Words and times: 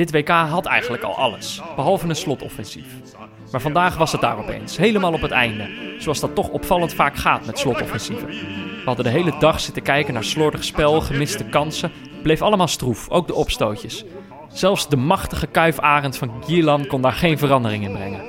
Dit 0.00 0.10
WK 0.10 0.28
had 0.28 0.66
eigenlijk 0.66 1.02
al 1.02 1.16
alles, 1.16 1.62
behalve 1.76 2.08
een 2.08 2.16
slotoffensief. 2.16 2.86
Maar 3.50 3.60
vandaag 3.60 3.96
was 3.96 4.12
het 4.12 4.20
daar 4.20 4.38
opeens, 4.38 4.76
helemaal 4.76 5.12
op 5.12 5.20
het 5.20 5.30
einde. 5.30 5.68
Zoals 5.98 6.20
dat 6.20 6.34
toch 6.34 6.48
opvallend 6.48 6.94
vaak 6.94 7.16
gaat 7.16 7.46
met 7.46 7.58
slotoffensieven. 7.58 8.26
We 8.26 8.82
hadden 8.84 9.04
de 9.04 9.10
hele 9.10 9.32
dag 9.38 9.60
zitten 9.60 9.82
kijken 9.82 10.14
naar 10.14 10.24
slordig 10.24 10.64
spel, 10.64 11.00
gemiste 11.00 11.44
kansen. 11.44 11.92
Bleef 12.22 12.42
allemaal 12.42 12.68
stroef, 12.68 13.08
ook 13.08 13.26
de 13.26 13.34
opstootjes. 13.34 14.04
Zelfs 14.48 14.88
de 14.88 14.96
machtige 14.96 15.46
kuifarend 15.46 16.16
van 16.16 16.42
Gielan 16.44 16.86
kon 16.86 17.02
daar 17.02 17.12
geen 17.12 17.38
verandering 17.38 17.84
in 17.84 17.92
brengen. 17.92 18.22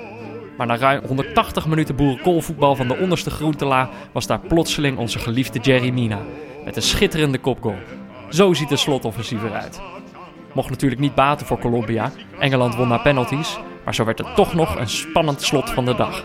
Maar 0.58 0.68
na 0.68 0.78
ruim 0.78 1.02
180 1.08 1.68
minuten 1.68 1.96
boerenkoolvoetbal 1.96 2.76
van 2.76 2.88
de 2.88 2.98
onderste 2.98 3.30
groentela 3.30 3.90
was 4.12 4.28
daar 4.28 4.40
plotseling 4.40 4.98
onze 4.98 5.20
geliefde 5.20 5.60
Jerry 5.60 5.90
Mina. 5.90 6.20
Met 6.66 6.76
een 6.76 6.82
schitterende 6.82 7.40
kopgoal. 7.40 7.80
Zo 8.30 8.54
ziet 8.54 8.70
de 8.70 8.78
slotoffensief 8.78 9.44
eruit. 9.44 9.82
Mocht 10.54 10.70
natuurlijk 10.70 11.02
niet 11.02 11.16
baten 11.16 11.48
voor 11.48 11.60
Colombia. 11.60 12.12
Engeland 12.40 12.76
won 12.76 12.88
na 12.88 12.98
penalties. 12.98 13.60
Maar 13.84 13.96
zo 13.96 14.06
werd 14.06 14.18
het 14.18 14.36
toch 14.36 14.54
nog 14.54 14.76
een 14.76 14.90
spannend 14.90 15.42
slot 15.42 15.70
van 15.70 15.86
de 15.86 15.96
dag. 15.96 16.24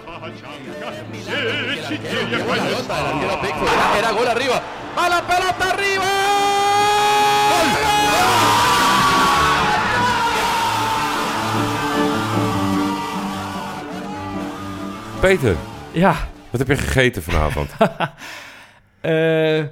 Peter, 15.21 15.57
Ja, 15.93 16.15
wat 16.51 16.61
heb 16.61 16.69
je 16.69 16.77
gegeten 16.77 17.23
vanavond? 17.23 17.71
eh. 19.01 19.65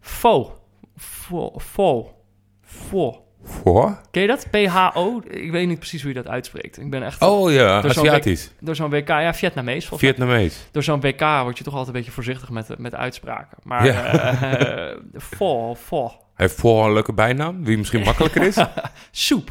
Fo. 0.00 0.58
Fo. 0.96 1.52
Fo. 1.58 2.14
Fo. 2.62 3.25
Voor? 3.46 4.00
Ken 4.10 4.22
je 4.22 4.28
dat? 4.28 4.46
PHO? 4.50 5.20
Ik 5.28 5.50
weet 5.50 5.68
niet 5.68 5.78
precies 5.78 6.00
hoe 6.02 6.12
je 6.12 6.22
dat 6.22 6.28
uitspreekt. 6.28 6.78
Ik 6.80 6.90
ben 6.90 7.02
echt... 7.02 7.22
Oh 7.22 7.52
ja, 7.52 7.80
Door 7.80 7.92
zo'n 7.92 8.06
Aziatisch. 8.06 8.50
Door 8.60 8.76
zo'n 8.76 8.90
WK, 8.90 9.08
ja, 9.08 9.34
Vietnamees. 9.34 9.88
Vietnamees. 9.92 10.66
Door 10.70 10.82
zo'n 10.82 11.00
WK 11.00 11.20
word 11.20 11.58
je 11.58 11.64
toch 11.64 11.72
altijd 11.74 11.86
een 11.86 12.00
beetje 12.00 12.10
voorzichtig 12.14 12.50
met, 12.50 12.78
met 12.78 12.94
uitspraken. 12.94 13.58
Maar 13.62 13.84
Ja. 13.86 14.04
eh 14.04 14.96
fo, 15.36 15.74
fo. 15.74 16.04
Hij 16.06 16.46
heeft 16.46 16.60
voor 16.60 16.84
een 16.86 16.92
leuke 16.92 17.12
bijnaam, 17.12 17.64
die 17.64 17.78
misschien 17.78 18.02
makkelijker 18.02 18.42
is. 18.42 18.56
Soep. 19.10 19.50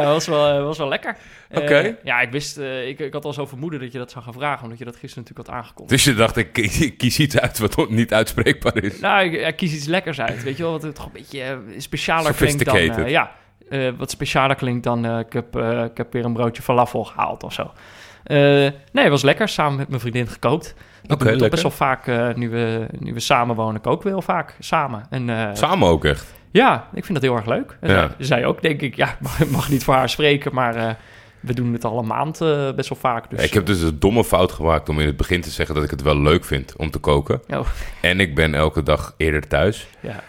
Ja, 0.00 0.04
was 0.04 0.26
wel, 0.26 0.62
was 0.62 0.78
wel 0.78 0.88
lekker. 0.88 1.16
Eh, 1.48 1.62
Oké. 1.62 1.96
ja, 2.04 2.20
ik 2.20 2.30
wist, 2.30 2.56
eh, 2.58 2.88
ik, 2.88 2.98
ik 2.98 3.12
had 3.12 3.24
al 3.24 3.32
zo 3.32 3.46
vermoeden 3.46 3.80
dat 3.80 3.92
je 3.92 3.98
dat 3.98 4.10
zou 4.10 4.24
gaan 4.24 4.32
vragen, 4.32 4.62
omdat 4.62 4.78
je 4.78 4.84
dat 4.84 4.96
gisteren 4.96 5.22
natuurlijk 5.22 5.48
had 5.48 5.58
aangekondigd. 5.58 5.90
Dus 5.90 6.04
je 6.04 6.14
dacht, 6.14 6.36
ik, 6.36 6.58
ik 6.58 6.98
kies 6.98 7.18
iets 7.18 7.38
uit 7.38 7.58
wat 7.58 7.90
niet 7.90 8.12
uitspreekbaar 8.12 8.82
is. 8.82 9.00
Nou, 9.00 9.24
ik, 9.24 9.46
ik 9.46 9.56
kies 9.56 9.72
iets 9.74 9.86
lekkers 9.86 10.20
uit, 10.20 10.42
weet 10.42 10.56
je 10.56 10.62
wel, 10.62 10.72
wat 10.72 10.82
het 10.82 10.94
toch 10.94 11.04
een 11.06 11.12
beetje 11.12 11.42
eh, 11.42 11.56
specialer 11.78 12.34
klinkt 12.34 12.64
dan... 12.64 12.76
Eh, 12.76 13.08
ja, 13.10 13.30
eh, 13.68 13.90
wat 13.96 14.10
specialer 14.10 14.56
klinkt 14.56 14.84
dan 14.84 15.04
eh, 15.04 15.18
ik, 15.18 15.32
heb, 15.32 15.56
eh, 15.56 15.84
ik 15.84 15.96
heb 15.96 16.12
weer 16.12 16.24
een 16.24 16.32
broodje 16.32 16.62
falafel 16.62 17.04
gehaald 17.04 17.42
of 17.42 17.52
zo. 17.52 17.72
Eh, 18.24 18.36
nee, 18.36 18.72
het 18.92 19.08
was 19.08 19.22
lekker, 19.22 19.48
samen 19.48 19.76
met 19.76 19.88
mijn 19.88 20.00
vriendin 20.00 20.26
gekookt. 20.26 20.74
Dat 21.02 21.22
lekker. 21.22 21.50
best 21.50 21.62
wel 21.62 21.70
vaak, 21.70 22.06
eh, 22.06 22.34
nu, 22.34 22.50
we, 22.50 22.86
nu 22.98 23.12
we 23.12 23.20
samen 23.20 23.56
wonen, 23.56 23.80
koken 23.80 24.04
we 24.04 24.08
heel 24.08 24.22
vaak 24.22 24.56
samen. 24.58 25.06
En, 25.10 25.30
eh, 25.30 25.54
Samen 25.54 25.88
ook 25.88 26.04
echt. 26.04 26.34
Ja, 26.60 26.88
ik 26.94 27.04
vind 27.04 27.14
dat 27.20 27.22
heel 27.30 27.36
erg 27.36 27.46
leuk. 27.46 27.76
En 27.80 27.90
Ja. 27.90 27.96
zij- 28.16 28.26
zij 28.26 28.44
ook, 28.46 28.62
denk 28.62 28.80
ik. 28.80 28.96
Ja, 28.96 29.16
mag, 29.20 29.46
mag 29.46 29.68
niet 29.68 29.84
voor 29.84 29.94
haar 29.94 30.08
spreken, 30.08 30.54
maar 30.54 30.74
eh, 30.76 30.90
we 31.40 31.54
doen 31.54 31.72
het 31.72 31.84
al 31.84 31.98
een 31.98 32.06
maand 32.06 32.40
eh, 32.40 32.72
best 32.72 32.88
wel 32.88 32.98
vaak. 32.98 33.30
Dus, 33.30 33.42
ik 33.44 33.54
heb 33.54 33.66
dus 33.66 33.80
een 33.80 33.98
domme 33.98 34.24
fout 34.24 34.52
gemaakt 34.52 34.88
om 34.88 35.00
in 35.00 35.06
het 35.06 35.16
begin 35.16 35.40
te 35.40 35.50
zeggen 35.50 35.74
dat 35.74 35.84
ik 35.84 35.90
het 35.90 36.02
wel 36.02 36.18
leuk 36.20 36.44
vind 36.44 36.76
om 36.76 36.90
te 36.90 36.98
koken. 36.98 37.42
eh, 37.46 37.58
oh, 37.58 37.66
En 38.00 38.20
ik 38.20 38.34
ben 38.34 38.54
elke 38.54 38.82
dag 38.82 39.14
eerder 39.16 39.48
thuis. 39.48 39.86
ja. 40.00 40.22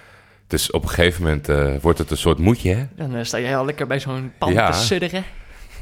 Dus 0.47 0.72
op 0.72 0.84
een 0.84 0.90
gegeven 0.90 1.24
moment 1.24 1.50
eh, 1.50 1.74
wordt 1.81 2.00
het 2.00 2.12
een 2.12 2.18
soort 2.18 2.38
moedje, 2.38 2.74
hè? 2.75 2.85
Dan 2.96 3.16
eh, 3.16 3.24
sta 3.24 3.38
je 3.38 3.46
heel 3.47 3.66
lekker 3.66 3.88
bij 3.88 4.00
zo'n 4.00 4.31
pan 4.38 4.53
Ja. 4.53 4.72
te 4.72 4.78
sudderen. 4.78 5.24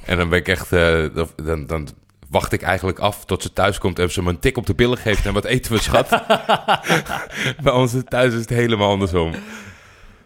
En 0.05 0.17
dan 0.17 0.29
ben 0.29 0.39
ik 0.39 0.47
echt... 0.47 0.71
eh, 0.71 1.03
dan, 1.43 1.65
dan 1.67 1.87
wacht 2.29 2.51
ik 2.53 2.61
eigenlijk 2.61 2.99
af 2.99 3.25
tot 3.25 3.41
ze 3.41 3.53
thuis 3.53 3.77
komt 3.77 3.99
en 3.99 4.11
ze 4.11 4.23
me 4.23 4.29
een 4.29 4.39
tik 4.39 4.57
op 4.57 4.65
de 4.65 4.73
billen 4.73 4.97
geeft 4.97 5.25
en 5.25 5.33
wat 5.33 5.45
eten 5.45 5.71
we, 5.71 5.81
schat? 5.81 6.09
Bij 7.63 7.73
ons 7.73 7.95
thuis 8.07 8.33
is 8.33 8.39
het 8.39 8.49
helemaal 8.49 8.89
andersom. 8.89 9.31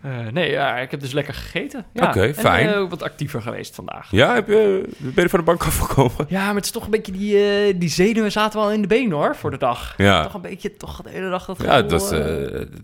Eh, 0.02 0.28
nee, 0.32 0.52
ja, 0.52 0.78
ik 0.78 0.92
heb 0.92 1.00
dus 1.00 1.12
lekker 1.12 1.34
gegeten. 1.34 1.86
Ja. 1.94 2.08
Oké, 2.08 2.22
En, 2.22 2.34
fijn. 2.36 2.68
eh, 2.68 2.80
ook 2.80 2.90
wat 2.90 3.04
actiever 3.04 3.42
geweest 3.42 3.76
vandaag. 3.76 4.12
Ja, 4.12 4.34
heb 4.34 4.48
je, 4.48 4.84
ben 4.98 5.24
je 5.24 5.30
van 5.30 5.40
de 5.40 5.46
bank 5.46 5.64
afgekomen? 5.64 6.26
Ja, 6.28 6.46
maar 6.46 6.56
het 6.56 6.66
is 6.66 6.72
toch 6.72 6.84
een 6.84 6.90
beetje 6.92 7.12
die, 7.12 7.38
eh, 7.44 7.74
die 7.80 7.90
zenuwen 7.90 8.32
zaten 8.32 8.60
wel 8.60 8.72
in 8.72 8.82
de 8.82 8.88
benen 8.88 9.12
hoor, 9.18 9.36
voor 9.36 9.52
de 9.52 9.58
dag. 9.58 9.94
Ja. 9.98 10.24
Toch 10.24 10.34
een 10.34 10.42
beetje, 10.42 10.78
toch 10.78 11.02
de 11.02 11.10
hele 11.10 11.30
dag 11.30 11.46
dat 11.46 11.62
Ja, 11.62 11.76
het 11.76 11.92
was, 11.92 12.12
eh, 12.12 12.20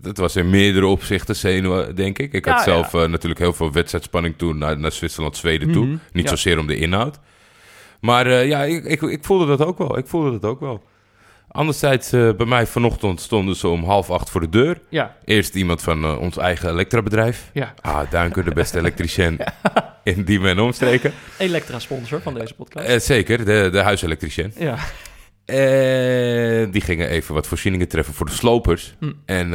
het 0.02 0.18
was 0.18 0.36
in 0.36 0.50
meerdere 0.50 0.86
opzichten 0.86 1.36
zenuwen, 1.36 1.94
denk 1.96 2.18
ik. 2.18 2.32
Ik 2.32 2.44
had 2.44 2.62
zelf 2.62 2.92
natuurlijk 2.92 3.40
heel 3.40 3.52
veel 3.52 3.72
wedstrijdspanning 3.72 4.34
toen 4.38 4.58
naar, 4.58 4.78
naar 4.78 4.92
Zwitserland, 4.92 5.36
Zweden 5.36 5.72
toe. 5.72 5.86
Mhm, 5.86 5.96
Niet 6.12 6.28
zozeer 6.28 6.58
om 6.58 6.66
de 6.66 6.76
inhoud. 6.76 7.18
Maar 8.00 8.44
ja, 8.44 8.62
ik, 8.62 8.84
ik, 8.84 9.02
ik 9.02 9.24
voelde 9.24 9.46
dat 9.46 9.64
ook 9.66 9.78
wel. 9.78 9.98
Ik 9.98 10.06
voelde 10.06 10.30
dat 10.30 10.50
ook 10.50 10.60
wel. 10.60 10.82
Anderzijds, 11.56 12.12
eh, 12.12 12.30
bij 12.36 12.46
mij 12.46 12.66
vanochtend 12.66 13.20
stonden 13.20 13.56
ze 13.56 13.68
om 13.68 13.84
half 13.84 14.10
acht 14.10 14.30
voor 14.30 14.40
de 14.40 14.48
deur. 14.48 14.78
Ja, 14.88 15.16
Eerst 15.24 15.54
iemand 15.54 15.82
van 15.82 16.04
eh, 16.04 16.20
ons 16.20 16.36
eigen 16.36 16.70
elektrabedrijf. 16.70 17.50
ja. 17.52 17.74
Ah, 17.80 18.10
Duinker, 18.10 18.44
de 18.44 18.50
beste 18.54 18.78
elektricien 18.78 19.38
in 20.04 20.24
die 20.24 20.40
men 20.40 20.58
omstreken. 20.58 21.12
Elektra-sponsor 21.38 22.20
van 22.22 22.34
deze 22.34 22.54
podcast. 22.54 22.88
Eh, 22.88 22.98
zeker, 22.98 23.44
de, 23.44 23.68
de 23.72 23.78
huiselektricien. 23.78 24.52
ja. 24.58 24.76
En 25.44 26.70
die 26.70 26.80
gingen 26.80 27.08
even 27.08 27.34
wat 27.34 27.46
voorzieningen 27.46 27.88
treffen 27.88 28.14
voor 28.14 28.26
de 28.26 28.32
slopers. 28.32 28.94
Hm. 28.98 29.12
En 29.24 29.50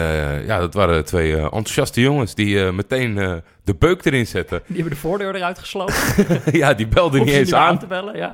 ja, 0.46 0.60
dat 0.60 0.74
waren 0.74 1.06
twee 1.06 1.36
enthousiaste 1.42 2.02
jongens 2.02 2.36
die 2.36 2.72
meteen 2.72 3.16
de 3.64 3.76
beuk 3.80 4.06
erin 4.06 4.28
zetten. 4.28 4.62
Die 4.68 4.76
hebben 4.76 4.94
de 4.94 5.00
voordeur 5.00 5.36
eruit 5.36 5.60
gesloten. 5.60 5.96
ja, 6.52 6.74
die 6.74 6.88
belden 6.88 7.24
niet 7.26 7.34
eens 7.34 7.52
meer 7.52 7.60
aan. 7.60 7.80
te 7.80 7.88
bellen, 7.88 8.18
ja. 8.18 8.32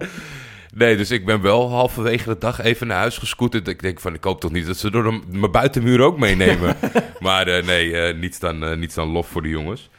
Nee, 0.75 0.97
dus 0.97 1.11
ik 1.11 1.25
ben 1.25 1.41
wel 1.41 1.69
halverwege 1.69 2.29
de 2.29 2.37
dag 2.37 2.61
even 2.61 2.87
naar 2.87 2.97
huis 2.97 3.17
gescooterd. 3.17 3.67
Ik 3.67 3.81
denk 3.81 3.99
van, 3.99 4.13
ik 4.13 4.23
hoop 4.23 4.39
toch 4.39 4.51
niet 4.51 4.65
dat 4.65 4.77
ze 4.77 4.91
door 4.91 5.03
de, 5.03 5.21
mijn 5.31 5.51
buitenmuur 5.51 6.01
ook 6.01 6.19
meenemen. 6.19 6.77
maar 7.19 7.47
eh, 7.47 7.65
nee, 7.65 7.97
eh, 7.97 8.15
niets, 8.17 8.39
dan, 8.39 8.63
eh, 8.63 8.75
niets 8.77 8.95
dan 8.95 9.07
lof 9.07 9.27
voor 9.27 9.41
de 9.41 9.49
jongens. 9.49 9.89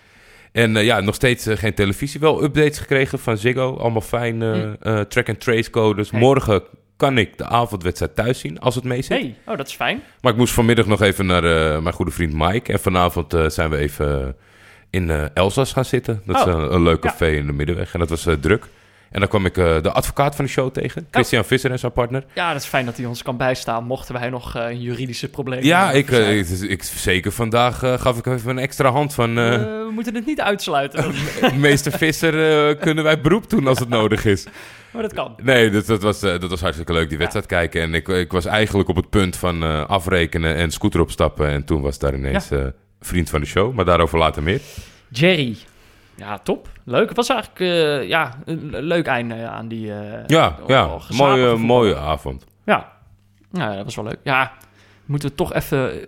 En 0.53 0.75
ja, 0.85 1.01
nog 1.01 1.15
steeds 1.15 1.47
geen 1.49 1.75
televisie. 1.75 2.21
Wel 2.21 2.43
updates 2.43 2.79
gekregen 2.79 3.19
van 3.19 3.37
Ziggo. 3.37 3.77
Allemaal 3.77 4.01
fijn. 4.01 4.43
Hm. 4.43 4.75
eh, 4.81 5.01
track-and-trace 5.01 5.71
codes. 5.71 6.11
Hey. 6.11 6.21
Morgen 6.21 6.63
kan 6.97 7.19
ik 7.19 7.39
de 7.39 7.45
avondwedstrijd 7.45 8.15
thuis 8.15 8.39
zien, 8.39 8.61
als 8.61 8.75
het 8.75 8.85
mee 8.85 9.03
zit. 9.03 9.19
hey, 9.21 9.37
oh, 9.47 9.57
dat 9.57 9.67
is 9.67 9.75
fijn. 9.75 10.03
Maar 10.21 10.33
ik 10.33 10.39
moest 10.39 10.55
vanmiddag 10.55 10.87
nog 10.87 11.01
even 11.03 11.27
naar 11.27 11.43
mijn 11.83 11.95
goede 11.95 12.11
vriend 12.11 12.33
Mike. 12.33 12.73
En 12.73 12.81
vanavond 12.81 13.35
zijn 13.47 13.71
we 13.71 13.77
even 13.77 14.37
in 14.91 15.11
Elzas 15.35 15.73
gaan 15.73 15.85
zitten. 15.85 16.23
Dat 16.25 16.37
is 16.37 16.43
Oh, 16.43 16.49
een, 16.61 16.75
een 16.75 16.83
leuk 16.83 17.05
ja. 17.05 17.11
café 17.11 17.29
in 17.31 17.47
de 17.47 17.53
Middenweg. 17.53 17.93
En 17.93 17.99
dat 17.99 18.09
was 18.09 18.27
druk. 18.41 18.67
En 19.11 19.21
dan 19.21 19.29
kwam 19.29 19.47
ik 19.47 19.57
eh, 19.57 19.83
de 19.83 19.93
advocaat 19.93 20.37
van 20.37 20.45
de 20.45 20.51
show 20.51 20.71
tegen. 20.73 21.07
Christian 21.11 21.45
Visser 21.45 21.71
en 21.71 21.79
zijn 21.79 21.93
partner. 21.93 22.25
Ja, 22.35 22.53
dat 22.53 22.63
is 22.63 22.69
fijn 22.69 22.85
dat 22.85 22.97
hij 22.97 23.07
ons 23.07 23.23
kan 23.23 23.37
bijstaan, 23.37 23.85
mochten 23.85 24.15
wij 24.15 24.29
nog 24.31 24.55
een 24.55 24.81
juridische 24.81 25.29
probleem 25.29 25.63
Ja, 25.63 25.91
ik, 25.93 26.11
eh, 26.11 26.39
ik, 26.39 26.49
ik- 26.49 26.83
zeker 26.83 27.33
vandaag 27.33 27.79
gaf 27.79 28.19
ik 28.19 28.27
even 28.27 28.51
een 28.51 28.59
extra 28.59 28.91
hand 28.91 29.15
van... 29.15 29.35
we 29.35 29.91
moeten 29.93 30.15
het 30.15 30.27
niet 30.27 30.41
uitsluiten, 30.41 31.15
meester 31.61 31.93
Visser, 31.93 32.77
kunnen 32.77 33.05
wij 33.05 33.21
beroep 33.21 33.51
doen 33.51 33.67
als 33.67 33.79
het 33.79 33.89
nodig 33.89 34.25
is. 34.25 34.47
maar 34.93 35.03
dat 35.03 35.13
kan. 35.15 35.35
Nee, 35.43 35.71
dat, 35.71 35.87
dat, 35.87 36.03
was, 36.03 36.21
dat 36.21 36.51
was 36.51 36.61
hartstikke 36.61 36.93
leuk, 36.93 37.09
die 37.09 37.19
wedstrijd 37.19 37.47
kijken. 37.47 37.83
En 37.83 37.95
ik, 37.95 38.09
ik 38.09 38.33
was 38.33 38.45
eigenlijk 38.45 38.89
op 38.89 38.97
het 38.97 39.11
punt 39.11 39.37
van 39.37 39.87
afrekenen 39.89 40.55
en 40.55 40.71
scooter 40.71 41.01
opstappen. 41.01 41.49
En 41.49 41.65
toen 41.65 41.81
was 41.83 41.99
daar 41.99 42.15
ineens 42.15 42.49
vriend 43.01 43.31
van 43.31 43.41
de 43.41 43.47
show. 43.47 43.75
Maar 43.75 43.85
daarover 43.85 44.19
later 44.19 44.43
meer. 44.43 44.61
Jerry. 45.09 45.57
Ja, 46.17 46.39
top. 46.39 46.69
Leuk. 46.85 47.09
Het 47.09 47.17
was 47.17 47.29
eigenlijk 47.29 47.61
eh, 47.61 48.09
ja, 48.09 48.39
een 48.45 48.71
le- 48.71 48.81
leuk 48.81 49.07
einde 49.07 49.47
aan 49.49 49.69
die... 49.69 49.93
eh, 49.93 50.27
Ja, 50.27 50.57
ja. 50.67 50.87
Mooie, 50.87 51.01
voetbal. 51.41 51.57
mooie 51.59 51.97
avond. 51.97 52.45
Ja. 52.65 52.93
ja, 53.53 53.75
dat 53.75 53.85
was 53.85 53.95
wel 53.97 54.05
leuk. 54.05 54.19
Ja, 54.23 54.53
moeten 55.05 55.29
we 55.29 55.35
toch 55.35 55.53
even... 55.55 56.07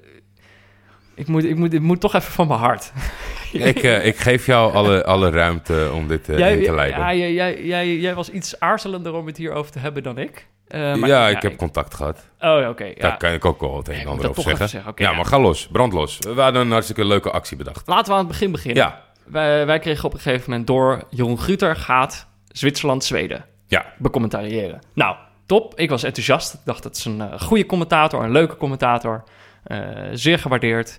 Ik 1.15 1.27
moet, 1.27 1.45
ik, 1.45 1.57
moet, 1.57 1.73
ik 1.73 1.81
moet 1.81 2.01
toch 2.01 2.15
even 2.15 2.33
van 2.33 2.47
mijn 2.47 2.61
hart. 2.61 2.93
Ik, 3.53 3.77
eh, 3.83 4.07
ik 4.07 4.17
geef 4.17 4.47
jou 4.47 4.75
alle, 4.75 5.05
alle 5.05 5.31
ruimte 5.31 5.91
om 5.95 6.09
dit 6.09 6.29
eh, 6.29 6.53
in 6.57 6.65
te 6.65 6.75
leiden. 6.75 7.01
Ja, 7.01 7.09
Ja, 7.11 7.15
jij, 7.19 7.33
jij, 7.33 7.65
jij, 7.65 7.97
jij 7.97 8.15
was 8.15 8.31
iets 8.31 8.61
aarzelender 8.61 9.15
om 9.15 9.27
het 9.27 9.37
hierover 9.37 9.73
te 9.73 9.79
hebben 9.79 10.03
dan 10.03 10.19
ik. 10.19 10.47
Eh, 10.69 10.95
maar- 10.95 11.31
ik 11.31 11.43
heb 11.43 11.57
contact 11.57 11.95
gehad. 11.95 12.17
Oh, 12.41 12.61
ja, 12.61 12.69
oké. 12.69 12.85
ja. 12.85 12.93
Daar 12.99 13.17
kan 13.17 13.33
ik 13.33 13.45
ook 13.45 13.61
wel 13.61 13.77
het 13.77 13.89
een 13.89 13.95
Ja, 13.95 14.01
en 14.01 14.07
ander 14.07 14.29
over 14.29 14.57
zeggen. 14.57 14.83
ja, 14.85 14.93
ja. 15.11 15.13
maar 15.13 15.25
ga 15.25 15.41
los. 15.41 15.67
Brand 15.73 15.93
los. 15.93 16.19
We 16.19 16.41
hadden 16.41 16.63
een 16.63 16.71
hartstikke 16.71 17.05
leuke 17.05 17.31
actie 17.31 17.57
bedacht. 17.57 17.87
Laten 17.87 18.07
we 18.07 18.13
aan 18.13 18.19
het 18.19 18.29
begin 18.29 18.53
beginnen. 18.53 18.83
Ja, 18.83 19.03
Wij, 19.31 19.67
wij 19.67 19.79
kregen 19.79 20.05
op 20.05 20.15
een 20.15 20.21
gegeven 20.21 20.51
moment 20.51 20.67
door... 20.67 21.03
Jeroen 21.11 21.39
Gruter 21.39 21.77
gaat 21.77 22.27
Zwitserland-Zweden 22.49 23.45
ja. 23.67 23.87
becommentariëren. 23.99 24.81
Nou, 24.93 25.17
top. 25.47 25.79
Ik 25.79 25.91
was 25.91 26.03
enthousiast. 26.03 26.55
Ik 26.55 26.61
dacht, 26.65 26.83
dat 26.83 26.97
is 26.97 27.05
een 27.05 27.21
eh, 27.21 27.41
goede 27.41 27.67
commentator, 27.67 28.25
een 28.25 28.33
leuke 28.33 28.57
commentator. 28.57 29.25
Eh, 29.65 29.79
zeer 30.13 30.39
gewaardeerd. 30.39 30.99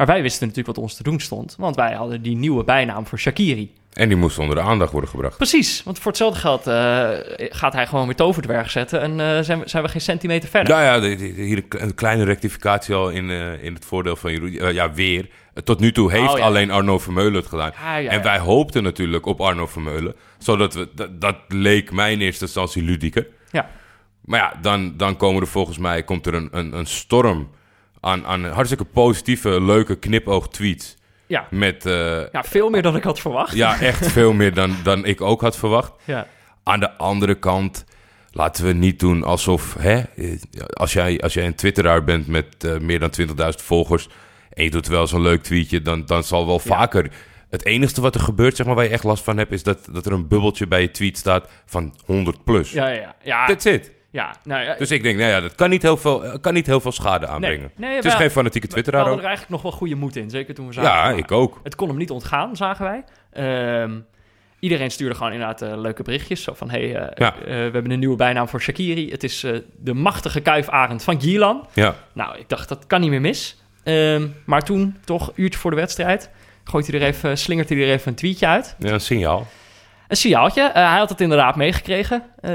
Maar 0.00 0.08
wij 0.08 0.22
wisten 0.22 0.46
natuurlijk 0.48 0.76
wat 0.76 0.84
ons 0.84 0.94
te 0.96 1.02
doen 1.02 1.20
stond. 1.20 1.54
Want 1.58 1.76
wij 1.76 1.92
hadden 1.94 2.22
die 2.22 2.36
nieuwe 2.36 2.64
bijnaam 2.64 3.06
voor 3.06 3.18
Shakiri. 3.18 3.72
En 3.92 4.08
die 4.08 4.16
moest 4.16 4.38
onder 4.38 4.54
de 4.56 4.60
aandacht 4.62 4.92
worden 4.92 5.10
gebracht. 5.10 5.36
Precies, 5.36 5.82
want 5.82 5.98
voor 5.98 6.06
hetzelfde 6.10 6.40
geld 6.40 6.66
eh, 6.66 7.10
gaat 7.50 7.72
hij 7.72 7.86
gewoon 7.86 8.06
weer 8.06 8.14
toverdwerg 8.14 8.70
zetten... 8.70 9.00
en 9.00 9.10
eh, 9.20 9.42
zijn, 9.44 9.60
we, 9.60 9.68
zijn 9.68 9.82
we 9.82 9.88
geen 9.88 10.00
centimeter 10.00 10.48
verder. 10.48 10.72
Nou 10.74 10.84
ja, 10.84 11.00
de- 11.00 11.16
de- 11.16 11.34
de- 11.34 11.42
hier 11.42 11.64
een 11.68 11.94
kleine 11.94 12.24
rectificatie 12.24 12.94
al 12.94 13.08
in, 13.10 13.30
eh, 13.30 13.64
in 13.64 13.74
het 13.74 13.84
voordeel 13.84 14.16
van 14.16 14.32
Jeroen. 14.32 14.74
Ja, 14.74 14.92
weer. 14.92 15.28
Tot 15.64 15.80
nu 15.80 15.92
toe 15.92 16.10
heeft 16.12 16.32
Oh, 16.32 16.38
ja. 16.38 16.44
alleen 16.44 16.70
Arno 16.70 16.98
Vermeulen 16.98 17.34
het 17.34 17.46
gedaan. 17.46 17.72
Ja, 17.82 17.96
ja, 17.96 18.10
En 18.10 18.22
wij 18.22 18.38
hoopten 18.38 18.82
natuurlijk 18.82 19.26
op 19.26 19.40
Arno 19.40 19.66
Vermeulen. 19.66 20.14
Zodat 20.38 20.74
we, 20.74 20.88
dat, 20.94 21.20
dat 21.20 21.36
leek 21.48 21.92
mij 21.92 22.12
in 22.12 22.20
eerste 22.20 22.44
instantie 22.44 22.82
ludieker. 22.82 23.26
Ja. 23.50 23.70
Maar 24.24 24.40
ja, 24.40 24.58
dan, 24.62 24.96
dan 24.96 25.16
komen 25.16 25.40
er 25.42 25.48
volgens 25.48 25.78
mij 25.78 26.02
komt 26.02 26.26
er 26.26 26.34
een, 26.34 26.48
een, 26.52 26.72
een 26.78 26.86
storm 26.86 27.50
aan, 28.00 28.26
aan 28.26 28.44
hartstikke 28.44 28.84
positieve, 28.84 29.62
leuke 29.62 29.96
knipoog-tweets. 29.96 30.96
Ja. 31.26 31.46
Met 31.50 31.86
eh, 31.86 32.22
ja, 32.32 32.42
veel 32.44 32.70
meer 32.70 32.82
dan 32.82 32.96
ik 32.96 33.02
had 33.02 33.20
verwacht. 33.20 33.54
ja, 33.54 33.80
echt 33.80 34.06
veel 34.12 34.32
meer 34.32 34.54
dan, 34.54 34.76
dan 34.82 35.04
ik 35.04 35.20
ook 35.20 35.40
had 35.40 35.56
verwacht. 35.56 35.92
Ja. 36.04 36.26
Aan 36.64 36.80
de 36.80 36.96
andere 36.96 37.34
kant, 37.34 37.84
laten 38.30 38.64
we 38.66 38.72
niet 38.72 39.00
doen 39.00 39.24
alsof... 39.24 39.76
Hè, 39.78 40.02
als, 40.72 40.92
jij, 40.92 41.20
als 41.20 41.34
jij 41.34 41.46
een 41.46 41.54
twitteraar 41.54 42.04
bent 42.04 42.26
met 42.26 42.64
eh, 42.64 42.78
meer 42.78 42.98
dan 42.98 43.10
20.000 43.20 43.26
volgers... 43.56 44.08
en 44.52 44.64
je 44.64 44.70
doet 44.70 44.86
wel 44.86 45.06
zo'n 45.06 45.22
leuk 45.22 45.42
tweetje, 45.42 45.82
dan, 45.82 46.06
dan 46.06 46.24
zal 46.24 46.46
wel 46.46 46.60
Ja. 46.64 46.76
vaker... 46.76 47.10
Het 47.50 47.64
enige 47.64 48.00
wat 48.00 48.14
er 48.14 48.20
gebeurt, 48.20 48.56
zeg 48.56 48.66
maar, 48.66 48.74
waar 48.74 48.84
je 48.84 48.90
echt 48.90 49.04
last 49.04 49.24
van 49.24 49.36
hebt... 49.36 49.52
is 49.52 49.62
dat, 49.62 49.88
dat 49.92 50.06
er 50.06 50.12
een 50.12 50.28
bubbeltje 50.28 50.66
bij 50.66 50.80
je 50.80 50.90
tweet 50.90 51.18
staat 51.18 51.48
van 51.66 51.94
100 52.04 52.44
plus. 52.44 52.70
Ja, 52.72 52.88
ja, 52.88 53.14
ja. 53.22 53.46
That's 53.46 53.64
it. 53.64 53.92
Ja, 54.10 54.34
nou 54.44 54.64
ja. 54.64 54.74
Dus 54.74 54.90
ik 54.90 55.02
denk, 55.02 55.18
nou 55.18 55.30
ja, 55.30 55.40
dat 55.40 55.54
kan 55.54 55.70
niet 55.70 55.82
heel 55.82 55.96
veel, 55.96 56.24
eh, 56.24 56.34
kan 56.40 56.54
niet 56.54 56.66
heel 56.66 56.80
veel 56.80 56.92
schade 56.92 57.26
aanbrengen. 57.26 57.70
nee, 57.76 57.94
het 57.94 58.04
is 58.04 58.14
geen 58.14 58.30
fanatieke 58.30 58.66
we 58.66 58.72
twitteraar 58.72 59.00
hadden 59.00 59.18
ook. 59.18 59.22
er 59.24 59.28
eigenlijk 59.30 59.62
nog 59.62 59.70
wel 59.70 59.78
goede 59.80 59.94
moed 59.94 60.16
in. 60.16 60.30
Zeker 60.30 60.54
toen 60.54 60.66
we 60.66 60.72
zagen. 60.72 60.90
Ja, 60.90 61.02
maar 61.04 61.18
ik 61.18 61.32
ook. 61.32 61.60
Het 61.62 61.74
kon 61.74 61.88
hem 61.88 61.96
niet 61.96 62.10
ontgaan, 62.10 62.56
zagen 62.56 62.84
wij. 62.84 63.04
Ehm, 63.32 63.98
iedereen 64.58 64.90
stuurde 64.90 65.14
gewoon 65.14 65.32
inderdaad 65.32 65.62
eh, 65.62 65.78
leuke 65.80 66.02
berichtjes. 66.02 66.42
Zo 66.42 66.52
van, 66.54 66.70
hey, 66.70 66.96
eh, 66.96 67.08
Ja. 67.14 67.34
we 67.44 67.50
hebben 67.50 67.90
een 67.90 67.98
nieuwe 67.98 68.16
bijnaam 68.16 68.48
voor 68.48 68.60
Shakiri. 68.60 69.10
Het 69.10 69.24
is 69.24 69.46
de 69.76 69.94
machtige 69.94 70.40
kuifarend 70.40 71.02
van 71.02 71.20
Gielan. 71.20 71.66
Ja, 71.74 71.94
Nou, 72.12 72.38
ik 72.38 72.48
dacht, 72.48 72.68
dat 72.68 72.86
kan 72.86 73.00
niet 73.00 73.10
meer 73.10 73.20
mis. 73.20 73.58
Ehm, 73.84 74.26
maar 74.44 74.62
toen, 74.62 74.96
toch, 75.04 75.32
uurtje 75.34 75.58
voor 75.58 75.70
de 75.70 75.76
wedstrijd... 75.76 76.30
gooit 76.64 76.86
hij 76.86 77.00
er 77.00 77.06
even, 77.06 77.38
slingert 77.38 77.68
hij 77.68 77.78
er 77.78 77.90
even 77.92 78.08
een 78.08 78.14
tweetje 78.14 78.46
uit. 78.46 78.76
ja 78.78 78.90
een 78.92 79.00
signaal. 79.00 79.46
Een 80.10 80.16
signaaltje. 80.16 80.62
Eh, 80.62 80.90
hij 80.90 80.98
had 80.98 81.08
het 81.08 81.20
inderdaad 81.20 81.56
meegekregen. 81.56 82.22
Eh, 82.40 82.50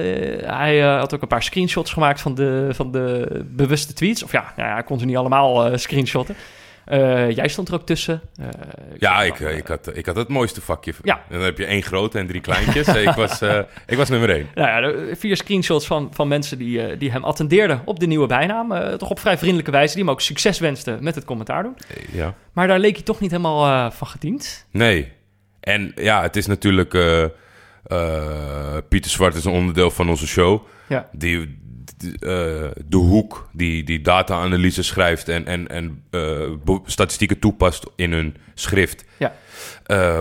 hij 0.45 0.83
eh, 0.83 0.99
had 0.99 1.13
ook 1.13 1.21
een 1.21 1.27
paar 1.27 1.43
screenshots 1.43 1.93
gemaakt 1.93 2.21
van 2.21 2.35
de, 2.35 2.69
van 2.71 2.91
de 2.91 3.27
bewuste 3.45 3.93
tweets. 3.93 4.23
Of 4.23 4.31
ja, 4.31 4.53
nou 4.55 4.67
ja, 4.67 4.73
hij 4.73 4.83
kon 4.83 4.99
ze 4.99 5.05
niet 5.05 5.17
allemaal 5.17 5.77
screenshotten. 5.77 6.35
Jij 7.29 7.47
stond 7.47 7.67
er 7.67 7.73
ook 7.73 7.85
tussen. 7.85 8.21
Ja, 8.97 9.23
ik, 9.23 9.39
ik, 9.39 9.67
had, 9.67 9.97
ik 9.97 10.05
had 10.05 10.15
het 10.15 10.27
mooiste 10.27 10.61
vakje. 10.61 10.93
Ja. 11.03 11.15
En 11.29 11.35
dan 11.35 11.41
heb 11.41 11.57
je 11.57 11.65
één 11.65 11.81
grote 11.81 12.19
en 12.19 12.27
drie 12.27 12.41
kleintjes. 12.41 12.87
ik, 12.87 13.09
was, 13.09 13.41
ik 13.87 13.97
was 13.97 14.09
nummer 14.09 14.29
één. 14.29 14.47
Nou 14.55 14.69
ja, 14.69 15.15
vier 15.15 15.37
screenshots 15.37 15.87
van, 15.87 16.09
van 16.13 16.27
mensen 16.27 16.57
die, 16.57 16.97
die 16.97 17.11
hem 17.11 17.23
attendeerden 17.23 17.81
op 17.85 17.99
de 17.99 18.07
nieuwe 18.07 18.27
bijnaam. 18.27 18.97
Toch 18.97 19.09
op 19.09 19.19
vrij 19.19 19.37
vriendelijke 19.37 19.71
wijze, 19.71 19.93
die 19.93 20.03
hem 20.03 20.11
ook 20.11 20.21
succes 20.21 20.59
wensten 20.59 21.03
met 21.03 21.15
het 21.15 21.25
commentaar 21.25 21.63
doen. 21.63 21.77
Ja. 22.11 22.33
Maar 22.53 22.67
daar 22.67 22.79
leek 22.79 22.95
hij 22.95 23.03
toch 23.03 23.19
niet 23.19 23.31
helemaal 23.31 23.91
van 23.91 24.07
gediend. 24.07 24.65
Nee. 24.71 25.11
En 25.59 25.91
ja, 25.95 26.21
het 26.21 26.35
is 26.35 26.45
natuurlijk... 26.45 26.93
eh, 27.85 28.77
Pieter 28.89 29.11
Zwart 29.11 29.35
is 29.35 29.45
een 29.45 29.51
onderdeel 29.51 29.91
van 29.91 30.09
onze 30.09 30.27
show. 30.27 30.65
Ja. 30.87 31.09
Die, 31.11 31.59
die, 31.97 32.13
eh, 32.13 32.71
de 32.85 32.97
hoek 32.97 33.49
die, 33.51 33.83
die 33.83 34.01
data-analyse 34.01 34.83
schrijft 34.83 35.29
en, 35.29 35.45
en, 35.45 35.67
en 35.67 36.03
eh, 36.11 36.77
statistieken 36.85 37.39
toepast 37.39 37.85
in 37.95 38.11
hun 38.11 38.35
schrift... 38.53 39.05
Ja. 39.17 39.33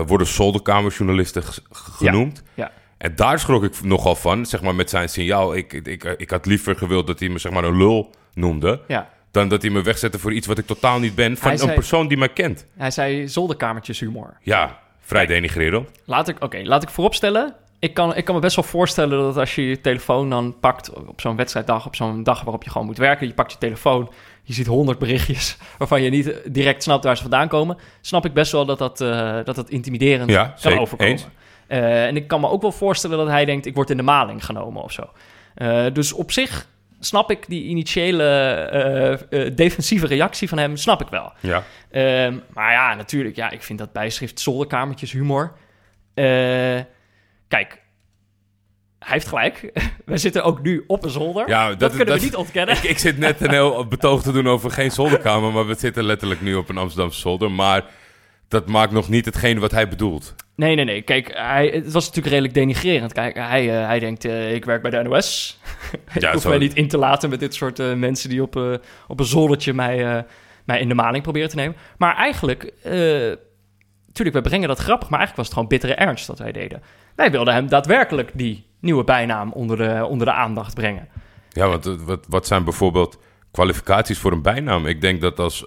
worden 0.05 0.27
zolderkamerjournalisten 0.27 1.43
genoemd. 1.71 2.43
Ja. 2.53 2.71
En 2.97 3.15
daar 3.15 3.39
schrok 3.39 3.63
ik 3.63 3.83
nogal 3.83 4.15
van, 4.15 4.45
zeg 4.45 4.61
maar 4.61 4.75
met 4.75 4.89
zijn 4.89 5.09
signaal. 5.09 5.55
Ik, 5.55 5.73
ik, 5.73 6.03
ik 6.03 6.29
had 6.29 6.45
liever 6.45 6.75
gewild 6.75 7.07
dat 7.07 7.19
hij 7.19 7.29
me 7.29 7.39
zeg 7.39 7.51
maar 7.51 7.63
een 7.63 7.77
lul 7.77 8.09
noemde... 8.33 8.81
Ja. 8.87 9.09
dan 9.31 9.47
dat 9.47 9.61
hij 9.61 9.71
me 9.71 9.81
wegzette 9.81 10.19
voor 10.19 10.33
iets 10.33 10.47
wat 10.47 10.57
ik 10.57 10.65
totaal 10.65 10.99
niet 10.99 11.15
ben... 11.15 11.37
van 11.37 11.51
een 11.51 11.73
persoon 11.73 12.07
die 12.07 12.17
mij 12.17 12.29
kent. 12.29 12.65
Hij 12.77 12.91
zei 12.91 13.27
zolderkamertjeshumor. 13.27 14.37
Ja, 14.41 14.79
vrij 15.05 15.25
denigrerend. 15.25 15.89
Laat 16.05 16.27
ik, 16.27 16.43
oké, 16.43 16.61
laat 16.63 16.83
ik 16.83 16.89
vooropstellen. 16.89 17.55
Ik 17.79 17.93
kan, 17.93 18.15
ik 18.15 18.25
kan 18.25 18.35
me 18.35 18.41
best 18.41 18.55
wel 18.55 18.65
voorstellen 18.65 19.19
dat 19.19 19.37
als 19.37 19.55
je 19.55 19.67
je 19.67 19.81
telefoon 19.81 20.29
dan 20.29 20.55
pakt 20.59 20.93
op 20.93 21.21
zo'n 21.21 21.35
wedstrijddag, 21.35 21.85
op 21.85 21.95
zo'n 21.95 22.23
dag 22.23 22.41
waarop 22.41 22.63
je 22.63 22.69
gewoon 22.69 22.87
moet 22.87 22.97
werken, 22.97 23.27
je 23.27 23.33
pakt 23.33 23.51
je 23.51 23.57
telefoon, 23.57 24.11
je 24.43 24.53
ziet 24.53 24.65
honderd 24.65 24.99
berichtjes 24.99 25.57
waarvan 25.77 26.01
je 26.01 26.09
niet 26.09 26.41
direct 26.45 26.83
snapt 26.83 27.03
waar 27.03 27.15
ze 27.15 27.21
vandaan 27.21 27.47
komen, 27.47 27.77
snap 28.01 28.25
ik 28.25 28.33
best 28.33 28.51
wel 28.51 28.65
dat 28.65 28.77
dat, 28.77 29.01
eh, 29.01 29.35
dat, 29.43 29.55
dat 29.55 29.69
intimiderend 29.69 30.29
Ja, 30.29 30.43
kan 30.43 30.53
zeker, 30.57 30.79
overkomen. 30.79 31.19
Eh, 31.67 32.05
en 32.05 32.15
ik 32.15 32.27
kan 32.27 32.41
me 32.41 32.49
ook 32.49 32.61
wel 32.61 32.71
voorstellen 32.71 33.17
dat 33.17 33.27
hij 33.27 33.45
denkt, 33.45 33.65
ik 33.65 33.75
word 33.75 33.89
in 33.89 33.97
de 33.97 34.03
maling 34.03 34.45
genomen 34.45 34.83
of 34.83 34.91
zo. 34.91 35.09
Eh, 35.55 35.85
dus 35.93 36.13
op 36.13 36.31
zich 36.31 36.67
snap 37.05 37.31
ik 37.31 37.43
die 37.47 37.63
initiële 37.63 38.23
eh, 38.23 39.45
eh, 39.45 39.55
defensieve 39.55 40.07
reactie 40.07 40.49
van 40.49 40.57
hem, 40.57 40.77
snap 40.77 41.01
ik 41.01 41.07
wel. 41.07 41.33
Ja. 41.39 41.63
Ehm, 41.91 42.37
maar 42.53 42.71
ja, 42.71 42.93
natuurlijk, 42.93 43.35
ja, 43.35 43.49
ik 43.51 43.63
vind 43.63 43.79
dat 43.79 43.91
bijschrift 43.93 44.39
zolderkamertjes 44.39 45.11
humor. 45.11 45.53
Eh, 46.13 46.25
kijk, 47.47 47.81
hij 48.99 49.13
heeft 49.13 49.27
gelijk. 49.27 49.71
We 50.05 50.17
zitten 50.17 50.43
ook 50.43 50.61
nu 50.61 50.83
op 50.87 51.03
een 51.03 51.09
zolder. 51.09 51.47
Ja, 51.49 51.69
dat, 51.69 51.79
dat- 51.79 51.89
kunnen 51.89 52.07
dat- 52.07 52.19
we 52.19 52.25
niet 52.25 52.35
ontkennen. 52.35 52.75
Ik, 52.75 52.83
ik 52.83 52.97
zit 52.97 53.17
net 53.17 53.41
een 53.41 53.51
heel 53.51 53.87
betoog 53.87 54.21
te 54.21 54.31
doen 54.31 54.47
over 54.47 54.71
geen 54.71 54.91
zolderkamer, 54.91 55.51
maar 55.51 55.67
we 55.67 55.75
zitten 55.75 56.03
letterlijk 56.03 56.41
nu 56.41 56.55
op 56.55 56.69
een 56.69 56.77
Amsterdamse 56.77 57.19
zolder. 57.19 57.51
Maar 57.51 57.83
dat 58.47 58.67
maakt 58.67 58.91
nog 58.91 59.09
niet 59.09 59.25
hetgeen 59.25 59.59
wat 59.59 59.71
hij 59.71 59.89
bedoelt. 59.89 60.35
Nee, 60.55 60.75
nee, 60.75 60.85
nee. 60.85 61.01
Kijk, 61.01 61.31
hij, 61.33 61.67
het 61.67 61.91
was 61.91 62.05
natuurlijk 62.05 62.27
redelijk 62.27 62.53
denigrerend. 62.53 63.13
Kijk, 63.13 63.35
hij, 63.35 63.79
eh, 63.79 63.85
hij 63.87 63.99
denkt, 63.99 64.25
eh, 64.25 64.53
ik 64.53 64.65
werk 64.65 64.81
bij 64.81 64.91
de 64.91 65.03
NOS. 65.03 65.59
ik 66.13 66.21
Ja, 66.21 66.33
hoef 66.33 66.47
mij 66.47 66.57
niet 66.57 66.73
in 66.73 66.87
te 66.87 66.97
laten 66.97 67.29
met 67.29 67.39
dit 67.39 67.53
soort 67.53 67.79
eh, 67.79 67.93
mensen 67.93 68.29
die 68.29 68.41
op, 68.41 68.79
op 69.07 69.19
een 69.19 69.25
zoldertje 69.25 69.73
mij, 69.73 70.25
mij 70.65 70.79
in 70.79 70.87
de 70.87 70.95
maling 70.95 71.23
proberen 71.23 71.49
te 71.49 71.55
nemen. 71.55 71.75
Maar 71.97 72.15
eigenlijk, 72.15 72.73
natuurlijk, 74.05 74.35
we 74.35 74.41
brengen 74.41 74.67
dat 74.67 74.79
grappig, 74.79 75.09
maar 75.09 75.19
eigenlijk 75.19 75.35
was 75.35 75.45
het 75.45 75.53
gewoon 75.53 75.67
bittere 75.67 75.95
ernst 75.95 76.27
dat 76.27 76.39
wij 76.39 76.51
deden. 76.51 76.81
Wij 77.15 77.31
wilden 77.31 77.53
hem 77.53 77.67
daadwerkelijk 77.67 78.31
die 78.33 78.65
nieuwe 78.79 79.03
bijnaam 79.03 79.51
onder 79.51 79.77
de, 79.77 80.05
onder 80.05 80.27
de 80.27 80.33
aandacht 80.33 80.73
brengen. 80.73 81.07
Ja, 81.49 81.67
want 81.67 81.85
wat, 81.85 82.25
wat 82.29 82.47
zijn 82.47 82.63
bijvoorbeeld 82.63 83.19
kwalificaties 83.51 84.17
voor 84.17 84.31
een 84.31 84.41
bijnaam? 84.41 84.85
Ik 84.85 85.01
denk 85.01 85.21
dat 85.21 85.39
als 85.39 85.65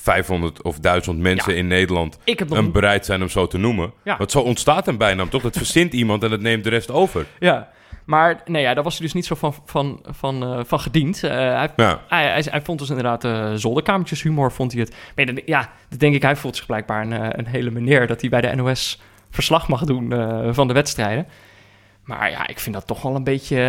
500 0.00 0.62
of 0.62 0.78
1000 0.78 1.18
mensen 1.18 1.52
Ja. 1.52 1.58
in 1.58 1.66
Nederland 1.66 2.18
Ik 2.24 2.38
heb 2.38 2.48
nog 2.48 2.58
hem 2.58 2.72
bereid 2.72 3.04
zijn 3.06 3.22
om 3.22 3.28
zo 3.28 3.46
te 3.46 3.58
noemen. 3.58 3.92
Ja. 4.04 4.16
Want 4.16 4.30
zo 4.30 4.40
ontstaat 4.40 4.86
een 4.88 4.96
bijnaam, 4.98 5.28
toch? 5.28 5.42
Dat 5.42 5.56
verzint 5.56 5.92
iemand 6.00 6.22
en 6.22 6.30
dat 6.30 6.40
neemt 6.40 6.64
de 6.64 6.70
rest 6.70 6.90
over. 6.90 7.26
Ja, 7.38 7.68
maar 8.06 8.40
nee, 8.44 8.62
ja, 8.62 8.74
daar 8.74 8.84
was 8.84 8.92
hij 8.98 9.02
dus 9.06 9.14
niet 9.14 9.26
zo 9.26 9.34
van, 9.34 9.54
van, 9.64 10.00
van, 10.10 10.42
eh, 10.42 10.60
van 10.64 10.80
gediend. 10.80 11.22
Eh, 11.24 11.30
hij, 11.30 11.68
Ja. 11.76 12.00
hij, 12.08 12.24
hij, 12.26 12.44
hij 12.50 12.62
vond 12.62 12.78
dus 12.78 12.88
inderdaad 12.88 13.24
eh 13.24 13.52
zolderkamertjes 13.54 14.22
humor, 14.22 14.52
vond 14.52 14.72
hij 14.72 14.80
het. 14.80 14.96
Maar 15.16 15.34
ja, 15.46 15.70
denk 15.98 16.14
ik, 16.14 16.22
hij 16.22 16.36
voelt 16.36 16.56
zich 16.56 16.66
blijkbaar 16.66 17.02
een, 17.02 17.12
eh, 17.12 17.28
een 17.32 17.46
hele 17.46 17.70
meneer... 17.70 18.06
dat 18.06 18.20
hij 18.20 18.30
bij 18.30 18.40
de 18.40 18.54
NOS 18.54 19.00
verslag 19.30 19.68
mag 19.68 19.84
doen 19.84 20.12
eh, 20.12 20.48
van 20.52 20.68
de 20.68 20.74
wedstrijden. 20.74 21.26
Maar 22.04 22.30
ja, 22.30 22.46
ik 22.46 22.60
vind 22.60 22.74
dat 22.74 22.86
toch 22.86 23.02
wel 23.02 23.14
een 23.14 23.24
beetje... 23.24 23.56
eh, 23.56 23.62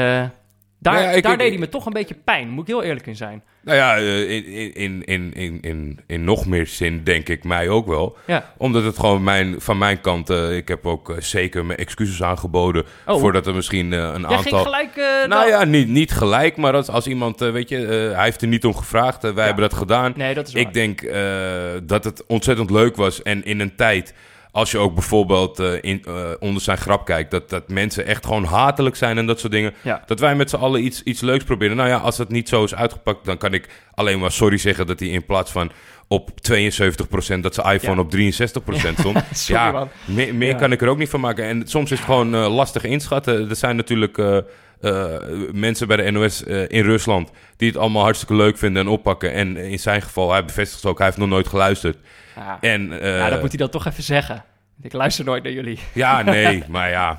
daar 0.80 0.94
Nou 0.94 0.98
ja, 1.06 1.12
ik- 1.12 1.24
daar 1.24 1.32
ik- 1.34 1.40
deed 1.40 1.50
hij 1.50 1.58
me 1.60 1.70
toch 1.70 1.86
een 1.86 1.94
beetje 1.94 2.16
pijn, 2.16 2.50
moet 2.50 2.62
ik 2.62 2.68
heel 2.68 2.84
eerlijk 2.84 3.08
in 3.08 3.16
zijn. 3.16 3.44
Nou 3.64 3.78
ja, 3.78 3.98
eh, 3.98 4.30
in, 4.30 4.74
in, 4.76 5.04
in, 5.06 5.34
in, 5.34 5.58
in, 5.62 6.00
in 6.08 6.24
nog 6.24 6.46
meer 6.46 6.68
zin 6.68 7.04
denk 7.04 7.30
ik 7.30 7.44
mij 7.44 7.70
ook 7.70 7.88
wel. 7.88 8.18
Ja. 8.28 8.54
Omdat 8.58 8.84
het 8.84 9.00
gewoon 9.00 9.24
mijn, 9.24 9.56
van 9.62 9.78
mijn 9.78 10.02
kant... 10.02 10.30
eh, 10.30 10.56
ik 10.56 10.68
heb 10.68 10.86
ook 10.86 11.10
eh, 11.10 11.16
zeker 11.20 11.66
mijn 11.66 11.80
excuses 11.80 12.24
aangeboden... 12.24 12.86
Oh. 13.06 13.20
voordat 13.20 13.48
er 13.48 13.56
misschien 13.56 13.92
een 13.92 14.22
Jij 14.22 14.38
aantal... 14.38 14.64
gelijk... 14.64 14.96
Nou 14.96 15.30
dan- 15.30 15.48
ja, 15.48 15.64
niet, 15.64 15.88
niet 15.88 16.12
gelijk, 16.12 16.58
maar 16.58 16.74
als, 16.74 16.88
als 16.88 17.08
iemand, 17.08 17.40
weet 17.40 17.70
je, 17.70 17.78
hij 18.16 18.24
heeft 18.24 18.42
er 18.42 18.48
niet 18.48 18.66
om 18.66 18.76
gevraagd. 18.76 19.34
wij 19.34 19.46
hebben 19.46 19.70
dat 19.70 19.80
gedaan. 19.80 20.14
Nee, 20.16 20.34
dat 20.34 20.48
is 20.48 20.54
waar. 20.54 20.62
Ik 20.62 20.74
denk 20.74 21.12
dat 21.88 22.04
het 22.04 22.26
ontzettend 22.26 22.70
leuk 22.70 22.96
was. 22.96 23.22
En 23.22 23.46
in 23.46 23.60
een 23.60 23.76
tijd, 23.76 24.14
als 24.52 24.72
je 24.72 24.78
ook 24.78 24.94
bijvoorbeeld 24.94 25.60
eh, 25.60 25.74
in, 25.82 26.04
eh, 26.06 26.30
onder 26.40 26.62
zijn 26.62 26.78
grap 26.78 27.06
kijkt, 27.06 27.32
dat, 27.32 27.50
dat 27.50 27.70
mensen 27.70 28.06
echt 28.06 28.26
gewoon 28.26 28.44
hatelijk 28.44 28.96
zijn 28.96 29.18
en 29.18 29.26
dat 29.26 29.40
soort 29.40 29.52
dingen. 29.52 29.74
Ja. 29.82 30.04
Dat 30.06 30.20
wij 30.20 30.36
met 30.36 30.50
z'n 30.50 30.56
allen 30.56 30.86
iets, 30.86 31.04
iets 31.04 31.22
leuks 31.22 31.44
proberen. 31.44 31.76
Nou 31.76 31.90
ja, 31.90 31.98
als 31.98 32.18
het 32.18 32.30
niet 32.30 32.50
zo 32.50 32.64
is 32.64 32.76
uitgepakt, 32.76 33.26
dan 33.26 33.38
kan 33.38 33.54
ik 33.54 33.70
alleen 33.94 34.20
maar 34.20 34.32
sorry 34.32 34.58
zeggen 34.58 34.88
dat 34.88 35.00
hij 35.00 35.10
in 35.10 35.26
plaats 35.26 35.52
van 35.52 35.72
op 36.08 36.30
72% 36.42 37.40
dat 37.42 37.54
zijn 37.54 37.74
iPhone 37.76 37.96
Ja. 37.96 38.02
op 38.02 38.12
63% 38.12 39.00
stond. 39.00 39.24
Sorry, 39.34 39.62
ja, 39.62 39.88
meer, 40.34 40.56
kan 40.56 40.72
ik 40.72 40.82
er 40.82 40.88
ook 40.88 40.98
niet 40.98 41.10
van 41.10 41.20
maken. 41.20 41.46
En 41.46 41.68
soms 41.68 41.92
is 41.92 41.98
het 41.98 42.06
gewoon 42.06 42.36
eh, 42.36 42.54
lastig 42.56 42.84
inschatten. 42.84 43.50
Er 43.50 43.56
zijn 43.56 43.76
natuurlijk 43.76 44.18
mensen 45.52 45.88
bij 45.88 45.98
de 45.98 46.12
NOS 46.12 46.44
in 46.68 46.84
Rusland 46.84 47.32
die 47.58 47.68
het 47.68 47.78
allemaal 47.78 48.04
hartstikke 48.04 48.36
leuk 48.36 48.58
vinden 48.58 48.82
en 48.84 48.88
oppakken. 48.90 49.34
En 49.34 49.58
in 49.58 49.80
zijn 49.80 50.02
geval, 50.02 50.32
hij 50.32 50.46
bevestigt 50.46 50.86
ook, 50.86 50.98
hij 50.98 51.08
heeft 51.08 51.20
nog 51.20 51.30
nooit 51.30 51.48
geluisterd. 51.48 51.98
Ja. 52.36 52.58
En, 52.62 53.00
eh, 53.02 53.18
ja, 53.18 53.30
dat 53.30 53.40
moet 53.42 53.50
hij 53.50 53.58
dan 53.58 53.70
toch 53.70 53.86
even 53.86 54.04
zeggen. 54.04 54.44
Ik 54.82 54.94
luister 54.94 55.26
nooit 55.26 55.44
naar 55.44 55.52
jullie. 55.52 55.80
ja, 55.94 56.22
nee, 56.22 56.64
maar 56.68 56.90
ja. 56.90 57.18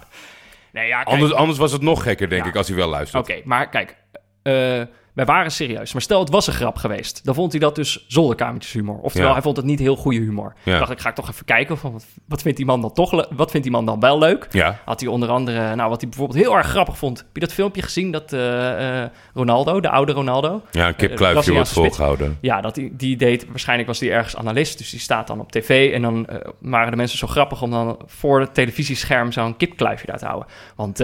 Nee, 0.73 0.87
ja, 0.87 0.97
kijk, 1.02 1.09
Anders, 1.09 1.33
anders 1.33 1.59
was 1.59 1.73
het 1.73 1.83
nog 1.83 2.02
gekker, 2.02 2.28
denk 2.28 2.42
Ja. 2.42 2.49
ik, 2.50 2.57
als 2.57 2.69
hij 2.69 2.76
wel 2.76 2.88
luistert. 2.88 3.28
Oké, 3.28 3.40
maar 3.45 3.69
kijk, 3.69 3.97
eh, 4.42 4.83
wij 5.12 5.25
waren 5.25 5.50
serieus. 5.52 5.92
Maar 5.92 6.02
stel, 6.02 6.21
het 6.21 6.31
was 6.31 6.47
een 6.47 6.52
grap 6.52 6.76
geweest. 6.76 7.25
Dan 7.25 7.35
vond 7.35 7.52
hij 7.52 7.61
dat 7.61 7.75
dus 7.75 8.04
zolderkamertjeshumor. 8.09 8.99
Oftewel, 8.99 9.26
Ja. 9.28 9.33
hij 9.33 9.42
vond 9.42 9.57
het 9.57 9.66
niet 9.66 9.78
heel 9.78 9.97
goede 9.97 10.19
humor. 10.19 10.54
Ja. 10.62 10.78
dacht 10.78 10.90
ik, 10.90 11.00
ga 11.00 11.09
ik 11.09 11.14
toch 11.14 11.28
even 11.31 11.45
kijken. 11.45 11.78
Van, 11.78 11.92
wat, 11.92 12.07
wat 12.28 12.42
vindt 12.42 12.57
die 12.57 12.66
man 12.66 12.81
dan 12.81 12.92
toch 12.92 13.11
Wat 13.31 13.50
vindt 13.50 13.62
die 13.66 13.71
man 13.76 13.87
dan 13.87 14.00
wel 14.00 14.19
leuk? 14.19 14.47
Ja, 14.50 14.78
Had 14.85 15.00
hij 15.00 15.09
onder 15.09 15.28
andere, 15.28 15.75
nou, 15.75 15.90
wat 15.90 16.00
hij 16.00 16.09
bijvoorbeeld 16.11 16.38
heel 16.38 16.57
erg 16.57 16.66
grappig 16.66 16.99
vond. 16.99 17.19
Heb 17.19 17.26
je 17.33 17.40
dat 17.40 17.52
filmpje 17.52 17.83
gezien? 17.83 18.11
Dat 18.11 18.33
eh, 18.33 19.02
eh, 19.02 19.11
Ronaldo, 19.35 19.81
de 19.81 19.88
oude 19.88 20.12
Ronaldo. 20.12 20.62
ja 20.71 20.88
een 20.88 20.97
kipkluifje 20.97 21.19
wordt 21.19 21.33
Braziliaanse 21.33 21.73
spits. 21.73 21.97
volgehouden. 21.97 22.38
Ja, 22.40 22.61
dat 22.61 22.75
die, 22.75 22.97
die 22.97 23.16
deed, 23.16 23.47
waarschijnlijk 23.49 23.88
was 23.88 23.99
die 23.99 24.11
ergens 24.11 24.37
analist, 24.37 24.78
dus 24.78 24.90
die 24.90 25.00
staat 25.00 25.26
dan 25.26 25.40
op 25.40 25.52
tv. 25.52 25.92
En 25.92 26.02
dan 26.02 26.26
waren 26.59 26.90
de 26.90 26.97
mensen 26.97 27.19
zo 27.19 27.26
grappig 27.26 27.62
om 27.62 27.71
dan 27.71 27.99
voor 28.07 28.40
het 28.40 28.54
televisiescherm 28.54 29.33
zo'n 29.33 29.57
kipkluifje 29.57 30.07
daar 30.07 30.19
te 30.19 30.25
houden. 30.26 30.49
Want 30.76 30.99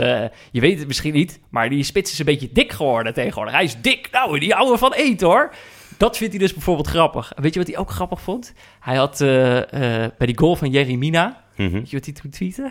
je 0.51 0.61
weet 0.61 0.79
het 0.79 0.87
misschien 0.87 1.15
niet, 1.15 1.41
maar 1.51 1.69
die 1.69 1.83
spits 1.83 2.13
is 2.13 2.19
een 2.19 2.25
beetje 2.25 2.49
dik 2.53 2.73
geworden 2.73 3.15
tegenwoordig. 3.15 3.55
Hij 3.55 3.65
is 3.65 3.81
dik, 3.81 3.98
nou, 4.13 4.39
die 4.39 4.55
ouwe 4.55 4.79
van 4.79 4.93
eten 4.93 5.27
hoor. 5.27 5.55
Dat 5.97 6.17
vindt 6.17 6.33
hij 6.33 6.43
dus 6.43 6.53
bijvoorbeeld 6.53 6.87
grappig. 6.87 7.33
Weet 7.37 7.53
je 7.55 7.59
wat 7.59 7.69
hij 7.69 7.79
ook 7.79 7.91
grappig 7.91 8.21
vond? 8.21 8.53
Hij 8.81 8.97
had 8.97 9.21
eh, 9.21 9.57
eh, 10.05 10.11
bij 10.19 10.27
die 10.27 10.39
goal 10.39 10.57
van 10.57 10.71
Jerry 10.71 10.95
Mina, 10.95 11.43
Mhm. 11.57 11.71
weet 11.73 11.91
je 11.91 11.97
wat 11.97 12.05
hij 12.05 12.15
toen 12.15 12.31
tweette? 12.31 12.71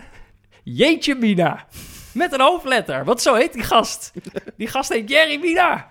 Jeetje 0.62 1.14
Mina, 1.14 1.64
met 2.14 2.32
een 2.32 2.40
hoofdletter, 2.40 3.04
want 3.04 3.20
zo 3.22 3.34
heet 3.34 3.52
die 3.52 3.62
gast. 3.62 4.12
Die 4.56 4.66
gast 4.68 4.92
heet 4.92 5.08
Jerry 5.10 5.38
Mina. 5.40 5.86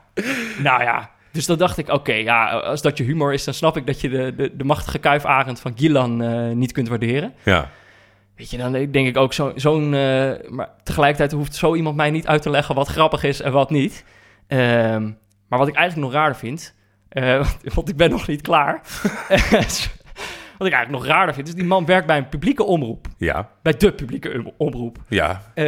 Nou 0.64 0.82
ja, 0.84 1.12
dus 1.32 1.46
dan 1.46 1.58
dacht 1.58 1.78
ik, 1.78 1.90
oké, 1.90 2.14
ja, 2.14 2.50
als 2.50 2.82
dat 2.82 2.98
je 2.98 3.04
humor 3.04 3.34
is, 3.34 3.44
dan 3.44 3.54
snap 3.54 3.78
ik 3.78 3.86
dat 3.88 4.02
je 4.02 4.10
de, 4.10 4.34
de, 4.36 4.56
de 4.56 4.64
machtige 4.64 4.98
kuifarend 5.00 5.60
van 5.60 5.74
Gilan 5.76 6.22
eh, 6.24 6.56
niet 6.56 6.72
kunt 6.72 6.88
waarderen. 6.88 7.34
Ja. 7.46 7.70
Weet 8.36 8.50
je, 8.52 8.58
dan 8.58 8.72
denk 8.72 8.94
ik 9.08 9.18
ook 9.18 9.34
zo- 9.34 9.52
zo'n... 9.56 9.90
maar 10.50 10.70
tegelijkertijd 10.84 11.32
hoeft 11.32 11.56
zo 11.56 11.76
iemand 11.76 11.96
mij 11.96 12.12
niet 12.12 12.28
uit 12.28 12.42
te 12.42 12.50
leggen 12.50 12.76
wat 12.76 12.88
grappig 12.88 13.24
is 13.24 13.42
en 13.42 13.52
wat 13.52 13.70
niet. 13.70 14.04
Ehm, 14.48 15.12
maar 15.48 15.60
wat 15.60 15.68
ik 15.68 15.76
eigenlijk 15.76 16.08
nog 16.08 16.16
raarder 16.22 16.38
vind, 16.40 16.76
eh, 17.10 17.36
want, 17.64 17.74
want 17.74 17.90
ik 17.90 17.96
ben 17.98 18.10
nog 18.10 18.28
niet 18.28 18.42
klaar. 18.42 18.82
wat 20.58 20.68
ik 20.68 20.74
eigenlijk 20.74 20.90
nog 20.90 21.06
raarder 21.06 21.36
vind, 21.36 21.48
is 21.48 21.56
die 21.56 21.64
man 21.64 21.86
werkt 21.86 22.08
bij 22.08 22.18
een 22.18 22.30
publieke 22.30 22.64
omroep. 22.64 23.08
Ja. 23.18 23.50
Bij 23.62 23.74
de 23.78 23.92
publieke 23.94 24.34
om- 24.46 24.54
omroep. 24.58 24.98
Ja. 25.08 25.42
Eh, 25.54 25.66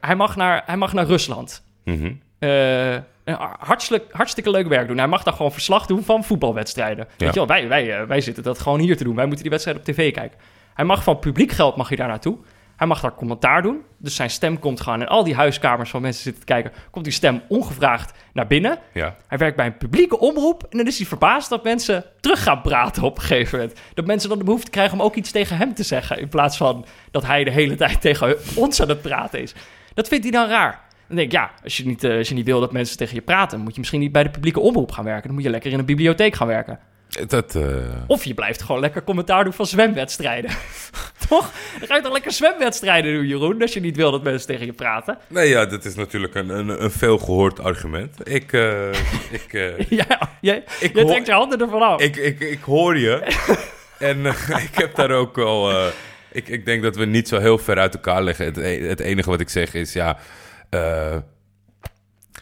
hij, 0.00 0.16
mag 0.16 0.36
naar, 0.36 0.62
hij 0.66 0.76
mag 0.76 0.92
naar 0.92 1.06
Rusland. 1.06 1.64
Een 1.84 3.36
hartstikke, 3.58 4.06
hartstikke 4.16 4.50
leuk 4.50 4.68
werk 4.68 4.88
doen. 4.88 4.98
Hij 4.98 5.06
mag 5.08 5.22
daar 5.22 5.34
gewoon 5.34 5.52
verslag 5.52 5.86
doen 5.86 6.02
van 6.02 6.24
voetbalwedstrijden. 6.24 7.06
Weet 7.16 7.28
je 7.28 7.34
wel, 7.34 7.46
wij, 7.46 7.68
wij, 7.68 8.06
wij 8.06 8.20
zitten 8.20 8.42
dat 8.42 8.58
gewoon 8.58 8.80
hier 8.80 8.96
te 8.96 9.04
doen. 9.04 9.14
Wij 9.14 9.24
moeten 9.24 9.42
die 9.42 9.50
wedstrijden 9.50 9.82
op 9.86 9.88
tv 9.94 10.12
kijken. 10.12 10.38
Hij 10.74 10.84
mag 10.84 11.02
van 11.02 11.18
publiek 11.18 11.52
geld 11.52 11.76
mag 11.76 11.88
hij 11.88 11.96
daar 11.96 12.08
naartoe. 12.08 12.38
Hij 12.76 12.86
mag 12.86 13.00
daar 13.00 13.14
commentaar 13.14 13.62
doen. 13.62 13.82
Dus 13.98 14.14
zijn 14.14 14.30
stem 14.30 14.58
komt 14.58 14.80
gewoon 14.80 15.00
in 15.00 15.08
al 15.08 15.24
die 15.24 15.34
huiskamers 15.34 15.90
van 15.90 16.02
mensen 16.02 16.22
zitten 16.22 16.40
te 16.46 16.52
kijken. 16.52 16.72
Komt 16.90 17.04
die 17.04 17.14
stem 17.14 17.42
ongevraagd 17.48 18.12
naar 18.32 18.46
binnen. 18.46 18.78
Ja. 18.92 19.16
Hij 19.26 19.38
werkt 19.38 19.56
bij 19.56 19.66
een 19.66 19.76
publieke 19.76 20.18
omroep. 20.18 20.66
En 20.70 20.78
dan 20.78 20.86
is 20.86 20.98
hij 20.98 21.06
verbaasd 21.06 21.48
dat 21.48 21.64
mensen 21.64 22.04
terug 22.20 22.42
gaan 22.42 22.60
praten 22.60 23.02
op 23.02 23.16
een 23.16 23.22
gegeven 23.22 23.58
moment. 23.58 23.80
Dat 23.94 24.06
mensen 24.06 24.28
dan 24.28 24.38
de 24.38 24.44
behoefte 24.44 24.70
krijgen 24.70 24.98
om 24.98 25.04
ook 25.04 25.14
iets 25.14 25.30
tegen 25.30 25.56
hem 25.56 25.74
te 25.74 25.82
zeggen. 25.82 26.18
In 26.18 26.28
plaats 26.28 26.56
van 26.56 26.86
dat 27.10 27.26
hij 27.26 27.44
de 27.44 27.50
hele 27.50 27.74
tijd 27.74 28.00
tegen 28.06 28.36
ons 28.54 28.82
aan 28.82 28.88
het 28.88 29.02
praten 29.02 29.42
is. 29.42 29.54
Dat 29.94 30.08
vindt 30.08 30.24
hij 30.24 30.32
dan 30.32 30.48
raar. 30.48 30.84
Dan 31.06 31.16
denk 31.16 31.28
ik, 31.28 31.38
ja, 31.38 31.50
als 31.62 31.76
je, 31.76 31.86
niet, 31.86 32.04
eh, 32.04 32.16
als 32.16 32.28
je 32.28 32.34
niet 32.34 32.46
wil 32.46 32.60
dat 32.60 32.72
mensen 32.72 32.96
tegen 32.96 33.14
je 33.14 33.22
praten... 33.22 33.60
moet 33.60 33.72
je 33.72 33.78
misschien 33.78 34.00
niet 34.00 34.12
bij 34.12 34.22
de 34.22 34.30
publieke 34.30 34.60
omroep 34.60 34.92
gaan 34.92 35.04
werken. 35.04 35.26
Dan 35.26 35.34
moet 35.34 35.44
je 35.44 35.50
lekker 35.50 35.72
in 35.72 35.78
een 35.78 35.84
bibliotheek 35.84 36.34
gaan 36.34 36.46
werken. 36.46 36.78
Dat, 37.26 37.54
eh, 37.54 37.62
Of 38.06 38.24
je 38.24 38.34
blijft 38.34 38.62
gewoon 38.62 38.80
lekker 38.80 39.04
commentaar 39.04 39.44
doen 39.44 39.52
van 39.52 39.66
zwemwedstrijden. 39.66 40.50
Toch? 41.28 41.52
Dan 41.78 41.88
ga 41.88 41.96
je 41.96 42.02
toch 42.02 42.12
lekker 42.12 42.32
zwemwedstrijden 42.32 43.14
doen, 43.14 43.26
Jeroen... 43.26 43.62
als 43.62 43.72
je 43.72 43.80
niet 43.80 43.96
wil 43.96 44.10
dat 44.10 44.22
mensen 44.22 44.46
tegen 44.46 44.66
je 44.66 44.72
praten. 44.72 45.18
Nee, 45.28 45.48
ja, 45.48 45.66
dat 45.66 45.84
is 45.84 45.94
natuurlijk 45.94 46.34
een, 46.34 46.48
een, 46.48 46.82
een 46.82 46.90
veelgehoord 46.90 47.60
argument. 47.60 48.28
Ik, 48.28 48.52
eh, 48.52 48.88
ik, 49.40 49.52
eh, 49.52 49.78
Ja, 49.88 50.30
jij, 50.40 50.64
Ik 50.80 50.94
jij 50.94 51.04
trekt 51.04 51.26
je 51.26 51.32
handen 51.32 51.60
ervan 51.60 51.82
af. 51.82 52.00
ik, 52.00 52.16
ik, 52.16 52.40
ik 52.40 52.62
hoor 52.62 52.98
je. 52.98 53.22
en 53.98 54.26
ik 54.26 54.70
heb 54.72 54.94
daar 54.94 55.10
ook 55.10 55.38
eh, 55.38 55.86
ik, 56.32 56.48
ik 56.48 56.64
denk 56.64 56.82
dat 56.82 56.96
we 56.96 57.04
niet 57.04 57.28
zo 57.28 57.38
heel 57.38 57.58
ver 57.58 57.78
uit 57.78 57.94
elkaar 57.94 58.22
liggen. 58.22 58.44
Het, 58.44 58.56
e- 58.56 58.86
het 58.88 59.00
enige 59.00 59.30
wat 59.30 59.40
ik 59.40 59.48
zeg 59.48 59.74
is, 59.74 59.92
ja... 59.92 60.18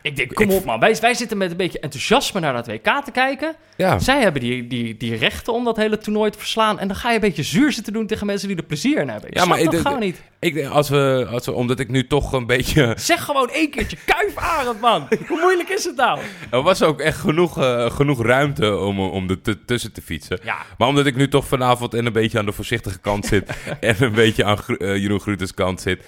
Ik 0.04 0.16
denk, 0.16 0.34
kom 0.34 0.50
op 0.50 0.64
man, 0.64 0.80
wij, 0.80 0.96
wij 1.00 1.14
zitten 1.14 1.36
met 1.38 1.50
een 1.50 1.56
beetje 1.56 1.80
enthousiasme 1.80 2.40
naar 2.40 2.52
dat 2.52 2.66
WK 2.66 3.04
te 3.04 3.10
kijken. 3.12 3.54
ja, 3.76 3.98
Zij 3.98 4.20
hebben 4.22 4.40
die, 4.40 4.66
die, 4.66 4.96
die 4.96 5.16
rechten 5.16 5.52
om 5.52 5.64
dat 5.64 5.76
hele 5.76 5.98
toernooi 5.98 6.30
te 6.30 6.38
verslaan. 6.38 6.78
En 6.78 6.88
dan 6.88 6.96
ga 6.96 7.08
je 7.08 7.14
een 7.14 7.20
beetje 7.20 7.42
zuur 7.42 7.72
zitten 7.72 7.92
doen 7.92 8.06
tegen 8.06 8.26
mensen 8.26 8.48
die 8.48 8.56
er 8.56 8.62
plezier 8.62 8.98
in 9.00 9.08
hebben. 9.08 9.28
Ik 9.30 9.36
Ja, 9.36 9.44
maar 9.44 9.64
dat 9.64 9.72
ik- 9.74 9.80
gewoon 9.80 9.98
niet. 10.00 10.22
ik 10.40 10.66
als 10.66 10.88
we, 10.88 11.26
als 11.30 11.46
we... 11.46 11.52
Omdat 11.52 11.78
ik 11.80 11.88
nu 11.88 12.06
toch 12.06 12.32
een 12.32 12.46
beetje... 12.46 12.94
Zeg 12.98 13.24
gewoon 13.24 13.50
één 13.50 13.70
keertje 13.70 13.96
kuifarend, 14.04 14.80
man. 14.80 15.08
Hoe 15.28 15.40
moeilijk 15.40 15.68
is 15.68 15.84
het 15.84 15.96
nou? 15.96 16.18
Er 16.50 16.62
was 16.62 16.82
ook 16.82 17.00
echt 17.00 17.18
genoeg, 17.18 17.58
eh, 17.58 17.90
genoeg 17.90 18.22
ruimte 18.22 18.76
om, 18.76 19.00
om 19.00 19.28
er 19.30 19.64
tussen 19.66 19.92
te 19.92 20.02
fietsen. 20.02 20.38
Ja, 20.42 20.56
Maar 20.78 20.88
omdat 20.88 21.06
ik 21.06 21.16
nu 21.16 21.28
toch 21.28 21.46
vanavond 21.46 21.94
en 21.94 22.06
een 22.06 22.12
beetje 22.12 22.38
aan 22.38 22.46
de 22.46 22.52
voorzichtige 22.52 22.98
kant 22.98 23.26
zit... 23.26 23.50
en 23.80 23.96
een 24.02 24.12
beetje 24.12 24.44
aan 24.44 24.58
Gro- 24.58 24.74
eh, 24.76 24.96
Jeroen 24.96 25.20
Gruters 25.20 25.54
kant 25.54 25.80
zit... 25.80 26.04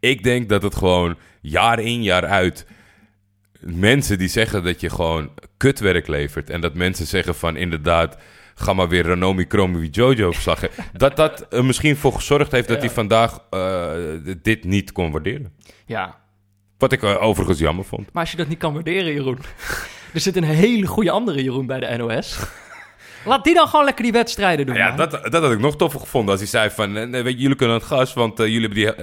ik 0.00 0.22
denk 0.22 0.48
dat 0.48 0.62
het 0.62 0.74
gewoon 0.76 1.16
jaar 1.40 1.78
in, 1.80 2.02
jaar 2.02 2.26
uit... 2.26 2.66
mensen 3.60 4.18
die 4.18 4.28
zeggen 4.28 4.64
dat 4.64 4.80
je 4.80 4.90
gewoon 4.90 5.30
kutwerk 5.56 6.06
levert... 6.06 6.50
en 6.50 6.60
dat 6.60 6.74
mensen 6.74 7.06
zeggen 7.06 7.34
van 7.34 7.56
inderdaad... 7.56 8.16
ga 8.54 8.72
maar 8.72 8.88
weer 8.88 9.04
Ranomi 9.06 9.44
Kromi 9.46 9.88
Jojo 9.90 10.32
verslagen... 10.32 10.68
dat 10.92 11.16
dat 11.16 11.46
er 11.50 11.64
misschien 11.64 11.96
voor 11.96 12.12
gezorgd 12.12 12.52
heeft 12.52 12.68
dat 12.68 12.76
Ja. 12.76 12.82
hij 12.84 12.94
vandaag 12.94 13.38
eh, 13.50 13.90
dit 14.42 14.64
niet 14.64 14.92
kon 14.92 15.10
waarderen. 15.10 15.52
ja. 15.86 16.26
Wat 16.78 16.92
ik 16.92 17.02
eh, 17.02 17.22
overigens 17.22 17.58
jammer 17.58 17.84
vond. 17.84 18.12
Maar 18.12 18.22
als 18.22 18.30
je 18.30 18.36
dat 18.36 18.48
niet 18.48 18.58
kan 18.58 18.72
waarderen, 18.72 19.12
Jeroen. 19.12 19.38
Er 20.14 20.20
zit 20.20 20.36
een 20.36 20.44
hele 20.44 20.86
goede 20.86 21.10
andere 21.10 21.42
Jeroen 21.42 21.66
bij 21.66 21.80
de 21.80 21.96
NOS. 21.96 22.38
Laat 23.28 23.44
die 23.44 23.54
dan 23.54 23.68
gewoon 23.68 23.84
lekker 23.84 24.02
die 24.02 24.12
wedstrijden 24.12 24.66
doen. 24.66 24.74
Ja, 24.74 24.90
dat, 24.96 25.10
dat 25.10 25.42
had 25.42 25.52
ik 25.52 25.58
nog 25.58 25.76
toffer 25.76 26.00
gevonden 26.00 26.30
als 26.30 26.40
hij 26.40 26.48
zei 26.48 26.70
van... 26.70 26.96
eh, 26.96 27.22
weet 27.22 27.32
je, 27.34 27.38
jullie 27.40 27.56
kunnen 27.56 27.74
aan 27.76 27.80
het 27.82 27.90
gas, 27.90 28.14
want 28.14 28.40
eh, 28.40 28.46
jullie 28.46 28.60
hebben 28.60 28.78
die 28.78 28.94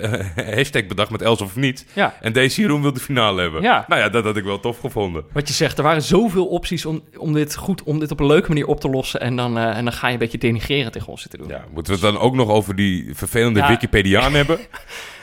eh, 0.44 0.56
hashtag 0.56 0.86
bedacht 0.88 1.10
met 1.10 1.22
Els 1.22 1.42
of 1.42 1.56
niet. 1.56 1.86
Ja. 1.94 2.14
En 2.22 2.34
deze 2.34 2.62
Jeroen 2.62 2.82
wil 2.82 2.94
de 2.94 3.00
finale 3.00 3.42
hebben. 3.42 3.62
Ja. 3.62 3.86
Nou 3.88 4.02
ja, 4.02 4.10
dat 4.10 4.24
had 4.24 4.38
ik 4.38 4.44
wel 4.44 4.60
tof 4.60 4.80
gevonden. 4.80 5.24
Wat 5.34 5.48
je 5.48 5.54
zegt, 5.54 5.78
er 5.78 5.84
waren 5.84 6.02
zoveel 6.02 6.46
opties 6.46 6.86
om, 6.86 7.02
om 7.18 7.34
dit 7.34 7.56
goed, 7.56 7.84
om 7.84 8.00
dit 8.00 8.12
op 8.12 8.20
een 8.20 8.26
leuke 8.26 8.48
manier 8.48 8.68
op 8.68 8.80
te 8.80 8.90
lossen. 8.90 9.20
En 9.22 9.36
dan, 9.36 9.58
en 9.58 9.84
dan 9.84 9.94
ga 9.94 10.08
je 10.08 10.14
een 10.14 10.20
beetje 10.20 10.38
denigreren 10.38 10.92
tegen 10.92 11.08
ons 11.08 11.22
zitten 11.22 11.40
doen. 11.40 11.48
Ja, 11.50 11.64
moeten 11.74 11.94
we 12.00 12.06
het 12.06 12.14
dan 12.14 12.22
ook 12.24 12.36
nog 12.36 12.50
over 12.50 12.76
die 12.76 13.10
vervelende 13.14 13.60
Ja. 13.60 13.68
Wikipediaan 13.68 14.34
hebben? 14.42 14.60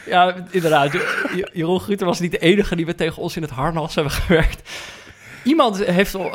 Ja, 0.06 0.34
inderdaad. 0.50 0.92
Je- 0.92 1.50
Jeroen 1.52 1.80
Gruter 1.80 2.06
was 2.06 2.20
niet 2.20 2.30
de 2.30 2.38
enige 2.38 2.76
die 2.76 2.86
we 2.86 2.94
tegen 2.94 3.22
ons 3.22 3.36
in 3.36 3.42
het 3.42 3.50
harnas 3.50 3.94
hebben 3.94 4.12
gewerkt. 4.12 4.70
Iemand 5.44 5.84
heeft, 5.84 6.14
al, 6.14 6.30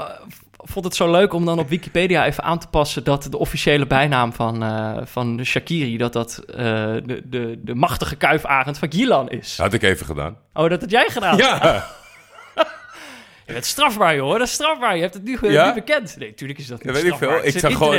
vond 0.70 0.86
het 0.86 0.96
zo 0.96 1.12
leuk 1.12 1.34
om 1.34 1.46
dan 1.46 1.60
op 1.60 1.70
Wikipedia 1.70 2.26
even 2.26 2.44
aan 2.44 2.60
te 2.60 2.68
passen... 2.68 3.04
dat 3.04 3.28
de 3.30 3.38
officiële 3.38 3.88
bijnaam 3.88 4.34
van, 4.34 4.64
eh 4.64 4.98
van 5.04 5.40
Shakiri... 5.46 5.98
dat 5.98 6.14
dat 6.14 6.44
eh, 6.48 6.56
de, 7.04 7.22
de, 7.26 7.60
de 7.64 7.76
machtige 7.76 8.16
kuifarend 8.16 8.78
van 8.78 8.92
Gilan 8.92 9.30
is. 9.30 9.58
Had 9.58 9.74
ik 9.74 9.84
even 9.84 10.06
gedaan. 10.06 10.38
Oh, 10.54 10.70
dat 10.70 10.82
had 10.82 10.92
jij 10.92 11.08
gedaan? 11.10 11.38
Ja, 11.38 11.86
Je 13.48 13.54
bent 13.54 13.66
strafbaar, 13.66 14.16
joh. 14.16 14.32
Dat 14.32 14.42
is 14.42 14.52
strafbaar. 14.52 14.96
Je 14.96 15.02
hebt 15.02 15.14
het 15.14 15.24
nu, 15.24 15.38
eh, 15.42 15.52
Ja? 15.52 15.68
nu 15.68 15.74
bekend. 15.74 16.16
Nee, 16.18 16.34
tuurlijk 16.34 16.60
is 16.60 16.68
dat 16.68 16.84
niet 16.84 16.94
dat 16.94 16.96
weet 17.02 17.12
ik 17.12 17.14
strafbaar. 17.16 17.40
veel. 17.40 17.48
Ik 17.48 17.60
zag 17.60 17.74
gewoon, 17.74 17.94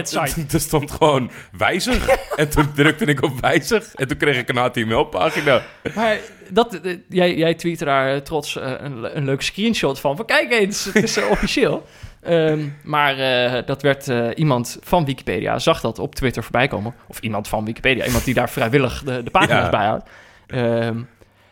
er 0.53 0.61
stond 0.61 0.91
gewoon 0.91 1.31
wijzig. 1.59 2.09
en 2.37 2.49
toen 2.49 2.73
drukte 2.75 3.05
ik 3.05 3.23
op 3.23 3.41
wijzig. 3.41 3.95
En 3.95 4.09
toen 4.09 4.17
kreeg 4.17 4.39
ik 4.39 4.49
een 4.49 4.57
HTML-pagina. 4.57 5.63
Maar 5.95 6.19
dat, 6.49 6.81
jij, 7.09 7.37
jij 7.37 7.55
tweette 7.55 7.85
daar 7.85 8.23
trots 8.23 8.55
een, 8.55 9.17
een 9.17 9.25
leuk 9.25 9.43
screenshot 9.43 10.01
van. 10.01 10.17
Van 10.17 10.27
kijk 10.27 10.53
eens, 10.53 10.85
het 10.85 11.03
is 11.03 11.19
officieel. 11.19 11.87
Ehm, 12.29 12.69
maar 12.83 13.19
eh, 13.19 13.67
dat 13.67 13.83
werd 13.83 14.09
eh, 14.09 14.27
iemand 14.35 14.79
van 14.83 15.05
Wikipedia, 15.05 15.59
zag 15.59 15.81
dat 15.81 15.99
op 15.99 16.15
Twitter 16.15 16.43
voorbij 16.43 16.69
komen. 16.69 16.95
Of 17.07 17.21
iemand 17.21 17.49
van 17.49 17.65
Wikipedia, 17.65 18.05
iemand 18.07 18.25
die 18.25 18.35
daar 18.35 18.51
vrijwillig 18.51 19.03
de, 19.05 19.23
de 19.23 19.31
pagina's 19.31 19.63
Ja. 19.65 19.71
bijhoudt. 19.71 20.09
Ehm, 20.47 20.99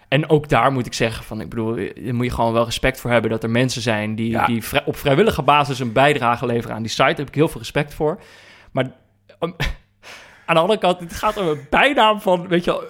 en 0.09 0.29
ook 0.31 0.49
daar 0.49 0.73
moet 0.73 0.87
ik 0.87 0.95
zeggen 0.95 1.25
van, 1.25 1.41
ik 1.41 1.49
bedoel, 1.49 1.75
daar 1.75 2.15
moet 2.15 2.25
je 2.27 2.33
gewoon 2.33 2.53
wel 2.53 2.65
respect 2.65 3.01
voor 3.01 3.11
hebben 3.11 3.31
dat 3.31 3.43
er 3.43 3.51
mensen 3.51 3.83
zijn 3.83 4.15
die, 4.15 4.31
Ja. 4.31 4.47
die 4.47 4.63
op 4.85 4.97
vrijwillige 4.97 5.43
basis 5.43 5.79
een 5.79 5.93
bijdrage 5.93 6.47
leveren 6.47 6.77
aan 6.77 6.83
die 6.83 6.91
site. 6.91 7.03
Daar 7.05 7.17
heb 7.17 7.29
ik 7.29 7.35
heel 7.35 7.49
veel 7.49 7.61
respect 7.61 7.95
voor. 7.95 8.21
Maar 8.71 8.85
um, 9.41 9.55
aan 10.47 10.55
de 10.55 10.61
andere 10.61 10.79
kant, 10.79 11.01
het 11.01 11.15
gaat 11.15 11.37
om 11.37 11.49
een 11.49 11.67
bijnaam 11.71 12.21
van, 12.21 12.49
weet 12.49 12.65
je 12.65 12.71
wel, 12.71 12.83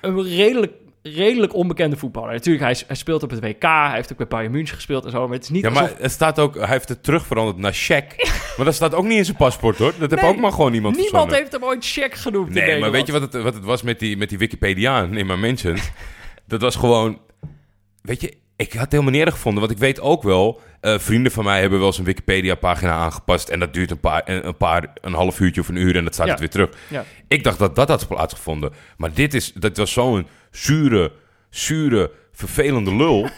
een 0.00 0.22
redelijk, 0.22 0.72
redelijk 1.14 1.54
onbekende 1.54 1.96
voetballer. 1.96 2.32
Natuurlijk, 2.32 2.64
hij, 2.64 2.76
hij 2.86 2.96
speelt 2.96 3.22
op 3.22 3.30
het 3.30 3.40
WK, 3.40 3.62
hij 3.62 3.90
heeft 3.94 4.12
ook 4.12 4.18
bij 4.18 4.26
Bayern 4.26 4.52
München 4.52 4.74
gespeeld 4.74 5.04
en 5.04 5.10
zo, 5.10 5.24
maar 5.26 5.34
het 5.36 5.42
is 5.44 5.50
niet 5.50 5.62
Ja, 5.62 5.70
maar 5.70 5.82
alsof... 5.82 5.98
het 5.98 6.10
staat 6.10 6.38
ook... 6.38 6.54
Hij 6.54 6.66
heeft 6.68 6.88
het 6.88 7.02
terug 7.02 7.26
veranderd 7.26 7.58
naar 7.58 7.72
check. 7.72 8.14
maar 8.56 8.66
dat 8.66 8.74
staat 8.74 8.94
ook 8.94 9.04
niet 9.04 9.18
in 9.18 9.24
zijn 9.24 9.36
paspoort, 9.36 9.78
hoor. 9.78 9.92
Dat 9.98 10.10
heeft 10.10 10.22
Nee, 10.22 10.30
ook 10.30 10.40
maar 10.40 10.52
gewoon 10.52 10.74
iemand 10.74 10.94
Niemand 10.96 11.10
verzonnen. 11.12 11.38
heeft 11.38 11.52
hem 11.52 11.64
ooit 11.64 11.84
check 11.86 12.14
genoemd 12.14 12.48
Nee, 12.48 12.54
maar 12.56 12.64
Nederland. 12.66 12.92
weet 12.92 13.06
je 13.06 13.12
wat 13.12 13.22
het, 13.32 13.42
wat 13.42 13.54
het 13.54 13.64
was 13.64 13.82
met 13.82 13.98
die, 13.98 14.16
met 14.16 14.28
die 14.28 14.38
Wikipediaan 14.38 15.16
in 15.16 15.26
mijn 15.26 15.40
mentions? 15.40 15.90
dat 16.46 16.60
was 16.60 16.76
gewoon... 16.76 17.18
Weet 18.02 18.20
je, 18.20 18.36
ik 18.56 18.72
had 18.72 18.80
het 18.82 18.92
helemaal 18.92 19.12
niet 19.12 19.22
erg 19.24 19.34
gevonden. 19.34 19.60
Want 19.60 19.72
ik 19.74 19.78
weet 19.78 20.00
ook 20.00 20.22
wel... 20.22 20.60
eh, 20.80 20.98
vrienden 20.98 21.32
van 21.32 21.44
mij 21.44 21.60
hebben 21.60 21.78
wel 21.78 21.86
eens 21.88 21.98
een 21.98 22.04
Wikipedia-pagina 22.04 22.92
aangepast... 22.92 23.48
en 23.48 23.58
dat 23.60 23.74
duurt 23.74 23.90
een 23.90 24.00
paar, 24.00 24.22
een, 24.24 24.46
een 24.46 24.56
paar... 24.56 24.92
een 25.00 25.12
half 25.12 25.40
uurtje 25.40 25.60
of 25.60 25.68
een 25.68 25.76
uur 25.76 25.96
en 25.96 26.04
dat 26.04 26.14
staat 26.14 26.26
Ja. 26.26 26.32
het 26.32 26.40
weer 26.40 26.50
terug. 26.50 26.70
Ja. 26.88 27.04
Ik 27.28 27.44
dacht 27.44 27.58
dat 27.58 27.74
dat 27.76 27.88
had 27.88 28.08
plaatsgevonden. 28.08 28.72
Maar 28.96 29.12
dit 29.14 29.34
is, 29.34 29.52
dat 29.52 29.76
was 29.76 29.92
zo'n 29.92 30.26
zure, 30.50 31.12
zure, 31.50 32.10
vervelende 32.32 32.94
lul... 32.96 33.28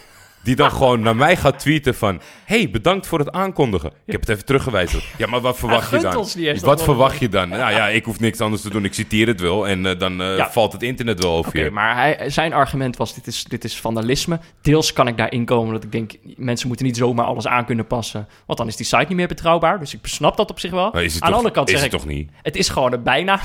die 0.49 0.57
dan 0.57 0.71
gewoon 0.71 1.01
naar 1.01 1.17
mij 1.17 1.37
gaat 1.37 1.59
tweeten 1.59 1.95
van... 1.95 2.21
hey, 2.45 2.71
bedankt 2.71 3.07
voor 3.07 3.19
het 3.19 3.31
aankondigen. 3.31 3.89
Ik 3.89 4.13
heb 4.13 4.21
het 4.21 4.29
even 4.29 4.45
teruggewezen. 4.45 5.01
Ja, 5.17 5.27
maar 5.27 5.41
wat 5.41 5.59
verwacht 5.59 5.91
je 5.91 5.99
dan? 5.99 6.27
Wat 6.61 6.83
verwacht 6.83 7.19
je 7.19 7.29
dan? 7.29 7.49
Nou 7.49 7.73
ja, 7.73 7.89
ik 7.89 8.05
hoef 8.05 8.21
niks 8.21 8.41
anders 8.41 8.63
te 8.63 8.71
doen. 8.71 8.85
Ik 8.85 8.95
citeer 8.95 9.27
het 9.27 9.41
wel 9.41 9.69
en 9.69 9.87
eh, 9.87 9.99
dan 9.99 10.23
eh, 10.23 10.37
Ja. 10.37 10.51
valt 10.51 10.73
het 10.73 10.83
internet 10.83 11.23
wel 11.23 11.33
over 11.33 11.51
Oké, 11.51 11.65
je. 11.65 11.71
maar 11.71 11.97
hij, 11.97 12.31
zijn 12.31 12.53
argument 12.53 12.97
was: 12.97 13.15
dit 13.15 13.27
is, 13.27 13.45
dit 13.45 13.65
is 13.65 13.81
vandalisme. 13.81 14.41
Deels 14.61 14.93
kan 14.93 15.09
ik 15.09 15.17
daarin 15.17 15.45
komen 15.45 15.73
dat 15.73 15.85
ik 15.85 15.93
denk: 15.93 16.13
mensen 16.37 16.69
moeten 16.69 16.87
niet 16.87 16.97
zomaar 16.97 17.27
alles 17.27 17.47
aan 17.47 17.65
kunnen 17.65 17.87
passen. 17.87 18.29
Want 18.47 18.59
dan 18.59 18.69
is 18.69 18.77
die 18.77 18.87
site 18.87 19.05
niet 19.09 19.17
meer 19.17 19.29
betrouwbaar. 19.29 19.79
Dus 19.79 19.95
ik 19.95 20.01
snap 20.03 20.37
dat 20.37 20.51
op 20.51 20.61
zich 20.61 20.71
wel. 20.71 20.95
Aan 20.95 21.03
de 21.03 21.21
andere 21.21 21.51
kant 21.51 21.71
zeg 21.71 21.83
het 21.83 21.93
ik: 21.93 21.99
toch 21.99 22.09
niet? 22.09 22.31
het 22.43 22.57
is 22.57 22.69
gewoon 22.69 22.93
een 22.93 23.03
bijnaamje. 23.03 23.45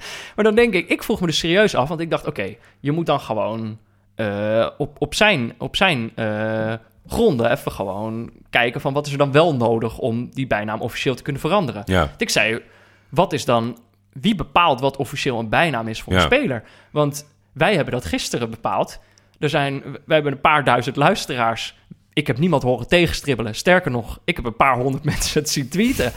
maar 0.34 0.44
dan 0.44 0.54
denk 0.54 0.74
ik: 0.74 0.88
ik 0.88 1.02
vroeg 1.02 1.20
me 1.20 1.26
dus 1.26 1.38
serieus 1.38 1.74
af. 1.74 1.88
Want 1.88 2.00
ik 2.00 2.10
dacht: 2.10 2.26
oké, 2.26 2.54
je 2.80 2.92
moet 2.92 3.06
dan 3.06 3.20
gewoon 3.20 3.78
eh, 4.14 4.66
op, 4.78 4.96
op 4.98 5.14
zijn, 5.14 5.54
op 5.58 5.76
zijn 5.76 6.12
eh, 6.14 6.72
gronden 7.06 7.50
even 7.50 7.72
gewoon 7.72 8.30
kijken 8.50 8.80
van 8.80 8.92
wat 8.92 9.06
is 9.06 9.12
er 9.12 9.18
dan 9.18 9.32
wel 9.32 9.54
nodig 9.54 9.98
om 9.98 10.30
die 10.30 10.46
bijnaam 10.46 10.80
officieel 10.80 11.14
te 11.14 11.22
kunnen 11.22 11.40
veranderen. 11.42 11.82
Ja. 11.84 11.98
Want 11.98 12.20
ik 12.20 12.30
zei, 12.30 12.60
wat 13.08 13.32
is 13.32 13.44
dan... 13.44 13.78
Wie 14.12 14.34
bepaalt 14.34 14.80
wat 14.80 14.96
officieel 14.96 15.38
een 15.38 15.48
bijnaam 15.48 15.88
is 15.88 16.02
voor 16.02 16.12
Ja. 16.12 16.18
een 16.18 16.24
speler? 16.24 16.62
Want 16.90 17.26
wij 17.52 17.74
hebben 17.74 17.92
dat 17.92 18.04
gisteren 18.04 18.50
bepaald. 18.50 19.00
Er 19.38 19.48
zijn, 19.48 19.82
wij 19.82 20.14
hebben 20.14 20.32
een 20.32 20.40
paar 20.40 20.64
duizend 20.64 20.96
luisteraars. 20.96 21.76
Ik 22.12 22.26
heb 22.26 22.38
niemand 22.38 22.62
horen 22.62 22.88
tegenstribbelen. 22.88 23.54
Sterker 23.54 23.90
nog, 23.90 24.18
ik 24.24 24.36
heb 24.36 24.44
een 24.44 24.56
paar 24.56 24.76
honderd 24.78 25.04
mensen 25.12 25.40
het 25.40 25.50
zien 25.50 25.68
tweeten. 25.68 26.12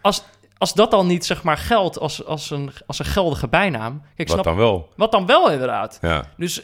Als, 0.00 0.24
als 0.60 0.74
dat 0.74 0.90
dan 0.90 1.06
niet, 1.06 1.24
zeg 1.24 1.42
maar, 1.42 1.56
geldt 1.56 1.98
als, 1.98 2.24
als, 2.24 2.50
een, 2.50 2.70
als 2.86 2.98
een 2.98 3.04
geldige 3.04 3.48
bijnaam... 3.48 4.02
Kijk, 4.16 4.28
Wat 4.28 4.38
snap, 4.38 4.44
dan 4.44 4.56
wel? 4.56 4.92
wat 4.96 5.12
dan 5.12 5.26
wel 5.26 5.50
inderdaad. 5.50 5.98
Ja. 6.02 6.24
Dus 6.36 6.62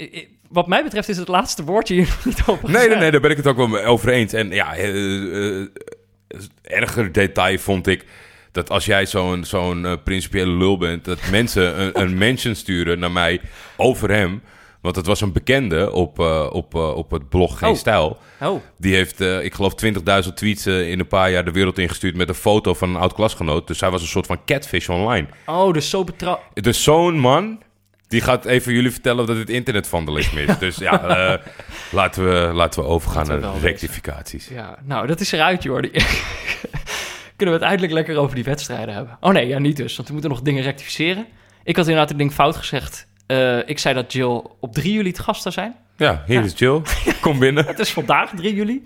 i- 0.00 0.28
wat 0.48 0.66
mij 0.66 0.82
betreft 0.82 1.08
is 1.08 1.16
het 1.16 1.28
laatste 1.28 1.64
woordje 1.64 1.94
hier 1.94 2.06
nog 2.16 2.24
niet 2.24 2.42
over 2.46 2.70
Nee, 2.70 2.88
nee, 2.88 2.96
nee, 2.98 3.10
daar 3.10 3.20
ben 3.20 3.30
ik 3.30 3.36
het 3.36 3.46
ook 3.46 3.56
wel 3.56 3.84
over 3.84 4.08
eens. 4.08 4.32
En 4.32 4.50
ja, 4.50 4.74
eh, 4.76 5.58
eh, 5.60 5.66
erger 6.62 7.12
detail 7.12 7.58
vond 7.58 7.86
ik 7.86 8.04
dat 8.52 8.70
als 8.70 8.84
jij 8.84 9.06
zo'n 9.06 9.44
zo'n 9.44 9.98
principiële 10.04 10.50
lul 10.56 10.78
bent, 10.78 11.04
dat 11.04 11.18
mensen 11.30 11.80
een, 11.80 12.00
een 12.00 12.18
mention 12.24 12.54
sturen 12.54 12.98
naar 12.98 13.10
mij 13.12 13.40
over 13.76 14.10
hem. 14.10 14.42
Want 14.84 14.96
het 14.96 15.06
was 15.06 15.20
een 15.20 15.32
bekende 15.32 15.92
op, 15.92 16.18
eh, 16.18 16.46
op, 16.52 16.74
eh, 16.74 16.96
op 16.96 17.10
het 17.10 17.28
blog 17.28 17.58
Geen 17.58 17.70
Oh. 17.70 17.76
Stijl. 17.76 18.18
Oh, 18.40 18.62
Die 18.78 18.94
heeft, 18.94 19.20
eh, 19.20 19.44
ik 19.44 19.54
geloof, 19.54 19.74
20.000 19.74 20.36
tweets 20.36 20.66
in 20.66 20.98
een 20.98 21.06
paar 21.06 21.30
jaar 21.30 21.44
de 21.44 21.50
wereld 21.50 21.78
ingestuurd 21.78 22.16
met 22.16 22.28
een 22.28 22.34
foto 22.34 22.74
van 22.74 22.88
een 22.88 22.96
oud 22.96 23.12
klasgenoot. 23.12 23.66
Dus 23.66 23.80
hij 23.80 23.90
was 23.90 24.02
een 24.02 24.08
soort 24.08 24.26
van 24.26 24.44
catfish 24.44 24.88
online. 24.88 25.26
oh 25.46 25.72
dus 25.72 25.90
zo 25.90 26.04
betrouw... 26.04 26.40
Dus 26.52 26.82
zo'n 26.82 27.18
man, 27.18 27.62
die 28.08 28.20
gaat 28.20 28.44
even 28.44 28.72
jullie 28.72 28.90
vertellen 28.90 29.26
dat 29.26 29.36
het 29.36 29.50
internetvandalisme 29.50 30.42
is. 30.42 30.58
Dus 30.58 30.76
ja, 30.76 31.00
laten, 31.92 32.24
we, 32.24 32.50
laten 32.54 32.82
we 32.82 32.88
overgaan 32.88 33.26
Laten 33.26 33.40
we 33.40 33.46
naar 33.46 33.60
rectificaties. 33.60 34.48
Ja, 34.48 34.78
nou, 34.82 35.06
dat 35.06 35.20
is 35.20 35.32
eruit, 35.32 35.62
Jordi. 35.62 35.90
Kunnen 37.36 37.54
we 37.54 37.60
het 37.60 37.62
eindelijk 37.62 37.92
lekker 37.92 38.16
over 38.16 38.34
die 38.34 38.44
wedstrijden 38.44 38.94
hebben? 38.94 39.16
Oh 39.20 39.32
nee, 39.32 39.46
ja, 39.46 39.58
niet 39.58 39.76
dus, 39.76 39.96
want 39.96 40.06
we 40.08 40.12
moeten 40.12 40.30
nog 40.30 40.42
dingen 40.42 40.62
rectificeren. 40.62 41.26
Ik 41.62 41.76
had 41.76 41.86
inderdaad 41.86 42.10
een 42.10 42.16
ding 42.16 42.32
fout 42.32 42.56
gezegd. 42.56 43.06
Eh, 43.26 43.68
ik 43.68 43.78
zei 43.78 43.94
dat 43.94 44.12
Jill 44.12 44.42
op 44.60 44.72
3 44.72 44.92
juli 44.92 45.08
het 45.08 45.18
gast 45.18 45.42
zou 45.42 45.54
zijn. 45.54 45.74
Ja, 45.96 46.22
hier 46.26 46.44
is 46.44 46.52
Jill. 46.58 46.80
Kom 47.20 47.38
binnen. 47.38 47.64
Het 47.74 47.78
is 47.78 47.92
vandaag 47.92 48.30
3 48.36 48.54
juli. 48.54 48.84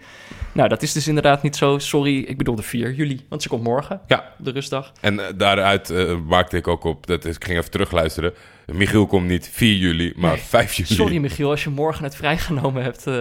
Nou, 0.52 0.68
dat 0.68 0.82
is 0.82 0.92
dus 0.92 1.08
inderdaad 1.08 1.42
niet 1.42 1.56
zo. 1.56 1.78
Sorry, 1.78 2.18
ik 2.18 2.36
bedoelde 2.38 2.62
4 2.62 2.92
juli, 2.92 3.26
want 3.28 3.42
ze 3.42 3.48
komt 3.48 3.62
morgen, 3.62 4.00
Ja, 4.06 4.24
op 4.38 4.44
de 4.44 4.50
rustdag. 4.50 4.92
en 5.00 5.20
eh, 5.20 5.26
daaruit 5.36 5.90
eh, 5.90 6.14
maakte 6.26 6.56
ik 6.56 6.68
ook 6.68 6.84
op, 6.84 7.06
dat 7.06 7.24
is, 7.24 7.36
ik 7.36 7.44
ging 7.44 7.58
even 7.58 7.70
terugluisteren. 7.70 8.32
Michiel 8.66 9.06
komt 9.06 9.26
niet 9.26 9.48
4 9.52 9.74
juli, 9.76 10.12
maar 10.16 10.30
Nee, 10.30 10.40
5 10.40 10.74
juli. 10.74 10.94
Sorry 10.94 11.16
Michiel, 11.18 11.50
als 11.50 11.64
je 11.64 11.70
morgen 11.70 12.04
het 12.04 12.16
vrijgenomen 12.16 12.82
hebt. 12.82 13.06
eh, 13.06 13.14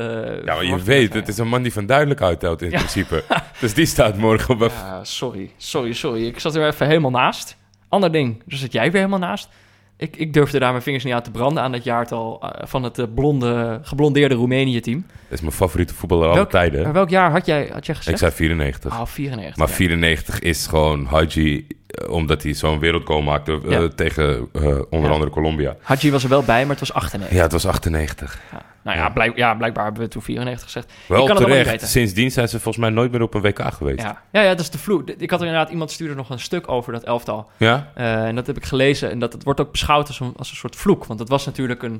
Ja, 0.45 0.53
maar 0.55 0.65
je 0.65 0.81
weet, 0.83 1.13
het 1.13 1.27
is 1.27 1.37
een 1.37 1.47
man 1.47 1.61
die 1.61 1.73
van 1.73 1.85
duidelijkheid 1.85 2.41
houdt 2.41 2.61
in 2.61 2.69
Ja. 2.69 2.77
principe. 2.77 3.23
Dus 3.59 3.73
die 3.73 3.85
staat 3.85 4.17
morgen 4.17 4.53
op... 4.61 4.71
Ja, 4.71 5.03
sorry, 5.03 5.51
sorry, 5.57 5.93
sorry. 5.93 6.25
Ik 6.27 6.39
zat 6.39 6.55
er 6.55 6.67
even 6.67 6.87
helemaal 6.87 7.11
naast. 7.11 7.57
Ander 7.89 8.11
ding, 8.11 8.41
dus 8.45 8.59
zit 8.59 8.71
jij 8.73 8.83
weer 8.91 9.01
helemaal 9.01 9.19
naast. 9.29 9.49
Ik, 9.99 10.15
ik 10.15 10.33
durfde 10.33 10.59
daar 10.59 10.71
mijn 10.71 10.83
vingers 10.83 11.03
niet 11.03 11.13
aan 11.13 11.21
te 11.21 11.31
branden 11.31 11.63
aan 11.63 11.73
het 11.73 11.83
jaartal 11.83 12.41
eh, 12.41 12.67
van 12.67 12.83
het 12.83 12.99
eh, 12.99 13.05
blonde, 13.15 13.79
geblondeerde 13.83 14.35
Roemenië-team. 14.35 15.05
Dat 15.07 15.13
is 15.37 15.41
mijn 15.41 15.53
favoriete 15.53 15.93
voetballer 15.93 16.29
alle 16.29 16.47
tijden. 16.47 16.83
Maar 16.83 16.93
welk 16.93 17.09
jaar 17.09 17.31
had 17.31 17.45
jij, 17.45 17.69
had 17.73 17.85
jij 17.85 17.95
gezegd? 17.95 18.07
Ik 18.15 18.17
zei 18.17 18.31
94. 18.31 18.99
Ah, 18.99 19.05
94. 19.05 19.57
Maar 19.57 19.67
ja. 19.67 19.73
94 19.73 20.39
is 20.39 20.67
gewoon 20.67 21.05
Haji, 21.05 21.67
eh, 21.87 22.09
omdat 22.09 22.43
hij 22.43 22.53
zo'n 22.53 22.79
wereldgoal 22.79 23.21
maakte 23.21 23.91
tegen 23.95 24.49
onder 24.89 25.09
Ja. 25.09 25.13
andere 25.15 25.31
Colombia. 25.31 25.75
Hadji 25.81 26.11
was 26.11 26.23
er 26.23 26.29
wel 26.29 26.43
bij, 26.43 26.61
maar 26.61 26.75
het 26.77 26.87
was 26.87 26.93
98. 26.93 27.37
Ja, 27.37 27.43
het 27.43 27.51
was 27.51 27.65
98. 27.65 28.39
Ja. 28.87 28.93
Nou 28.93 28.97
ja, 28.97 29.03
Ja. 29.03 29.09
blijk, 29.13 29.37
ja, 29.37 29.53
blijkbaar 29.55 29.83
hebben 29.83 30.01
we 30.03 30.07
toen 30.07 30.21
94 30.21 30.65
gezegd. 30.65 30.85
Wel 30.87 30.95
ik 31.01 31.07
kan 31.07 31.17
het 31.17 31.29
allemaal 31.29 31.47
niet 31.47 31.49
terecht. 31.65 31.69
weten. 31.71 31.87
Sindsdien 31.87 32.31
zijn 32.31 32.47
ze 32.47 32.59
volgens 32.59 32.77
mij 32.85 32.89
nooit 32.93 33.11
meer 33.11 33.21
op 33.21 33.33
een 33.33 33.41
WK 33.41 33.73
geweest. 33.73 34.01
Ja? 34.01 34.05
Ja. 34.05 34.21
ja, 34.31 34.41
ja, 34.41 34.49
dat 34.49 34.59
is 34.59 34.69
de 34.69 34.77
vloek. 34.77 35.09
Ik 35.09 35.29
had 35.29 35.39
er 35.41 35.45
inderdaad, 35.47 35.71
iemand 35.71 35.91
stuurde 35.91 36.15
nog 36.15 36.29
een 36.29 36.39
stuk 36.39 36.69
over 36.71 36.93
dat 36.93 37.03
elftal. 37.03 37.49
Eh, 37.57 38.25
en 38.25 38.35
dat 38.35 38.47
heb 38.47 38.57
ik 38.57 38.65
gelezen. 38.65 39.11
En 39.11 39.19
dat 39.19 39.33
het 39.33 39.43
wordt 39.43 39.59
ook 39.61 39.71
beschouwd 39.71 40.07
als 40.07 40.19
een, 40.19 40.33
als 40.37 40.49
een 40.49 40.55
soort 40.55 40.75
vloek. 40.75 41.05
Want 41.05 41.19
het 41.19 41.29
was 41.29 41.45
natuurlijk 41.45 41.83
een, 41.83 41.91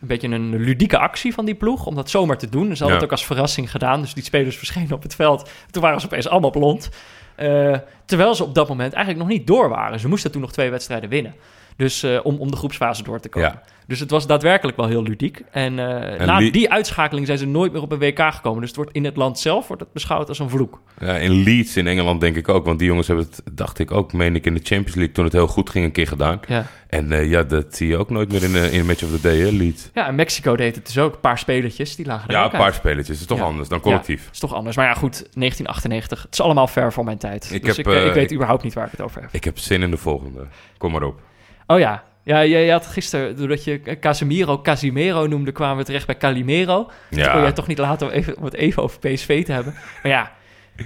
een 0.00 0.08
beetje 0.08 0.28
een 0.28 0.56
ludieke 0.56 0.98
actie 0.98 1.34
van 1.34 1.44
die 1.44 1.54
ploeg. 1.54 1.86
Om 1.86 1.94
dat 1.94 2.10
zomaar 2.10 2.38
te 2.38 2.48
doen. 2.48 2.68
En 2.68 2.76
ze 2.76 2.82
hadden 2.82 2.88
Ja. 2.88 2.94
het 2.94 3.04
ook 3.04 3.10
als 3.10 3.26
verrassing 3.26 3.70
gedaan. 3.70 4.00
Dus 4.00 4.14
die 4.14 4.24
spelers 4.24 4.56
verschenen 4.62 4.92
op 4.92 5.02
het 5.02 5.14
veld. 5.14 5.50
Toen 5.70 5.82
waren 5.82 6.00
ze 6.00 6.06
opeens 6.06 6.28
allemaal 6.28 6.50
blond. 6.50 6.88
Eh, 7.34 7.74
terwijl 8.04 8.34
ze 8.34 8.44
op 8.44 8.54
dat 8.54 8.68
moment 8.68 8.92
eigenlijk 8.92 9.24
nog 9.28 9.36
niet 9.38 9.46
door 9.46 9.68
waren. 9.68 10.00
Ze 10.00 10.08
moesten 10.08 10.30
toen 10.32 10.40
nog 10.40 10.52
twee 10.52 10.70
wedstrijden 10.70 11.08
winnen. 11.08 11.34
Dus 11.76 12.02
eh, 12.02 12.18
om, 12.22 12.36
om 12.36 12.50
de 12.50 12.56
groepsfase 12.56 13.02
door 13.02 13.20
te 13.20 13.28
komen. 13.28 13.48
Ja. 13.48 13.62
Dus 13.86 14.00
het 14.00 14.10
was 14.10 14.26
daadwerkelijk 14.26 14.76
wel 14.76 14.86
heel 14.86 15.02
ludiek. 15.02 15.42
En, 15.50 15.78
eh, 15.78 16.20
En 16.20 16.26
na 16.26 16.38
die 16.50 16.70
uitschakeling 16.72 17.26
zijn 17.26 17.38
ze 17.38 17.46
nooit 17.46 17.72
meer 17.72 17.82
op 17.82 17.92
een 17.92 17.98
WK 17.98 18.20
gekomen. 18.34 18.58
Dus 18.60 18.68
het 18.68 18.76
wordt 18.76 18.92
in 18.92 19.04
het 19.04 19.16
land 19.16 19.38
zelf 19.38 19.66
wordt 19.66 19.82
het 19.82 19.92
beschouwd 19.92 20.28
als 20.28 20.38
een 20.38 20.48
vloek. 20.50 20.80
Ja, 21.00 21.16
in 21.16 21.30
Leeds 21.42 21.76
in 21.76 21.86
Engeland 21.86 22.20
denk 22.20 22.36
ik 22.36 22.48
ook. 22.48 22.64
Want 22.64 22.78
die 22.78 22.88
jongens 22.88 23.06
hebben 23.06 23.24
het, 23.24 23.42
dacht 23.56 23.78
ik 23.78 23.90
ook, 23.90 24.12
meen 24.12 24.34
ik, 24.34 24.46
in 24.46 24.54
de 24.54 24.60
Champions 24.62 24.94
League 24.94 25.14
toen 25.14 25.24
het 25.24 25.32
heel 25.32 25.46
goed 25.46 25.70
ging 25.70 25.84
een 25.84 25.92
keer 25.92 26.06
gedaan. 26.06 26.40
Ja. 26.48 26.66
En 26.88 27.12
eh, 27.12 27.30
ja, 27.30 27.42
dat 27.42 27.76
zie 27.76 27.88
je 27.88 27.96
ook 27.96 28.10
nooit 28.10 28.32
meer 28.32 28.42
in, 28.42 28.54
in 28.54 28.80
een 28.80 28.86
Match 28.86 29.02
of 29.02 29.10
the 29.10 29.20
Day, 29.20 29.36
hè, 29.38 29.48
Leeds. 29.50 29.90
Ja, 29.94 30.06
en 30.06 30.14
Mexico 30.14 30.56
deed 30.56 30.74
het 30.74 30.86
dus 30.86 30.98
ook. 30.98 31.14
Een 31.14 31.20
paar 31.20 31.38
spelertjes, 31.38 31.96
die 31.96 32.06
lagen 32.06 32.28
er 32.28 32.34
Ja, 32.34 32.44
een 32.44 32.50
paar 32.50 32.60
uit. 32.60 32.74
spelletjes. 32.74 33.06
Dat 33.08 33.16
is 33.20 33.26
toch 33.26 33.38
Ja. 33.38 33.44
anders 33.44 33.68
dan 33.68 33.80
collectief. 33.80 34.24
Ja, 34.24 34.30
is 34.32 34.38
toch 34.38 34.54
anders. 34.54 34.76
Maar 34.76 34.86
ja, 34.86 34.94
goed, 34.94 35.12
1998. 35.14 36.22
Het 36.22 36.32
is 36.32 36.40
allemaal 36.40 36.66
ver 36.66 36.92
voor 36.92 37.04
mijn 37.04 37.18
tijd. 37.18 37.50
Ik 37.52 37.64
dus 37.64 37.76
heb, 37.76 37.86
ik, 37.88 38.04
ik 38.04 38.12
weet 38.12 38.32
überhaupt 38.32 38.62
niet 38.62 38.74
waar 38.74 38.84
ik 38.84 38.90
het 38.90 39.00
over 39.02 39.20
heb. 39.20 39.30
Ik 39.32 39.44
heb 39.44 39.58
zin 39.58 39.82
in 39.82 39.90
de 39.90 39.96
volgende. 39.96 40.46
Kom 40.78 40.92
maar 40.92 41.02
op. 41.02 41.20
Oh 41.66 41.78
ja. 41.78 42.04
Ja, 42.22 42.40
je, 42.40 42.70
had 42.70 42.86
gisteren, 42.86 43.36
doordat 43.36 43.64
je 43.64 43.80
Casemiro 44.00 44.60
Casimiro 44.60 45.26
noemde, 45.26 45.52
kwamen 45.52 45.76
we 45.76 45.84
terecht 45.84 46.06
bij 46.06 46.16
Calimero. 46.16 46.90
Ja. 47.10 47.32
kon 47.32 47.40
jij 47.40 47.52
toch 47.52 47.66
niet 47.66 47.78
laten 47.78 48.06
om, 48.06 48.12
even, 48.12 48.36
om 48.36 48.44
het 48.44 48.54
even 48.54 48.82
over 48.82 48.98
PSV 48.98 49.44
te 49.44 49.52
hebben. 49.52 49.74
Maar 50.02 50.12
ja, 50.12 50.32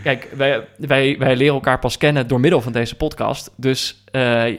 kijk, 0.03 0.29
wij, 0.37 0.67
wij, 0.77 1.17
wij 1.19 1.37
leren 1.37 1.55
elkaar 1.55 1.79
pas 1.79 1.97
kennen 1.97 2.27
door 2.27 2.41
middel 2.41 2.61
van 2.61 2.73
deze 2.73 2.97
podcast. 2.97 3.51
Dus 3.57 4.05
eh, 4.11 4.57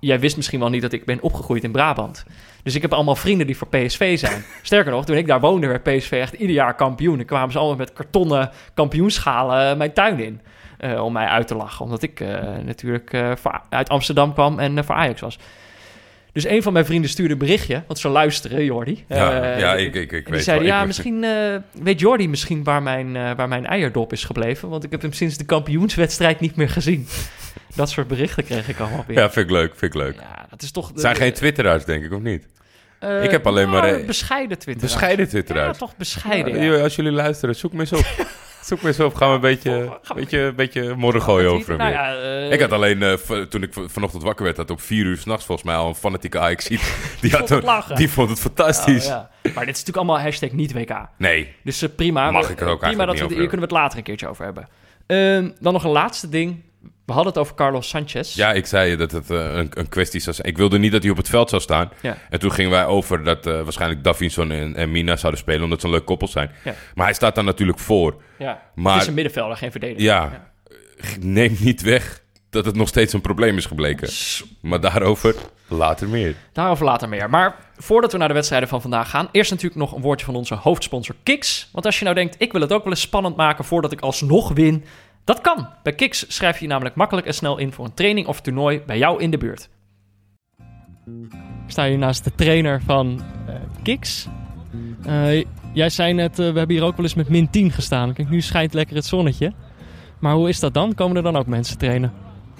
jij 0.00 0.20
wist 0.20 0.36
misschien 0.36 0.60
wel 0.60 0.68
niet 0.68 0.82
dat 0.82 0.92
ik 0.92 1.04
ben 1.04 1.20
opgegroeid 1.20 1.64
in 1.64 1.72
Brabant. 1.72 2.24
Dus 2.62 2.74
ik 2.74 2.82
heb 2.82 2.92
allemaal 2.92 3.16
vrienden 3.16 3.46
die 3.46 3.56
voor 3.56 3.68
PSV 3.68 4.18
zijn. 4.18 4.44
Sterker 4.62 4.92
nog, 4.92 5.04
toen 5.04 5.16
ik 5.16 5.26
daar 5.26 5.40
woonde, 5.40 5.66
werd 5.66 5.82
PSV 5.82 6.12
echt 6.12 6.32
ieder 6.32 6.54
jaar 6.54 6.74
kampioen. 6.74 7.18
En 7.18 7.24
kwamen 7.24 7.52
ze 7.52 7.58
allemaal 7.58 7.76
met 7.76 7.92
kartonnen 7.92 8.50
kampioenschalen 8.74 9.78
mijn 9.78 9.92
tuin 9.92 10.20
in. 10.20 10.40
Eh, 10.80 11.04
om 11.04 11.12
mij 11.12 11.26
uit 11.26 11.46
te 11.46 11.54
lachen. 11.54 11.84
Omdat 11.84 12.02
ik 12.02 12.20
eh, 12.20 12.42
natuurlijk 12.64 13.12
eh, 13.12 13.32
uit 13.68 13.88
Amsterdam 13.88 14.32
kwam 14.32 14.58
en 14.58 14.84
voor 14.84 14.94
Ajax 14.94 15.20
was. 15.20 15.38
Dus 16.32 16.46
een 16.46 16.62
van 16.62 16.72
mijn 16.72 16.84
vrienden 16.84 17.10
stuurde 17.10 17.32
een 17.32 17.38
berichtje, 17.38 17.82
want 17.86 17.98
ze 17.98 18.08
luisteren, 18.08 18.64
Jordi. 18.64 19.04
ja, 19.08 19.56
ja 19.56 19.74
ik, 19.74 19.94
ik, 19.94 20.12
ik 20.12 20.28
weet 20.28 20.44
zeiden, 20.44 20.66
ja, 20.66 20.84
misschien 20.84 21.24
weet 21.72 22.00
Jordi 22.00 22.28
misschien 22.28 22.64
waar 22.64 22.82
mijn, 22.82 23.12
waar 23.12 23.48
mijn 23.48 23.66
eierdop 23.66 24.12
is 24.12 24.24
gebleven. 24.24 24.68
Want 24.68 24.84
ik 24.84 24.90
heb 24.90 25.02
hem 25.02 25.12
sinds 25.12 25.36
de 25.36 25.44
kampioenswedstrijd 25.44 26.40
niet 26.40 26.56
meer 26.56 26.68
gezien. 26.68 27.06
Dat 27.74 27.90
soort 27.90 28.08
berichten 28.08 28.44
kreeg 28.44 28.68
ik 28.68 28.78
allemaal 28.78 29.04
weer. 29.06 29.18
Ja, 29.18 29.30
vind 29.30 29.46
ik 29.46 29.52
leuk, 29.52 29.76
vind 29.76 29.94
ik 29.94 30.00
leuk. 30.00 30.14
Ja, 30.20 30.46
dat 30.50 30.62
is 30.62 30.70
toch... 30.70 30.88
Het 30.88 31.00
zijn 31.00 31.16
geen 31.16 31.32
twitteraars, 31.32 31.84
denk 31.84 32.04
ik, 32.04 32.12
of 32.12 32.20
niet? 32.20 32.46
ik 33.22 33.30
heb 33.30 33.46
alleen 33.46 33.70
maar, 33.70 33.82
nou, 33.82 34.00
eh, 34.00 34.06
bescheiden 34.06 34.58
Twitter. 34.58 34.82
Bescheiden 34.82 35.24
Ja, 35.24 35.30
twitteraars. 35.30 35.78
toch 35.78 35.96
bescheiden. 35.96 36.62
Ja, 36.62 36.76
ja. 36.76 36.82
Als 36.82 36.96
jullie 36.96 37.12
luisteren, 37.12 37.54
zoek 37.54 37.72
me 37.72 37.80
eens 37.80 37.92
op. 37.92 38.04
zoek 38.62 38.82
me 38.82 38.88
eens 38.88 39.00
op. 39.00 39.14
Gaan 39.14 39.28
we 39.28 39.34
een 39.34 39.40
beetje, 39.40 39.70
we- 40.02 40.14
beetje, 40.14 40.38
een 40.38 40.54
beetje 40.54 40.94
modder 40.96 41.20
gooien 41.22 41.50
over 41.50 41.68
hem 41.68 41.78
Nou 41.78 41.90
weer. 41.90 42.00
ja, 42.00 42.46
eh, 42.46 42.52
Ik 42.52 42.60
had 42.60 42.72
alleen, 42.72 43.02
eh, 43.02 43.12
toen 43.48 43.62
ik 43.62 43.72
vanochtend 43.86 44.22
wakker 44.22 44.44
werd, 44.44 44.56
had 44.56 44.70
op 44.70 44.80
vier 44.80 45.04
uur 45.04 45.16
s'nachts 45.16 45.44
volgens 45.44 45.66
mij 45.66 45.76
al 45.76 45.88
een 45.88 45.94
fanatieke 45.94 46.38
ajax 46.38 46.64
Die, 46.68 46.78
vond 46.78 47.32
had 47.32 47.48
het 47.48 47.50
een- 47.58 47.64
lachen. 47.64 47.96
die 47.96 48.10
vond 48.10 48.28
het 48.30 48.40
fantastisch. 48.40 49.04
oh, 49.04 49.10
ja. 49.10 49.30
Maar 49.42 49.66
dit 49.66 49.74
is 49.76 49.80
natuurlijk 49.84 49.96
allemaal 49.96 50.20
hashtag 50.20 50.50
niet 50.50 50.72
WK. 50.72 51.08
Nee, 51.18 51.54
Dus 51.64 51.82
eh, 51.82 51.88
prima. 51.96 52.30
Mag 52.30 52.50
ik 52.50 52.60
er 52.60 52.66
ook 52.66 52.78
prima 52.78 52.84
eigenlijk 52.84 52.96
dat 52.98 53.06
niet 53.08 53.18
we, 53.18 53.24
over 53.24 53.36
Hier 53.36 53.48
kunnen 53.48 53.68
we 53.68 53.74
het 53.74 53.82
later 53.82 53.98
een 53.98 54.04
keertje 54.04 54.28
over 54.28 54.44
hebben. 54.44 54.68
Ehm, 55.06 55.50
dan 55.60 55.72
nog 55.72 55.84
een 55.84 55.90
laatste 55.90 56.28
ding. 56.28 56.62
We 57.10 57.16
hadden 57.16 57.32
het 57.34 57.42
over 57.42 57.54
Carlos 57.56 57.88
Sanchez. 57.88 58.34
ja, 58.34 58.52
ik 58.52 58.66
zei 58.66 58.96
dat 58.96 59.10
het 59.10 59.30
eh, 59.30 59.36
een, 59.54 59.70
een 59.70 59.88
kwestie 59.88 60.20
zou 60.20 60.34
zijn. 60.34 60.48
Ik 60.48 60.56
wilde 60.56 60.78
niet 60.78 60.92
dat 60.92 61.02
hij 61.02 61.10
op 61.10 61.16
het 61.16 61.28
veld 61.28 61.48
zou 61.50 61.62
staan. 61.62 61.90
Ja. 62.00 62.16
En 62.30 62.38
toen 62.38 62.52
gingen 62.52 62.70
wij 62.70 62.86
over 62.86 63.24
dat 63.24 63.46
eh, 63.46 63.62
waarschijnlijk 63.62 64.04
Davinson 64.04 64.50
en, 64.50 64.76
en 64.76 64.90
Mina 64.90 65.16
zouden 65.16 65.40
spelen, 65.40 65.62
omdat 65.62 65.80
ze 65.80 65.86
een 65.86 65.92
leuk 65.92 66.04
koppel 66.04 66.28
zijn. 66.28 66.50
Ja. 66.64 66.74
Maar 66.94 67.04
hij 67.04 67.14
staat 67.14 67.34
daar 67.34 67.44
natuurlijk 67.44 67.78
voor. 67.78 68.22
Ja. 68.38 68.62
Maar- 68.74 68.92
Het 68.92 69.02
is 69.02 69.08
een 69.08 69.14
middenvelder, 69.14 69.56
geen 69.56 69.70
verdediger. 69.70 70.02
Ja, 70.02 70.50
neem 71.20 71.56
niet 71.60 71.82
weg 71.82 72.22
dat 72.50 72.64
het 72.64 72.76
nog 72.76 72.88
steeds 72.88 73.12
een 73.12 73.20
probleem 73.20 73.56
is 73.56 73.66
gebleken. 73.66 74.08
Maar 74.60 74.80
daarover 74.80 75.34
Later 75.72 76.08
meer. 76.08 76.34
Daarover 76.52 76.84
later 76.84 77.08
meer. 77.08 77.30
Maar 77.30 77.56
voordat 77.76 78.12
we 78.12 78.18
naar 78.18 78.28
de 78.28 78.34
wedstrijden 78.34 78.68
van 78.68 78.80
vandaag 78.80 79.10
gaan, 79.10 79.28
eerst 79.32 79.50
natuurlijk 79.50 79.80
nog 79.80 79.92
een 79.94 80.00
woordje 80.02 80.26
van 80.26 80.34
onze 80.36 80.54
hoofdsponsor 80.54 81.14
Kiks. 81.22 81.68
Want 81.72 81.86
als 81.86 81.98
je 81.98 82.04
nou 82.04 82.16
denkt, 82.16 82.34
ik 82.38 82.52
wil 82.52 82.60
het 82.60 82.72
ook 82.72 82.82
wel 82.84 82.92
eens 82.92 83.00
spannend 83.00 83.36
maken 83.36 83.64
voordat 83.64 83.92
ik 83.92 84.00
alsnog 84.00 84.52
win, 84.52 84.84
dat 85.34 85.40
kan. 85.40 85.68
Bij 85.82 85.92
Kiks 85.92 86.24
schrijf 86.28 86.56
je 86.56 86.62
je 86.62 86.70
namelijk 86.70 86.94
makkelijk 86.94 87.26
en 87.26 87.34
snel 87.34 87.58
in 87.58 87.72
voor 87.72 87.84
een 87.84 87.94
training 87.94 88.26
of 88.26 88.40
toernooi 88.40 88.82
bij 88.86 88.98
jou 88.98 89.22
in 89.22 89.30
de 89.30 89.38
buurt. 89.38 89.68
Ik 91.66 91.70
sta 91.76 91.86
hier 91.86 91.98
naast 91.98 92.24
de 92.24 92.34
trainer 92.34 92.82
van 92.82 93.20
uh, 93.48 93.54
Kiks. 93.82 94.28
Uh, 95.06 95.44
jij 95.72 95.88
zei 95.88 96.12
net, 96.12 96.30
uh, 96.30 96.36
we 96.36 96.58
hebben 96.58 96.76
hier 96.76 96.84
ook 96.84 96.96
wel 96.96 97.04
eens 97.04 97.14
met 97.14 97.28
min 97.28 97.50
10 97.50 97.70
gestaan. 97.70 98.12
Kijk, 98.12 98.30
nu 98.30 98.40
schijnt 98.40 98.74
lekker 98.74 98.96
het 98.96 99.04
zonnetje. 99.04 99.52
Maar 100.18 100.34
hoe 100.34 100.48
is 100.48 100.60
dat 100.60 100.74
dan? 100.74 100.94
Komen 100.94 101.16
er 101.16 101.22
dan 101.22 101.36
ook 101.36 101.46
mensen 101.46 101.78
trainen? 101.78 102.12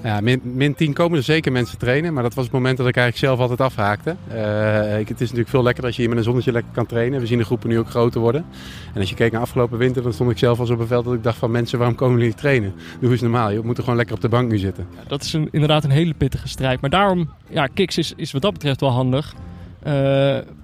Ja, 0.02 0.20
min, 0.20 0.40
min 0.44 0.74
10 0.74 0.92
komen 0.92 1.18
er 1.18 1.24
zeker 1.24 1.52
mensen 1.52 1.78
trainen, 1.78 2.12
maar 2.12 2.22
dat 2.22 2.34
was 2.34 2.44
het 2.44 2.52
moment 2.52 2.76
dat 2.76 2.88
ik 2.88 2.96
eigenlijk 2.96 3.26
zelf 3.26 3.40
altijd 3.40 3.60
afhaakte. 3.68 4.16
Uh, 4.32 4.98
ik, 4.98 5.08
het 5.08 5.20
is 5.20 5.26
natuurlijk 5.26 5.48
veel 5.48 5.62
lekkerder 5.62 5.86
als 5.86 5.96
je 5.96 6.00
hier 6.00 6.10
met 6.10 6.18
een 6.18 6.24
zonnetje 6.24 6.52
lekker 6.52 6.72
kan 6.72 6.86
trainen. 6.86 7.20
We 7.20 7.26
zien 7.26 7.38
de 7.38 7.44
groepen 7.44 7.68
nu 7.68 7.78
ook 7.78 7.88
groter 7.88 8.20
worden. 8.20 8.44
En 8.94 9.00
als 9.00 9.08
je 9.08 9.14
keek 9.14 9.32
naar 9.32 9.40
afgelopen 9.40 9.78
winter, 9.78 10.02
dan 10.02 10.12
stond 10.12 10.30
ik 10.30 10.38
zelf 10.38 10.60
al 10.60 10.70
op 10.70 10.80
een 10.80 10.86
veld 10.86 11.04
dat 11.04 11.14
ik 11.14 11.22
dacht 11.22 11.38
van 11.38 11.50
mensen, 11.50 11.78
waarom 11.78 11.96
komen 11.96 12.18
jullie 12.18 12.34
trainen? 12.34 12.74
Doe 13.00 13.10
eens 13.10 13.20
normaal, 13.20 13.50
je 13.50 13.60
moet 13.64 13.76
er 13.76 13.82
gewoon 13.82 13.98
lekker 13.98 14.14
op 14.14 14.20
de 14.20 14.28
bank 14.28 14.50
nu 14.50 14.58
zitten. 14.58 14.86
Ja, 14.96 15.08
dat 15.08 15.22
is 15.22 15.34
inderdaad 15.34 15.84
een 15.84 15.90
hele 15.90 16.14
pittige 16.14 16.48
strijd, 16.48 16.80
maar 16.80 16.90
daarom, 16.90 17.30
ja, 17.48 17.66
Kiks 17.66 17.98
is, 17.98 18.12
is 18.16 18.32
wat 18.32 18.42
dat 18.42 18.52
betreft 18.52 18.80
wel 18.80 18.90
handig. 18.90 19.34
Uh, 19.86 19.92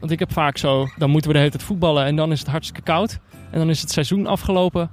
want 0.01 0.13
ik 0.13 0.19
heb 0.19 0.33
vaak 0.33 0.59
zo, 0.59 0.87
dan 0.97 1.11
moeten 1.11 1.29
we 1.29 1.37
de 1.37 1.43
hele 1.43 1.57
tijd 1.57 1.69
voetballen 1.69 2.05
en 2.05 2.17
dan 2.17 2.33
is 2.33 2.39
het 2.39 2.49
hartstikke 2.49 2.83
koud. 2.83 3.19
En 3.51 3.59
dan 3.59 3.71
is 3.71 3.81
het 3.81 3.91
seizoen 3.91 4.27
afgelopen 4.27 4.91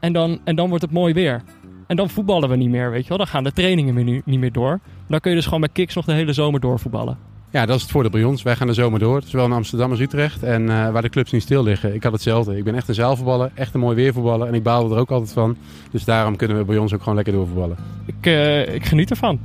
en 0.00 0.12
dan, 0.12 0.40
en 0.44 0.56
dan 0.56 0.68
wordt 0.68 0.84
het 0.84 0.92
mooi 0.92 1.14
weer. 1.14 1.42
En 1.86 1.96
dan 1.96 2.10
voetballen 2.10 2.48
we 2.48 2.56
niet 2.56 2.70
meer, 2.70 2.90
weet 2.90 3.02
je 3.02 3.08
wel. 3.08 3.18
Dan 3.18 3.26
gaan 3.26 3.44
de 3.44 3.52
trainingen 3.52 4.04
nu 4.04 4.22
niet 4.24 4.40
meer 4.40 4.52
door. 4.52 4.80
Dan 5.08 5.20
kun 5.20 5.30
je 5.30 5.36
dus 5.36 5.44
gewoon 5.44 5.60
met 5.60 5.72
Kiks 5.72 5.94
nog 5.94 6.04
de 6.04 6.12
hele 6.12 6.32
zomer 6.32 6.60
doorvoetballen. 6.60 7.18
Ja, 7.50 7.66
dat 7.66 7.76
is 7.76 7.82
het 7.82 7.90
voordeel 7.90 8.10
bij 8.10 8.24
ons. 8.24 8.42
Wij 8.42 8.56
gaan 8.56 8.66
de 8.66 8.72
zomer 8.72 8.98
door. 8.98 9.22
Zowel 9.24 9.46
in 9.46 9.52
Amsterdam 9.52 9.90
als 9.90 10.00
Utrecht. 10.00 10.42
En 10.42 10.62
uh, 10.62 10.90
waar 10.90 11.02
de 11.02 11.08
clubs 11.08 11.32
niet 11.32 11.42
stil 11.42 11.62
liggen. 11.62 11.94
Ik 11.94 12.02
had 12.02 12.12
hetzelfde. 12.12 12.56
Ik 12.56 12.64
ben 12.64 12.74
echt 12.74 12.88
een 12.88 12.94
zaalvoetballer. 12.94 13.50
Echt 13.54 13.74
een 13.74 13.80
mooi 13.80 13.96
weervoetballer. 13.96 14.48
En 14.48 14.54
ik 14.54 14.62
baalde 14.62 14.94
er 14.94 15.00
ook 15.00 15.10
altijd 15.10 15.32
van. 15.32 15.56
Dus 15.90 16.04
daarom 16.04 16.36
kunnen 16.36 16.56
we 16.56 16.64
bij 16.64 16.78
ons 16.78 16.94
ook 16.94 17.00
gewoon 17.00 17.14
lekker 17.14 17.32
doorvoetballen. 17.32 17.76
Ik, 18.06 18.26
uh, 18.26 18.74
ik 18.74 18.84
geniet 18.84 19.10
ervan. 19.10 19.40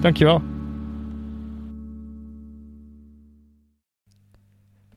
Dankjewel. 0.00 0.42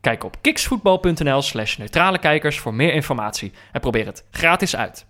Kijk 0.02 0.24
op 0.24 0.38
kiksvoetbal.nl 0.42 1.42
slash 1.42 1.78
neutrale 1.78 2.18
kijkers 2.18 2.60
voor 2.60 2.74
meer 2.74 2.94
informatie. 2.94 3.52
En 3.72 3.82
probeer 3.82 4.06
het 4.06 4.24
gratis 4.32 4.76
uit. 4.76 5.06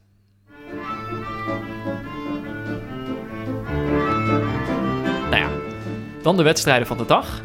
Dan 6.21 6.37
de 6.37 6.43
wedstrijden 6.43 6.87
van 6.87 6.97
de 6.97 7.05
dag. 7.05 7.41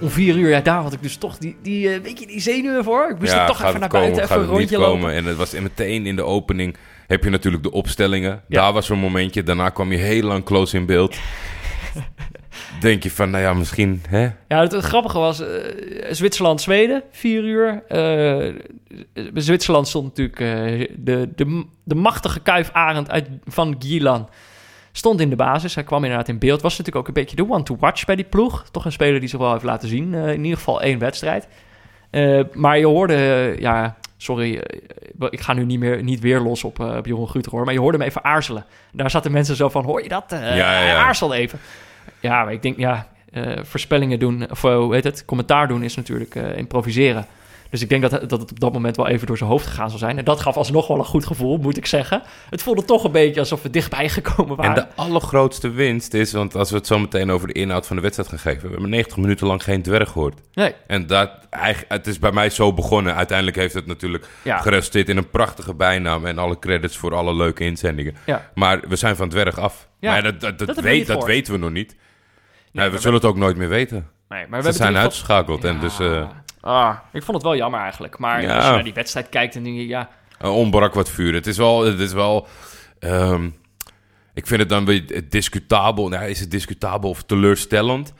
Om 0.00 0.10
vier 0.10 0.36
uur, 0.36 0.48
ja, 0.48 0.60
daar 0.60 0.82
had 0.82 0.92
ik 0.92 1.02
dus 1.02 1.16
toch 1.16 1.38
die, 1.38 1.56
die, 1.62 1.88
uh, 1.88 2.02
weet 2.02 2.18
je, 2.18 2.26
die 2.26 2.40
zenuwen 2.40 2.84
voor. 2.84 3.10
Ik 3.10 3.18
moest 3.18 3.32
ja, 3.32 3.40
er 3.40 3.46
toch 3.46 3.62
even 3.62 3.80
naar 3.80 3.88
komen, 3.88 4.12
buiten, 4.12 4.22
even 4.22 4.42
een 4.42 4.48
rondje 4.48 4.76
niet 4.76 4.86
lopen. 4.86 5.00
komen. 5.00 5.14
En 5.14 5.24
het 5.24 5.36
was 5.36 5.52
meteen 5.52 6.06
in 6.06 6.16
de 6.16 6.22
opening 6.22 6.76
heb 7.06 7.24
je 7.24 7.30
natuurlijk 7.30 7.62
de 7.62 7.70
opstellingen. 7.70 8.42
Ja. 8.48 8.62
Daar 8.62 8.72
was 8.72 8.88
een 8.88 8.98
momentje. 8.98 9.42
Daarna 9.42 9.68
kwam 9.68 9.92
je 9.92 9.98
heel 9.98 10.22
lang 10.22 10.44
close 10.44 10.76
in 10.76 10.86
beeld. 10.86 11.16
Denk 12.80 13.02
je 13.02 13.10
van, 13.10 13.30
nou 13.30 13.42
ja, 13.42 13.54
misschien, 13.54 14.02
hè? 14.08 14.22
Ja, 14.48 14.60
het, 14.60 14.72
het 14.72 14.84
grappige 14.84 15.18
was, 15.18 15.40
uh, 15.40 15.46
Zwitserland-Zweden, 16.10 17.02
vier 17.10 17.44
uur. 17.44 17.82
Uh, 17.88 18.54
Zwitserland 19.34 19.88
stond 19.88 20.06
natuurlijk, 20.06 20.40
uh, 20.40 20.88
de, 20.96 21.28
de, 21.34 21.64
de 21.84 21.94
machtige 21.94 22.40
Kuif 22.40 22.70
Arend 22.70 23.10
uit, 23.10 23.28
van 23.46 23.76
Gielan 23.78 24.28
stond 24.92 25.20
in 25.20 25.30
de 25.30 25.36
basis. 25.36 25.74
Hij 25.74 25.84
kwam 25.84 26.02
inderdaad 26.02 26.28
in 26.28 26.38
beeld. 26.38 26.62
Was 26.62 26.78
natuurlijk 26.78 26.96
ook 26.96 27.08
een 27.08 27.22
beetje 27.22 27.36
de 27.36 27.50
one 27.50 27.62
to 27.62 27.76
watch 27.80 28.04
bij 28.04 28.16
die 28.16 28.24
ploeg. 28.24 28.64
Toch 28.70 28.84
een 28.84 28.92
speler 28.92 29.20
die 29.20 29.28
zich 29.28 29.38
wel 29.38 29.52
heeft 29.52 29.64
laten 29.64 29.88
zien. 29.88 30.12
Uh, 30.12 30.32
in 30.32 30.42
ieder 30.42 30.58
geval 30.58 30.82
één 30.82 30.98
wedstrijd. 30.98 31.48
Uh, 32.10 32.44
maar 32.52 32.78
je 32.78 32.86
hoorde, 32.86 33.14
uh, 33.14 33.58
ja, 33.58 33.96
sorry, 34.16 34.62
ik 35.30 35.40
ga 35.40 35.52
nu 35.52 35.64
niet, 35.64 35.78
meer, 35.78 36.02
niet 36.02 36.20
weer 36.20 36.40
los 36.40 36.64
op, 36.64 36.80
op 36.80 37.06
Jeroen 37.06 37.28
Guter 37.28 37.52
hoor. 37.52 37.64
Maar 37.64 37.74
je 37.74 37.80
hoorde 37.80 37.98
hem 37.98 38.06
even 38.06 38.24
aarzelen. 38.24 38.64
Daar 38.92 39.10
zaten 39.10 39.32
mensen 39.32 39.56
zo 39.56 39.68
van, 39.68 39.84
hoor 39.84 40.02
je 40.02 40.08
dat? 40.08 40.24
ja, 40.28 40.96
aarzelde 40.96 41.34
even. 41.34 41.58
Ja, 42.20 42.44
maar 42.44 42.52
ik 42.52 42.62
denk, 42.62 42.78
ja, 42.78 43.06
voorspellingen 43.62 44.18
doen, 44.18 44.50
of 44.50 44.62
hoe 44.62 44.94
heet 44.94 45.04
het, 45.04 45.24
commentaar 45.24 45.68
doen 45.68 45.82
is 45.82 45.96
natuurlijk 45.96 46.34
improviseren. 46.34 47.26
Dus 47.72 47.82
ik 47.82 47.88
denk 47.88 48.02
dat, 48.02 48.10
dat 48.10 48.40
het 48.40 48.50
op 48.50 48.60
dat 48.60 48.72
moment 48.72 48.96
wel 48.96 49.08
even 49.08 49.26
door 49.26 49.36
zijn 49.36 49.50
hoofd 49.50 49.66
gegaan 49.66 49.90
zal 49.90 49.98
zijn. 49.98 50.18
En 50.18 50.24
dat 50.24 50.40
gaf 50.40 50.56
alsnog 50.56 50.86
wel 50.86 50.98
een 50.98 51.04
goed 51.04 51.26
gevoel, 51.26 51.56
moet 51.56 51.76
ik 51.76 51.86
zeggen. 51.86 52.22
Het 52.50 52.62
voelde 52.62 52.84
toch 52.84 53.04
een 53.04 53.12
beetje 53.12 53.40
alsof 53.40 53.62
we 53.62 53.70
dichtbij 53.70 54.08
gekomen 54.08 54.56
waren. 54.56 54.76
En 54.76 54.88
de 54.88 55.02
allergrootste 55.02 55.70
winst 55.70 56.14
is, 56.14 56.32
want 56.32 56.54
als 56.54 56.70
we 56.70 56.76
het 56.76 56.86
zo 56.86 56.98
meteen 56.98 57.30
over 57.30 57.46
de 57.46 57.52
inhoud 57.52 57.86
van 57.86 57.96
de 57.96 58.02
wedstrijd 58.02 58.28
gaan 58.28 58.38
geven... 58.38 58.62
we 58.62 58.70
hebben 58.72 58.90
90 58.90 59.16
minuten 59.16 59.46
lang 59.46 59.62
geen 59.62 59.82
dwerg 59.82 60.10
gehoord. 60.10 60.40
Nee. 60.54 60.74
En 60.86 61.06
dat, 61.06 61.30
het 61.88 62.06
is 62.06 62.18
bij 62.18 62.32
mij 62.32 62.50
zo 62.50 62.72
begonnen. 62.72 63.14
Uiteindelijk 63.14 63.56
heeft 63.56 63.74
het 63.74 63.86
natuurlijk 63.86 64.28
ja. 64.42 64.58
geresulteerd 64.58 65.08
in 65.08 65.16
een 65.16 65.30
prachtige 65.30 65.74
bijnaam... 65.74 66.26
en 66.26 66.38
alle 66.38 66.58
credits 66.58 66.96
voor 66.96 67.14
alle 67.14 67.34
leuke 67.34 67.64
inzendingen. 67.64 68.16
Ja. 68.26 68.50
Maar 68.54 68.80
we 68.88 68.96
zijn 68.96 69.16
van 69.16 69.28
dwerg 69.28 69.58
af. 69.58 69.88
Ja, 69.98 70.12
maar 70.12 70.22
dat, 70.22 70.40
dat, 70.40 70.58
dat, 70.58 70.66
dat 70.66 70.80
weet, 70.80 71.06
dat 71.06 71.24
weten 71.24 71.52
we 71.52 71.58
nog 71.58 71.70
niet. 71.70 71.96
Nee, 72.72 72.88
we 72.88 72.98
zullen 72.98 73.16
het 73.16 73.26
ook 73.26 73.36
nooit 73.36 73.56
meer 73.56 73.68
weten. 73.68 74.08
Nee, 74.28 74.46
maar 74.48 74.62
we 74.62 74.72
Ze 74.72 74.76
zijn 74.76 74.96
uitgeschakeld 74.96 75.64
en 75.64 75.80
dus... 75.80 76.00
Uh, 76.00 76.28
Ah, 76.62 76.96
ik 77.12 77.22
vond 77.22 77.36
het 77.36 77.46
wel 77.46 77.56
jammer 77.56 77.80
eigenlijk. 77.80 78.18
Maar 78.18 78.42
ja. 78.42 78.56
als 78.56 78.64
je 78.64 78.70
naar 78.70 78.84
die 78.84 78.92
wedstrijd 78.92 79.28
kijkt, 79.28 79.54
dan 79.54 79.62
denk 79.62 79.76
je, 79.76 79.86
ja... 79.86 80.08
Ontbrak 80.40 80.94
wat 80.94 81.10
vuur. 81.10 81.34
Het 81.34 81.46
is 81.46 81.56
wel... 81.56 81.84
Het 81.84 82.00
is 82.00 82.12
wel 82.12 82.46
um, 83.00 83.60
ik 84.34 84.46
vind 84.46 84.60
het 84.60 84.68
dan 84.68 84.84
weer 84.84 85.28
discutabel. 85.28 86.08
Nou, 86.08 86.24
is 86.24 86.40
het 86.40 86.50
discutabel 86.50 87.10
of 87.10 87.22
teleurstellend? 87.22 88.12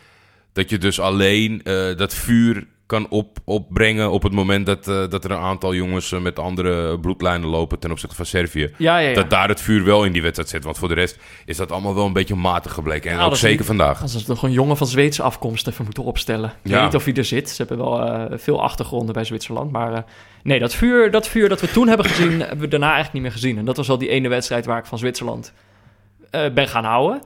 Dat 0.52 0.70
je 0.70 0.78
dus 0.78 1.00
alleen 1.00 1.60
uh, 1.64 1.96
dat 1.96 2.14
vuur 2.14 2.66
kan 2.92 3.06
op, 3.08 3.38
opbrengen 3.44 4.10
op 4.10 4.22
het 4.22 4.32
moment 4.32 4.66
dat, 4.66 4.88
uh, 4.88 5.08
dat 5.08 5.24
er 5.24 5.30
een 5.30 5.38
aantal 5.38 5.74
jongens 5.74 6.12
uh, 6.12 6.20
met 6.20 6.38
andere 6.38 6.98
bloedlijnen 7.00 7.48
lopen 7.48 7.78
ten 7.78 7.90
opzichte 7.90 8.16
van 8.16 8.26
Servië. 8.26 8.72
Ja, 8.76 8.98
ja, 8.98 9.08
ja. 9.08 9.14
Dat 9.14 9.30
daar 9.30 9.48
het 9.48 9.60
vuur 9.60 9.84
wel 9.84 10.04
in 10.04 10.12
die 10.12 10.22
wedstrijd 10.22 10.50
zit. 10.50 10.64
Want 10.64 10.78
voor 10.78 10.88
de 10.88 10.94
rest 10.94 11.18
is 11.44 11.56
dat 11.56 11.72
allemaal 11.72 11.94
wel 11.94 12.06
een 12.06 12.12
beetje 12.12 12.34
matig 12.34 12.72
gebleken. 12.72 13.10
En 13.10 13.18
ook 13.18 13.36
zeker 13.36 13.64
vandaag. 13.64 14.02
Als 14.02 14.12
ze 14.12 14.24
toch 14.24 14.42
een 14.42 14.52
jongen 14.52 14.76
van 14.76 14.86
Zweedse 14.86 15.22
afkomst 15.22 15.66
even 15.66 15.84
moeten 15.84 16.02
opstellen. 16.02 16.52
Ik 16.62 16.70
weet 16.70 16.82
niet 16.82 16.94
of 16.94 17.04
hij 17.04 17.14
er 17.14 17.24
zit. 17.24 17.50
Ze 17.50 17.64
hebben 17.66 17.86
wel 17.86 18.06
uh, 18.06 18.24
veel 18.38 18.62
achtergronden 18.62 19.14
bij 19.14 19.24
Zwitserland. 19.24 19.72
Maar 19.72 20.04
nee, 20.42 20.58
dat 20.58 20.74
vuur, 20.74 21.10
dat 21.10 21.28
vuur 21.28 21.48
dat 21.48 21.60
we 21.60 21.70
toen 21.70 21.88
hebben 21.88 22.06
gezien, 22.06 22.40
hebben 22.40 22.58
we 22.58 22.68
daarna 22.68 22.92
eigenlijk 22.92 23.14
niet 23.14 23.22
meer 23.22 23.32
gezien. 23.32 23.58
En 23.58 23.64
dat 23.64 23.76
was 23.76 23.86
wel 23.86 23.98
die 23.98 24.08
ene 24.08 24.28
wedstrijd 24.28 24.66
waar 24.66 24.78
ik 24.78 24.86
van 24.86 24.98
Zwitserland 24.98 25.52
ben 26.30 26.68
gaan 26.68 26.84
houden. 26.84 27.22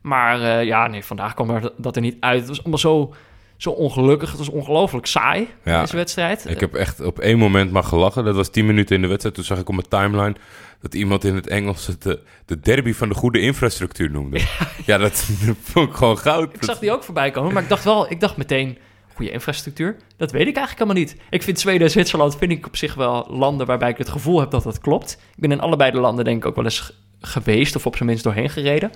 Maar 0.00 0.64
ja, 0.64 0.86
nee, 0.86 1.04
vandaag 1.04 1.34
kwam 1.34 1.50
er 1.50 1.72
dat 1.76 1.96
er 1.96 2.02
niet 2.02 2.16
uit. 2.20 2.38
Het 2.38 2.48
was 2.48 2.58
allemaal 2.58 2.78
zo 2.78 3.14
zo 3.62 3.70
ongelukkig. 3.70 4.28
Het 4.28 4.38
was 4.38 4.48
ongelooflijk 4.48 5.06
saai, 5.06 5.48
ja. 5.64 5.80
deze 5.80 5.96
wedstrijd. 5.96 6.48
Ik 6.48 6.60
heb 6.60 6.74
echt 6.74 7.00
op 7.00 7.18
één 7.18 7.38
moment 7.38 7.70
maar 7.70 7.84
gelachen. 7.84 8.24
Dat 8.24 8.34
was 8.34 8.48
tien 8.48 8.66
minuten 8.66 8.96
in 8.96 9.02
de 9.02 9.08
wedstrijd. 9.08 9.34
Toen 9.34 9.44
zag 9.44 9.58
ik 9.58 9.68
op 9.68 9.74
mijn 9.74 9.88
timeline 9.88 10.34
dat 10.80 10.94
iemand 10.94 11.24
in 11.24 11.34
het 11.34 11.46
Engels 11.46 11.86
het 11.86 12.02
de, 12.02 12.20
de 12.46 12.60
derby 12.60 12.92
van 12.92 13.08
de 13.08 13.14
goede 13.14 13.40
infrastructuur 13.40 14.10
noemde. 14.10 14.38
Ja, 14.38 14.46
ja 14.86 14.98
dat, 14.98 15.28
dat, 15.46 15.56
vond 15.62 15.88
ik 15.88 15.94
gewoon 15.94 16.18
goud. 16.18 16.54
Ik 16.54 16.64
zag 16.64 16.78
die 16.78 16.92
ook 16.92 17.04
voorbij 17.04 17.30
komen, 17.30 17.52
maar 17.52 17.62
ik 17.62 17.68
dacht 17.68 17.84
wel, 17.84 18.10
ik 18.10 18.20
dacht 18.20 18.36
meteen, 18.36 18.78
goede 19.14 19.30
infrastructuur? 19.30 19.96
Dat 20.16 20.30
weet 20.30 20.46
ik 20.46 20.56
eigenlijk 20.56 20.78
helemaal 20.78 21.02
niet. 21.02 21.16
Ik 21.30 21.42
vind 21.42 21.60
Zweden 21.60 21.82
en 21.82 21.90
Zwitserland 21.90 22.36
vind 22.36 22.52
ik 22.52 22.66
op 22.66 22.76
zich 22.76 22.94
wel 22.94 23.26
landen 23.30 23.66
waarbij 23.66 23.90
ik 23.90 23.98
het 23.98 24.08
gevoel 24.08 24.40
heb 24.40 24.50
dat 24.50 24.62
dat 24.62 24.80
klopt. 24.80 25.12
Ik 25.12 25.40
ben 25.40 25.52
in 25.52 25.60
allebei 25.60 25.90
de 25.90 26.00
landen 26.00 26.24
denk 26.24 26.36
ik 26.36 26.46
ook 26.48 26.56
wel 26.56 26.64
eens 26.64 26.92
geweest 27.20 27.76
of 27.76 27.86
op 27.86 27.96
zijn 27.96 28.08
minst 28.08 28.24
doorheen 28.24 28.50
gereden. 28.50 28.90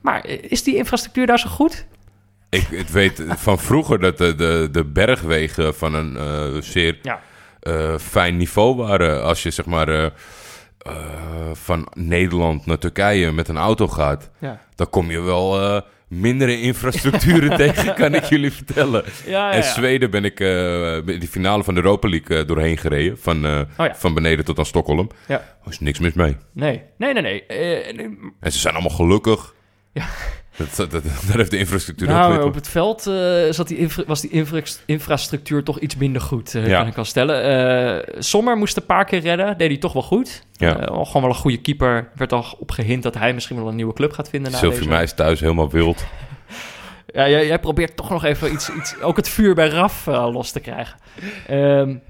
Maar 0.00 0.26
is 0.26 0.62
die 0.62 0.76
infrastructuur 0.76 1.26
daar 1.26 1.38
zo 1.38 1.48
goed? 1.48 1.86
Ik 2.52 2.66
het 2.70 2.90
weet 2.90 3.24
van 3.28 3.58
vroeger 3.58 4.00
dat 4.00 4.18
de, 4.18 4.34
de, 4.34 4.68
de 4.72 4.84
bergwegen 4.84 5.74
van 5.74 5.94
een 5.94 6.14
uh, 6.14 6.62
zeer 6.62 6.98
ja. 7.02 7.20
uh, 7.62 7.98
fijn 7.98 8.36
niveau 8.36 8.76
waren. 8.76 9.22
Als 9.24 9.42
je 9.42 9.50
zeg 9.50 9.66
maar 9.66 9.88
uh, 9.88 10.06
van 11.52 11.88
Nederland 11.94 12.66
naar 12.66 12.78
Turkije 12.78 13.32
met 13.32 13.48
een 13.48 13.56
auto 13.56 13.88
gaat, 13.88 14.30
ja. 14.38 14.60
dan 14.74 14.90
kom 14.90 15.10
je 15.10 15.20
wel 15.20 15.82
mindere 16.08 16.60
infrastructuuren 16.60 17.56
tegen, 17.62 17.94
kan 17.94 18.14
ik 18.14 18.24
jullie 18.24 18.52
vertellen. 18.52 19.04
Ja, 19.26 19.50
ja, 19.50 19.52
en 19.52 19.64
Zweden 19.64 20.10
ben 20.10 20.24
ik 20.24 20.40
in 20.40 21.20
de 21.20 21.28
finale 21.30 21.64
van 21.64 21.74
de 21.74 21.80
Europa 21.80 22.08
League 22.08 22.44
doorheen 22.44 22.78
gereden. 22.78 23.18
Van, 23.18 23.46
oh, 23.46 23.94
van 23.94 24.14
beneden 24.14 24.44
tot 24.44 24.58
aan 24.58 24.66
Stockholm. 24.66 25.10
Ja. 25.26 25.36
Er 25.64 25.70
is 25.70 25.80
niks 25.80 25.98
mis 25.98 26.12
mee. 26.12 26.36
Nee, 26.52 26.82
nee, 26.96 27.12
nee. 27.12 27.22
nee. 27.22 27.92
nee. 27.92 28.18
En 28.40 28.52
ze 28.52 28.58
zijn 28.58 28.74
allemaal 28.74 28.96
gelukkig. 28.96 29.54
Ja. 29.92 30.04
Dat, 30.56 30.90
dat, 30.90 31.02
heeft 31.02 31.50
de 31.50 31.58
infrastructuur 31.58 32.08
nou, 32.08 32.38
ook 32.38 32.44
op 32.44 32.54
het 32.54 32.68
veld 32.68 33.06
uh, 33.06 33.14
zat 33.50 33.68
die 33.68 33.76
infra 33.76 34.02
was 34.06 34.20
die 34.20 34.30
infra 34.30 34.60
infrastructuur 34.86 35.62
toch 35.62 35.78
iets 35.78 35.96
minder 35.96 36.22
goed, 36.22 36.54
uh, 36.54 36.66
ja. 36.66 36.78
kan 36.78 36.86
ik 36.86 36.94
wel 36.94 37.04
stellen. 37.04 38.06
Uh, 38.06 38.14
Sommer 38.18 38.56
moest 38.56 38.76
een 38.76 38.86
paar 38.86 39.04
keer 39.04 39.20
redden, 39.20 39.58
deed 39.58 39.68
hij 39.68 39.78
toch 39.78 39.92
wel 39.92 40.02
goed. 40.02 40.44
Ja. 40.52 40.72
gewoon 40.72 41.22
wel 41.22 41.24
een 41.24 41.34
goede 41.34 41.60
keeper. 41.60 42.08
Werd 42.14 42.32
al 42.32 42.44
op 42.58 42.70
gehind 42.70 43.02
dat 43.02 43.14
hij 43.14 43.34
misschien 43.34 43.56
wel 43.56 43.68
een 43.68 43.76
nieuwe 43.76 43.92
club 43.92 44.12
gaat 44.12 44.28
vinden. 44.28 44.52
Sylvie 44.52 44.88
Meijs 44.88 45.14
thuis 45.14 45.40
helemaal 45.40 45.70
wild. 45.70 46.04
ja, 47.14 47.28
jij, 47.28 47.46
jij, 47.46 47.58
probeert 47.58 47.96
toch 47.96 48.10
nog 48.10 48.24
even 48.24 48.52
iets, 48.52 48.70
iets 48.70 49.00
ook 49.00 49.16
het 49.16 49.28
vuur 49.28 49.54
bij 49.54 49.68
Raf 49.68 50.06
los 50.06 50.50
te 50.50 50.60
krijgen. 50.60 50.98
Um, 51.50 52.02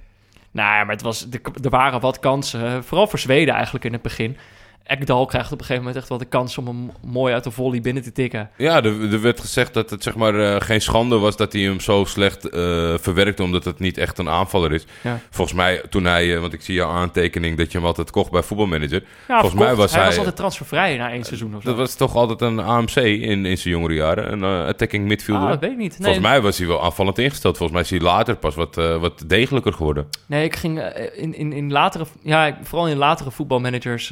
nou 0.53 0.77
ja, 0.77 0.85
maar 0.85 0.95
het 0.95 1.03
was, 1.03 1.27
er 1.63 1.71
waren 1.71 2.01
wat 2.01 2.19
kansen, 2.19 2.85
vooral 2.85 3.07
voor 3.07 3.19
Zweden 3.19 3.55
eigenlijk 3.55 3.85
in 3.85 3.93
het 3.93 4.03
begin. 4.03 4.37
Ekdal 4.85 5.27
krijgt 5.27 5.47
op 5.53 5.59
een 5.59 5.65
gegeven 5.65 5.83
moment 5.83 6.01
echt 6.01 6.09
wel 6.09 6.19
de 6.19 6.25
kans 6.25 6.59
om 6.59 6.67
hem 6.67 6.91
mooi 7.07 7.35
uit 7.35 7.45
de 7.45 7.51
volley 7.51 7.81
binnen 7.81 8.03
te 8.03 8.13
tikken. 8.13 8.51
Ja, 8.57 8.77
er, 8.83 9.13
er 9.13 9.21
werd 9.21 9.41
gezegd 9.41 9.75
dat 9.75 9.91
het 9.91 10.03
zeg 10.03 10.15
maar 10.17 10.41
eh, 10.41 10.61
geen 10.61 10.81
schande 10.81 11.19
was 11.19 11.37
dat 11.37 11.53
hij 11.53 11.63
hem 11.63 11.81
zo 11.81 12.05
slecht 12.05 12.49
eh, 12.49 12.61
verwerkte, 12.99 13.43
omdat 13.43 13.65
het 13.65 13.79
niet 13.79 13.99
echt 13.99 14.19
een 14.19 14.29
aanvaller 14.29 14.73
is. 14.73 14.85
Ja. 15.03 15.19
Volgens 15.31 15.57
mij, 15.57 15.83
toen 15.91 16.05
hij, 16.05 16.35
eh, 16.35 16.41
want 16.41 16.53
ik 16.53 16.63
zie 16.63 16.75
jouw 16.75 16.91
aantekening 16.91 17.57
dat 17.59 17.73
je 17.73 17.79
hem 17.79 17.87
altijd 17.87 18.11
kocht 18.11 18.31
bij 18.31 18.43
voetbalmanager. 18.43 19.05
Ja, 19.29 19.41
Volgens 19.41 19.61
mij 19.63 19.75
was 19.75 19.91
hij... 19.91 19.99
hij- 20.01 20.09
was 20.09 20.19
altijd 20.19 20.37
transfervrij 20.37 20.97
na 20.97 21.11
één 21.11 21.25
seizoen 21.25 21.55
of 21.57 21.63
zo. 21.63 21.69
Dat 21.69 21.79
was 21.79 21.95
toch 21.95 22.15
altijd 22.17 22.41
een 22.41 22.59
AMC 22.61 22.97
in, 22.97 23.47
in 23.47 23.59
zijn 23.59 23.75
jongere 23.75 23.95
jaren, 23.95 24.33
een 24.43 24.67
attacking 24.67 25.07
midfielder. 25.07 25.45
Ah, 25.45 25.51
dat 25.51 25.61
weet 25.61 25.71
ik 25.71 25.77
niet. 25.77 25.91
Nee, 25.99 26.01
Volgens 26.03 26.27
mij 26.27 26.41
was 26.41 26.59
hij 26.59 26.67
wel 26.67 26.83
aanvallend 26.85 27.19
ingesteld. 27.19 27.57
Volgens 27.57 27.79
mij 27.79 27.87
is 27.91 27.91
hij 28.03 28.11
later 28.11 28.37
pas 28.37 28.55
wat, 28.55 28.75
wat 28.75 29.25
degelijker 29.27 29.73
geworden. 29.73 30.07
Nee, 30.27 30.45
ik 30.45 30.57
ging 30.57 30.81
in, 31.17 31.35
in, 31.35 31.53
in 31.53 31.73
latere, 31.73 32.05
ja, 32.23 32.59
vooral 32.63 32.89
in 32.89 32.97
latere 32.97 33.31
voetbalmanagers 33.31 34.11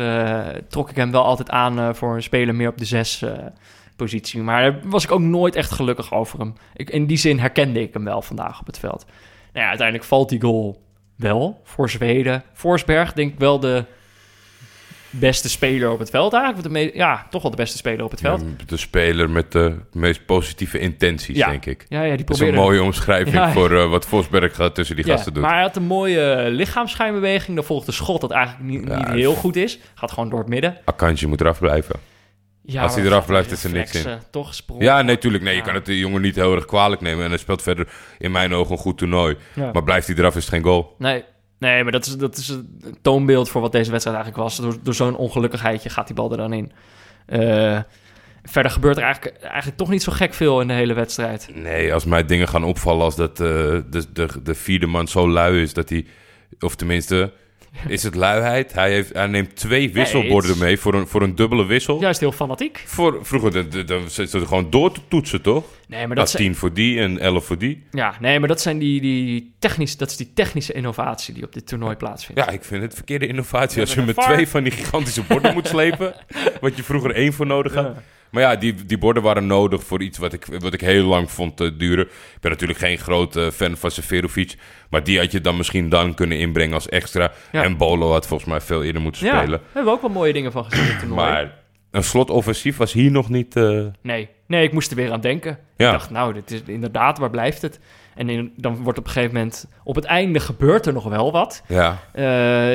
trok 0.69 0.91
ik 0.91 0.97
hem 0.97 1.11
wel 1.11 1.25
altijd 1.25 1.51
aan 1.51 1.79
eh, 1.79 1.95
voor 1.95 2.15
een 2.15 2.23
speler 2.23 2.55
meer 2.55 2.69
op 2.69 2.79
de 2.79 2.85
zes 2.85 3.23
eh, 3.23 3.33
positie. 3.97 4.41
Maar 4.41 4.63
daar 4.63 4.81
was 4.85 5.05
ik 5.05 5.11
ook 5.11 5.21
nooit 5.21 5.55
echt 5.55 5.71
gelukkig 5.71 6.13
over 6.13 6.39
hem. 6.39 6.55
Ik, 6.75 6.91
in 6.91 7.07
die 7.07 7.17
zin 7.17 7.39
herkende 7.39 7.81
ik 7.81 7.93
hem 7.93 8.05
wel 8.05 8.23
vandaag 8.23 8.61
op 8.61 8.67
het 8.67 8.79
veld. 8.79 9.05
Nou 9.53 9.65
ja, 9.65 9.69
uiteindelijk 9.69 10.09
valt 10.09 10.29
die 10.29 10.41
goal 10.41 10.83
wel 11.17 11.61
voor 11.65 11.91
Zweden. 11.91 12.43
Forsberg 12.53 13.13
denk 13.13 13.33
ik 13.33 13.39
wel 13.39 13.61
de 13.61 13.85
beste 15.11 15.49
speler 15.49 15.91
op 15.91 15.99
het 15.99 16.11
veld 16.11 16.33
eigenlijk. 16.33 16.75
De 16.75 16.91
ja, 16.95 17.27
toch 17.31 17.43
wel 17.43 17.51
de 17.51 17.57
beste 17.57 17.77
speler 17.77 18.05
op 18.05 18.11
het 18.11 18.21
veld. 18.21 18.41
Ja, 18.41 18.65
de 18.67 18.77
speler 18.77 19.31
met 19.31 19.53
de 19.53 19.75
meest 19.93 20.27
positieve 20.27 20.79
intenties, 20.79 21.37
Ja. 21.37 21.49
denk 21.49 21.67
ik. 21.67 21.87
Ja, 21.89 22.03
ja, 22.03 22.17
die 22.17 22.27
Dat 22.27 22.41
is 22.41 22.49
een 22.49 22.55
mooie 22.55 22.83
omschrijving 22.83 23.53
voor 23.53 23.73
eh, 23.79 23.91
wat 23.91 24.07
Vosberg 24.07 24.55
gaat 24.55 24.75
tussen 24.75 24.97
die 24.97 25.05
gasten 25.05 25.35
doet. 25.35 25.43
maar 25.43 25.53
hij 25.53 25.63
had 25.63 25.77
een 25.77 25.83
mooie 25.87 26.47
lichaamsschijnbeweging. 26.51 27.57
Dan 27.57 27.65
volgt 27.65 27.87
de 27.87 27.93
schot 27.93 28.21
dat 28.21 28.31
eigenlijk 28.31 28.65
niet, 28.71 28.97
niet 28.97 29.09
heel 29.09 29.35
goed 29.35 29.57
is. 29.57 29.79
Gaat 29.95 30.13
gewoon 30.13 30.29
door 30.31 30.39
het 30.39 30.49
midden. 30.49 30.77
Akanji 30.85 31.27
moet 31.27 31.41
eraf 31.41 31.59
blijven. 31.59 31.95
Ja, 32.63 32.83
Als 32.83 32.95
hij 32.95 33.05
eraf 33.05 33.27
blijft, 33.27 33.51
is 33.51 33.65
er 33.65 33.71
niks 33.71 33.93
reflexen, 33.93 34.23
Toch 34.31 34.55
sprong. 34.55 34.83
Ja, 34.83 35.03
nee, 35.03 35.19
tuurlijk. 35.19 35.45
Nee, 35.45 35.57
je 35.57 35.63
kan 35.63 35.75
het 35.75 35.87
de 35.87 35.99
jongen 35.99 36.21
niet 36.23 36.35
heel 36.35 36.55
erg 36.55 36.65
kwalijk 36.65 37.01
nemen. 37.01 37.23
En 37.25 37.29
hij 37.29 37.39
speelt 37.39 37.63
verder 37.63 37.89
in 38.19 38.31
mijn 38.31 38.55
ogen 38.55 38.73
een 38.73 38.79
goed 38.79 38.99
toernooi. 38.99 39.37
Ja. 39.55 39.71
Maar 39.73 39.83
blijft 39.83 40.07
hij 40.07 40.17
eraf, 40.17 40.37
is 40.37 40.45
het 40.45 40.55
geen 40.55 40.63
goal. 40.63 40.95
Nee, 40.99 41.25
nee, 41.61 41.83
maar 41.83 41.93
dat 41.93 42.07
is, 42.07 42.17
dat 42.17 42.37
is 42.37 42.49
een 42.49 42.97
toonbeeld 43.03 43.49
voor 43.49 43.61
wat 43.61 43.73
deze 43.73 43.91
wedstrijd 43.91 44.17
eigenlijk 44.17 44.49
was. 44.49 44.57
Door, 44.57 44.77
door 44.83 44.95
zo'n 44.95 45.17
ongelukkigheidje 45.17 45.91
gaat 45.91 46.07
die 46.07 46.17
bal 46.17 46.31
er 46.31 46.37
dan 46.37 46.53
in. 46.53 46.73
Eh, 47.27 47.81
verder 48.43 48.73
gebeurt 48.73 48.97
er 48.97 49.03
eigenlijk, 49.03 49.37
eigenlijk 49.43 49.77
toch 49.77 49.89
niet 49.89 50.03
zo 50.03 50.13
gek 50.13 50.35
veel 50.35 50.61
in 50.61 50.69
de 50.69 50.75
hele 50.75 50.95
wedstrijd. 50.95 51.51
Nee, 51.55 51.95
als 51.95 52.05
mij 52.05 52.25
dingen 52.25 52.49
gaan 52.49 52.65
opvallen 52.65 53.05
als 53.05 53.17
dat 53.17 53.31
eh, 53.31 53.47
de, 53.91 54.05
de, 54.13 54.29
de 54.43 54.55
vierde 54.55 54.87
man 54.87 55.09
zo 55.09 55.29
lui 55.29 55.63
is 55.63 55.75
dat 55.75 55.89
hij... 55.89 56.07
Of 56.61 56.75
tenminste, 56.75 57.33
is 57.89 58.03
het 58.03 58.15
luiheid? 58.15 58.73
Hij, 58.73 58.93
heeft, 58.93 59.13
hij 59.13 59.27
neemt 59.27 59.57
twee 59.57 59.93
wisselborden 59.93 60.59
mee 60.59 60.79
voor 60.79 60.95
een, 60.95 61.07
voor 61.07 61.23
een 61.23 61.35
dubbele 61.35 61.67
wissel. 61.67 62.01
Juist 62.01 62.21
heel 62.21 62.33
fanatiek. 62.33 62.83
Voor, 62.87 63.19
vroeger 63.23 63.53
dan 63.53 64.47
gewoon 64.47 64.71
door 64.71 64.93
te 64.93 65.01
toetsen, 65.09 65.43
toch? 65.43 65.65
Nee, 65.87 66.07
maar 66.07 66.09
Dat 66.09 66.17
dat, 66.17 66.27
is 66.27 66.31
zijn, 66.31 66.43
tien 66.43 66.55
voor 66.55 66.73
die 66.73 67.01
en 67.01 67.19
elf 67.19 67.45
voor 67.45 67.59
die. 67.59 67.83
ja, 67.91 68.15
nee, 68.21 68.39
maar 68.39 68.49
dat 68.49 68.61
zijn 68.61 68.79
die, 68.79 69.01
die 69.01 69.53
technisch, 69.59 69.97
dat 69.97 70.11
is 70.11 70.17
die 70.17 70.31
technische 70.35 70.73
innovatie 70.73 71.35
die 71.35 71.45
op 71.45 71.53
dit 71.53 71.67
toernooi 71.67 71.97
plaatsvindt. 71.97 72.41
Ja, 72.45 72.51
ik 72.51 72.65
vind 72.65 72.83
het 72.83 72.95
verkeerde 72.95 73.27
innovatie 73.27 73.81
als 73.81 73.95
je 73.95 74.03
met 74.03 74.17
twee 74.17 74.49
van 74.49 74.63
die 74.63 74.73
gigantische 74.73 75.23
borden 75.23 75.55
moet 75.55 75.67
slepen. 75.67 76.15
Wat 76.61 76.77
je 76.77 76.83
vroeger 76.83 77.15
één 77.15 77.33
voor 77.33 77.47
nodig 77.47 77.75
had. 77.75 77.85
Ja. 77.85 78.03
Maar 78.31 78.43
ja, 78.43 78.57
die, 78.57 78.75
die 78.85 78.99
borden 78.99 79.23
waren 79.23 79.47
nodig 79.47 79.85
voor 79.85 80.03
iets 80.03 80.19
wat 80.19 80.33
ik, 80.33 80.47
wat 80.59 80.73
ik 80.75 80.81
heel 80.81 81.05
lang 81.05 81.31
vond 81.31 81.61
eh, 81.61 81.69
duren. 81.79 82.05
Ik 82.07 82.41
ben 82.41 82.51
natuurlijk 82.51 82.79
geen 82.79 82.99
grote 82.99 83.51
fan 83.53 83.77
van 83.77 83.91
Severovic. 83.91 84.55
Maar 84.91 85.05
die 85.05 85.19
had 85.19 85.33
je 85.33 85.41
dan 85.41 85.57
misschien 85.57 85.89
dan 85.89 86.15
kunnen 86.15 86.39
inbrengen 86.39 86.75
als 86.75 86.89
extra. 86.89 87.33
Ja. 87.53 87.63
En 87.63 87.77
Bolo 87.77 88.11
had 88.13 88.27
volgens 88.27 88.49
mij 88.51 88.61
veel 88.61 88.83
eerder 88.85 89.03
moeten 89.03 89.25
Ja, 89.27 89.33
daar 89.33 89.41
spelen. 89.43 89.61
hebben 89.65 89.85
we 89.85 89.91
ook 89.91 90.01
wel 90.03 90.11
mooie 90.11 90.33
dingen 90.33 90.53
van 90.53 90.65
gezien 90.65 90.85
in 90.85 90.91
het 90.91 90.99
toernooi. 90.99 91.21
Maar 91.31 91.59
een 91.91 92.05
slotoffensief 92.05 92.77
was 92.77 92.93
hier 92.93 93.11
nog 93.11 93.29
niet... 93.29 93.57
eh, 93.57 93.85
Nee, 94.03 94.29
nee, 94.47 94.65
ik 94.65 94.73
moest 94.73 94.91
er 94.91 94.97
weer 94.97 95.13
aan 95.13 95.21
denken. 95.21 95.59
Ja. 95.77 95.87
Ik 95.87 95.93
dacht, 95.93 96.11
nou, 96.11 96.33
dit 96.33 96.51
is 96.51 96.61
inderdaad, 96.67 97.19
waar 97.19 97.31
blijft 97.31 97.63
het? 97.63 97.81
En 98.15 98.29
in- 98.29 98.53
dan 98.57 98.77
wordt 98.83 98.99
op 98.99 99.05
een 99.07 99.11
gegeven 99.13 99.35
moment, 99.35 99.67
op 99.85 99.95
het 99.95 100.05
einde 100.05 100.41
gebeurt 100.41 100.87
er 100.87 100.93
nog 100.93 101.05
wel 101.05 101.33
wat. 101.33 101.63
ja, 101.69 101.99
Eh 102.13 102.73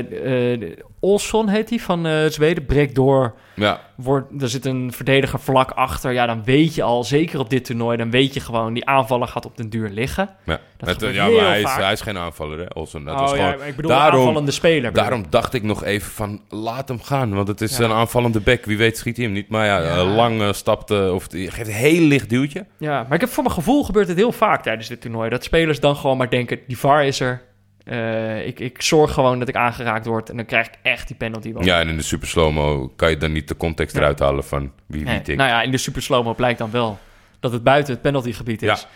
eh, 0.54 0.72
Olsson 1.06 1.48
heet 1.48 1.70
hij 1.70 1.80
van 1.80 2.06
eh, 2.06 2.26
Zweden, 2.30 2.66
breekt 2.66 2.96
door. 2.96 3.34
ja. 3.56 3.80
Wordt, 3.96 4.42
er 4.42 4.50
zit 4.50 4.66
een 4.66 4.92
verdediger 4.94 5.40
vlak 5.40 5.72
achter. 5.72 6.12
Ja, 6.12 6.26
dan 6.26 6.44
weet 6.44 6.76
je 6.76 6.84
al, 6.84 7.04
zeker 7.04 7.40
op 7.40 7.50
dit 7.50 7.66
toernooi, 7.66 7.98
dan 7.98 8.12
weet 8.12 8.34
je 8.34 8.40
gewoon, 8.40 8.74
die 8.74 8.86
aanvaller 8.86 9.28
gaat 9.28 9.46
op 9.46 9.58
den 9.58 9.70
duur 9.70 9.90
liggen. 9.90 10.30
ja. 10.46 10.60
Gebeurt 10.78 11.16
ja, 11.16 11.28
maar 11.28 11.46
hij 11.48 11.62
is, 11.62 11.74
hij 11.74 11.92
is 11.92 12.02
geen 12.02 12.18
aanvaller, 12.18 12.60
hè, 12.60 12.66
Olsen. 12.74 13.04
Dat 13.04 13.14
oh 13.14 13.20
was 13.20 13.32
ja, 13.32 13.38
gewoon, 13.38 13.58
maar 13.60 13.68
ik 13.68 13.76
bedoel 13.76 13.92
daarom- 13.92 14.20
aanvallende 14.20 14.52
speler. 14.52 14.94
Daarom 14.94 15.26
dacht 15.30 15.54
ik 15.54 15.64
nog 15.64 15.84
even 15.84 16.12
van, 16.12 16.42
laat 16.50 16.88
hem 16.88 17.02
gaan. 17.02 17.34
Want 17.34 17.48
het 17.48 17.62
is 17.62 17.78
Ja. 17.78 17.84
een 17.84 17.92
aanvallende 17.92 18.40
bek. 18.40 18.66
Wie 18.66 18.78
weet 18.78 18.98
schiet 18.98 19.16
hij 19.16 19.26
hem 19.26 19.34
niet. 19.34 19.50
Maar 19.50 19.66
ja, 19.66 19.80
Ja. 19.82 20.04
lang 20.04 20.42
eh, 20.42 20.52
stapte, 20.54 21.12
of 21.14 21.28
geeft 21.32 21.68
een 21.68 21.74
heel 21.74 22.02
licht 22.02 22.30
duwtje. 22.30 22.66
Ja, 22.78 23.04
maar 23.04 23.14
ik 23.14 23.22
heb 23.22 23.30
voor 23.30 23.44
mijn 23.44 23.56
gevoel 23.56 23.84
gebeurt 23.84 24.08
het 24.08 24.18
heel 24.18 24.32
vaak 24.32 24.64
tijdens 24.64 24.88
dit 24.88 25.02
toernooi. 25.02 25.30
Dat 25.30 25.44
spelers 25.44 25.80
dan 25.80 25.96
gewoon 25.96 26.18
maar 26.18 26.30
denken, 26.30 26.60
die 26.68 26.78
VAR 26.78 27.06
is 27.06 27.20
er. 27.20 27.42
Eh, 27.86 28.48
ik, 28.48 28.60
ik 28.60 28.82
zorg 28.82 29.14
gewoon 29.14 29.40
dat 29.40 29.48
ik 29.48 29.56
aangeraakt 29.56 30.06
word 30.06 30.30
en 30.30 30.36
dan 30.36 30.46
krijg 30.46 30.68
ik 30.68 30.74
echt 30.82 31.08
die 31.08 31.16
penalty. 31.16 31.54
Ja, 31.60 31.80
en 31.80 31.88
in 31.88 31.98
de 31.98 32.04
super 32.04 32.28
slow-mo 32.28 32.88
kan 32.96 33.10
je 33.10 33.18
dan 33.18 33.32
niet 33.32 33.48
de 33.48 33.58
context 33.58 33.96
Ja. 33.96 34.02
eruit 34.02 34.20
halen 34.20 34.44
van 34.44 34.72
wie 34.86 35.06
wie 35.06 35.22
tikt. 35.22 35.38
nou 35.38 35.50
ja, 35.50 35.62
in 35.62 35.72
de 35.72 35.78
super 35.78 36.02
slow-mo 36.02 36.34
blijkt 36.34 36.60
dan 36.60 36.72
wel 36.72 36.98
dat 37.40 37.52
het 37.52 37.64
buiten 37.64 37.94
het 37.94 38.02
penaltygebied 38.02 38.62
is. 38.62 38.82
Ja. 38.82 38.88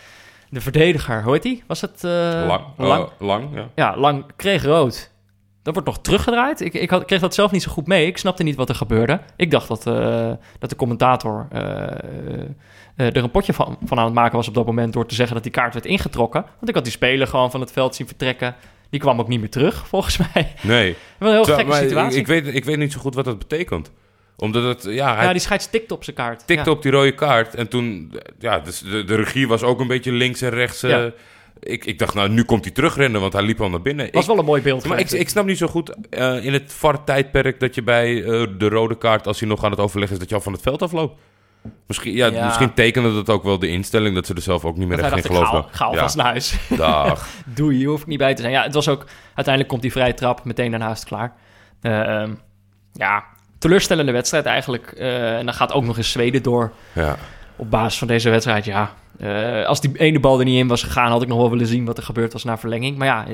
De 0.48 0.60
verdediger, 0.60 1.22
hoe 1.22 1.32
heet 1.32 1.42
die? 1.42 1.62
Was 1.66 1.80
het 1.80 2.04
eh, 2.04 2.10
lang, 2.46 2.64
lang? 2.76 3.04
eh, 3.04 3.26
lang, 3.26 3.48
ja. 3.54 3.68
Ja, 3.74 3.96
lang 3.96 4.24
kreeg 4.36 4.64
rood. 4.64 5.10
Dat 5.62 5.74
wordt 5.74 5.88
nog 5.88 6.00
teruggedraaid. 6.00 6.60
Ik, 6.60 6.74
ik 6.74 6.90
had, 6.90 7.04
kreeg 7.04 7.20
dat 7.20 7.34
zelf 7.34 7.50
niet 7.50 7.62
zo 7.62 7.70
goed 7.72 7.86
mee. 7.86 8.06
Ik 8.06 8.18
snapte 8.18 8.42
niet 8.42 8.56
wat 8.56 8.68
er 8.68 8.74
gebeurde. 8.74 9.20
Ik 9.36 9.50
dacht 9.50 9.68
dat, 9.68 9.82
dat 10.58 10.70
de 10.70 10.76
commentator 10.76 11.46
er 12.96 13.16
een 13.16 13.30
potje 13.30 13.52
van, 13.52 13.78
van 13.84 13.98
aan 13.98 14.04
het 14.04 14.14
maken 14.14 14.36
was 14.36 14.48
op 14.48 14.54
dat 14.54 14.66
moment... 14.66 14.92
door 14.92 15.06
te 15.06 15.14
zeggen 15.14 15.34
dat 15.34 15.42
die 15.42 15.52
kaart 15.52 15.72
werd 15.74 15.86
ingetrokken. 15.86 16.42
Want 16.42 16.68
ik 16.68 16.74
had 16.74 16.84
die 16.84 16.92
speler 16.92 17.26
gewoon 17.26 17.50
van 17.50 17.60
het 17.60 17.72
veld 17.72 17.94
zien 17.94 18.06
vertrekken. 18.06 18.54
Die 18.90 19.00
kwam 19.00 19.20
ook 19.20 19.28
niet 19.28 19.40
meer 19.40 19.50
terug, 19.50 19.86
volgens 19.88 20.16
mij. 20.18 20.52
Nee. 20.62 20.96
Wel 21.18 21.28
een 21.28 21.34
heel 21.34 21.44
Zo, 21.44 21.54
gekke 21.54 21.74
situatie. 21.74 22.20
Ik, 22.20 22.28
ik, 22.28 22.44
weet, 22.44 22.54
ik 22.54 22.64
weet 22.64 22.76
niet 22.78 22.92
zo 22.92 23.00
goed 23.00 23.14
wat 23.14 23.24
dat 23.24 23.38
betekent. 23.38 23.90
Omdat 24.36 24.62
het, 24.64 24.94
ja, 24.94 25.14
hij 25.16 25.24
ja, 25.24 25.32
die 25.32 25.40
scheids 25.40 25.70
tikte 25.70 25.94
op 25.94 26.04
zijn 26.04 26.16
kaart. 26.16 26.46
tikte 26.46 26.64
Ja. 26.70 26.76
op 26.76 26.82
die 26.82 26.92
rode 26.92 27.14
kaart. 27.14 27.54
En 27.54 27.68
toen, 27.68 28.12
ja, 28.38 28.58
dus 28.58 28.78
de, 28.78 29.04
de 29.04 29.14
regie 29.14 29.48
was 29.48 29.62
ook 29.62 29.80
een 29.80 29.86
beetje 29.86 30.12
links 30.12 30.40
en 30.42 30.50
rechts. 30.50 30.82
eh. 30.82 31.04
Ik, 31.60 31.84
ik 31.84 31.98
dacht, 31.98 32.14
nou, 32.14 32.28
nu 32.28 32.44
komt 32.44 32.64
hij 32.64 32.74
terugrennen, 32.74 33.20
want 33.20 33.32
hij 33.32 33.42
liep 33.42 33.60
al 33.60 33.70
naar 33.70 33.82
binnen. 33.82 34.08
was 34.12 34.22
Ik- 34.22 34.28
wel 34.28 34.38
een 34.38 34.44
mooi 34.44 34.62
beeld. 34.62 34.86
Maar 34.86 34.98
ik, 34.98 35.10
ik 35.10 35.28
snap 35.28 35.46
niet 35.46 35.58
zo 35.58 35.66
goed 35.66 35.94
eh, 36.10 36.44
in 36.44 36.52
het 36.52 36.72
VAR-tijdperk 36.72 37.60
dat 37.60 37.74
je 37.74 37.82
bij 37.82 38.24
eh, 38.24 38.46
de 38.58 38.68
rode 38.68 38.98
kaart, 38.98 39.26
als 39.26 39.40
hij 39.40 39.48
nog 39.48 39.64
aan 39.64 39.70
het 39.70 39.80
overleggen 39.80 40.14
is, 40.16 40.20
dat 40.20 40.28
je 40.30 40.34
al 40.36 40.40
van 40.40 40.52
het 40.52 40.62
veld 40.62 40.82
afloopt. 40.82 41.20
Misschien, 41.86 42.12
ja, 42.12 42.26
Ja. 42.26 42.44
misschien 42.44 42.74
tekende 42.74 43.14
dat 43.14 43.28
ook 43.28 43.42
wel 43.42 43.58
de 43.58 43.68
instelling 43.68 44.14
dat 44.14 44.26
ze 44.26 44.34
er 44.34 44.40
zelf 44.40 44.64
ook 44.64 44.76
niet 44.76 44.88
meer 44.88 44.98
echt 44.98 45.16
in 45.16 45.22
geloofden. 45.22 45.64
ga 45.70 45.84
alvast 45.84 46.16
naar 46.16 46.26
huis. 46.26 46.56
Dag. 46.76 47.28
Doei, 47.54 47.76
hier 47.76 47.88
hoef 47.88 48.00
ik 48.00 48.06
niet 48.06 48.18
bij 48.18 48.34
te 48.34 48.40
zijn. 48.40 48.52
Ja, 48.54 48.62
het 48.62 48.74
was 48.74 48.88
ook... 48.88 49.04
Uiteindelijk 49.26 49.68
komt 49.68 49.82
die 49.82 49.92
vrije 49.92 50.14
trap 50.14 50.44
meteen 50.44 50.70
daarnaast 50.70 51.04
klaar. 51.04 51.32
Eh, 51.80 52.20
ehm, 52.22 52.30
ja, 52.92 53.24
teleurstellende 53.58 54.12
wedstrijd 54.12 54.46
eigenlijk. 54.46 54.86
Eh, 54.92 55.38
en 55.38 55.44
dan 55.44 55.54
gaat 55.54 55.72
ook 55.72 55.84
nog 55.84 55.96
eens 55.96 56.10
Zweden 56.12 56.42
door. 56.42 56.72
Ja. 56.92 57.16
Op 57.56 57.70
basis 57.70 57.98
van 57.98 58.08
deze 58.08 58.30
wedstrijd, 58.30 58.64
ja. 58.64 58.94
Eh, 59.18 59.66
als 59.66 59.80
die 59.80 59.98
ene 59.98 60.20
bal 60.20 60.38
er 60.38 60.44
niet 60.44 60.58
in 60.58 60.68
was 60.68 60.82
gegaan... 60.82 61.10
had 61.10 61.22
ik 61.22 61.28
nog 61.28 61.38
wel 61.38 61.50
willen 61.50 61.66
zien 61.66 61.84
wat 61.84 61.96
er 61.96 62.02
gebeurd 62.02 62.32
was 62.32 62.44
na 62.44 62.58
verlenging. 62.58 62.96
Maar 62.96 63.06
ja, 63.06 63.26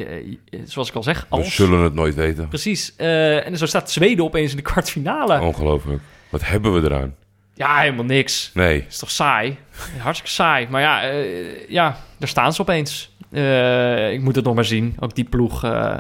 zoals 0.65 0.89
ik 0.89 0.95
al 0.95 1.03
zeg, 1.03 1.21
We 1.21 1.37
als... 1.37 1.55
zullen 1.55 1.81
het 1.81 1.95
nooit 1.95 2.15
weten. 2.15 2.49
Precies. 2.49 2.97
En 2.97 3.57
zo 3.57 3.67
staat 3.67 3.91
Zweden 3.91 4.25
opeens 4.25 4.51
in 4.51 4.57
de 4.57 4.63
kwartfinale. 4.63 5.41
Ongelooflijk. 5.41 6.03
Wat 6.31 6.47
hebben 6.47 6.73
we 6.81 6.83
eraan? 6.89 7.15
Ja, 7.57 7.79
helemaal 7.79 8.05
niks. 8.05 8.51
Nee. 8.55 8.85
is 8.89 8.99
toch 8.99 9.11
saai? 9.11 9.57
Hartstikke 9.99 10.33
saai. 10.35 10.67
Maar 10.71 10.81
ja, 10.81 11.03
eh, 11.03 11.69
ja 11.69 11.97
daar 12.19 12.29
staan 12.29 12.53
ze 12.53 12.61
opeens. 12.61 13.17
Eh, 13.31 14.13
ik 14.13 14.21
moet 14.21 14.37
het 14.37 14.45
nog 14.45 14.55
maar 14.55 14.65
zien. 14.65 14.97
Ook 14.99 15.15
die 15.15 15.25
ploeg. 15.25 15.65
eh, 15.65 15.97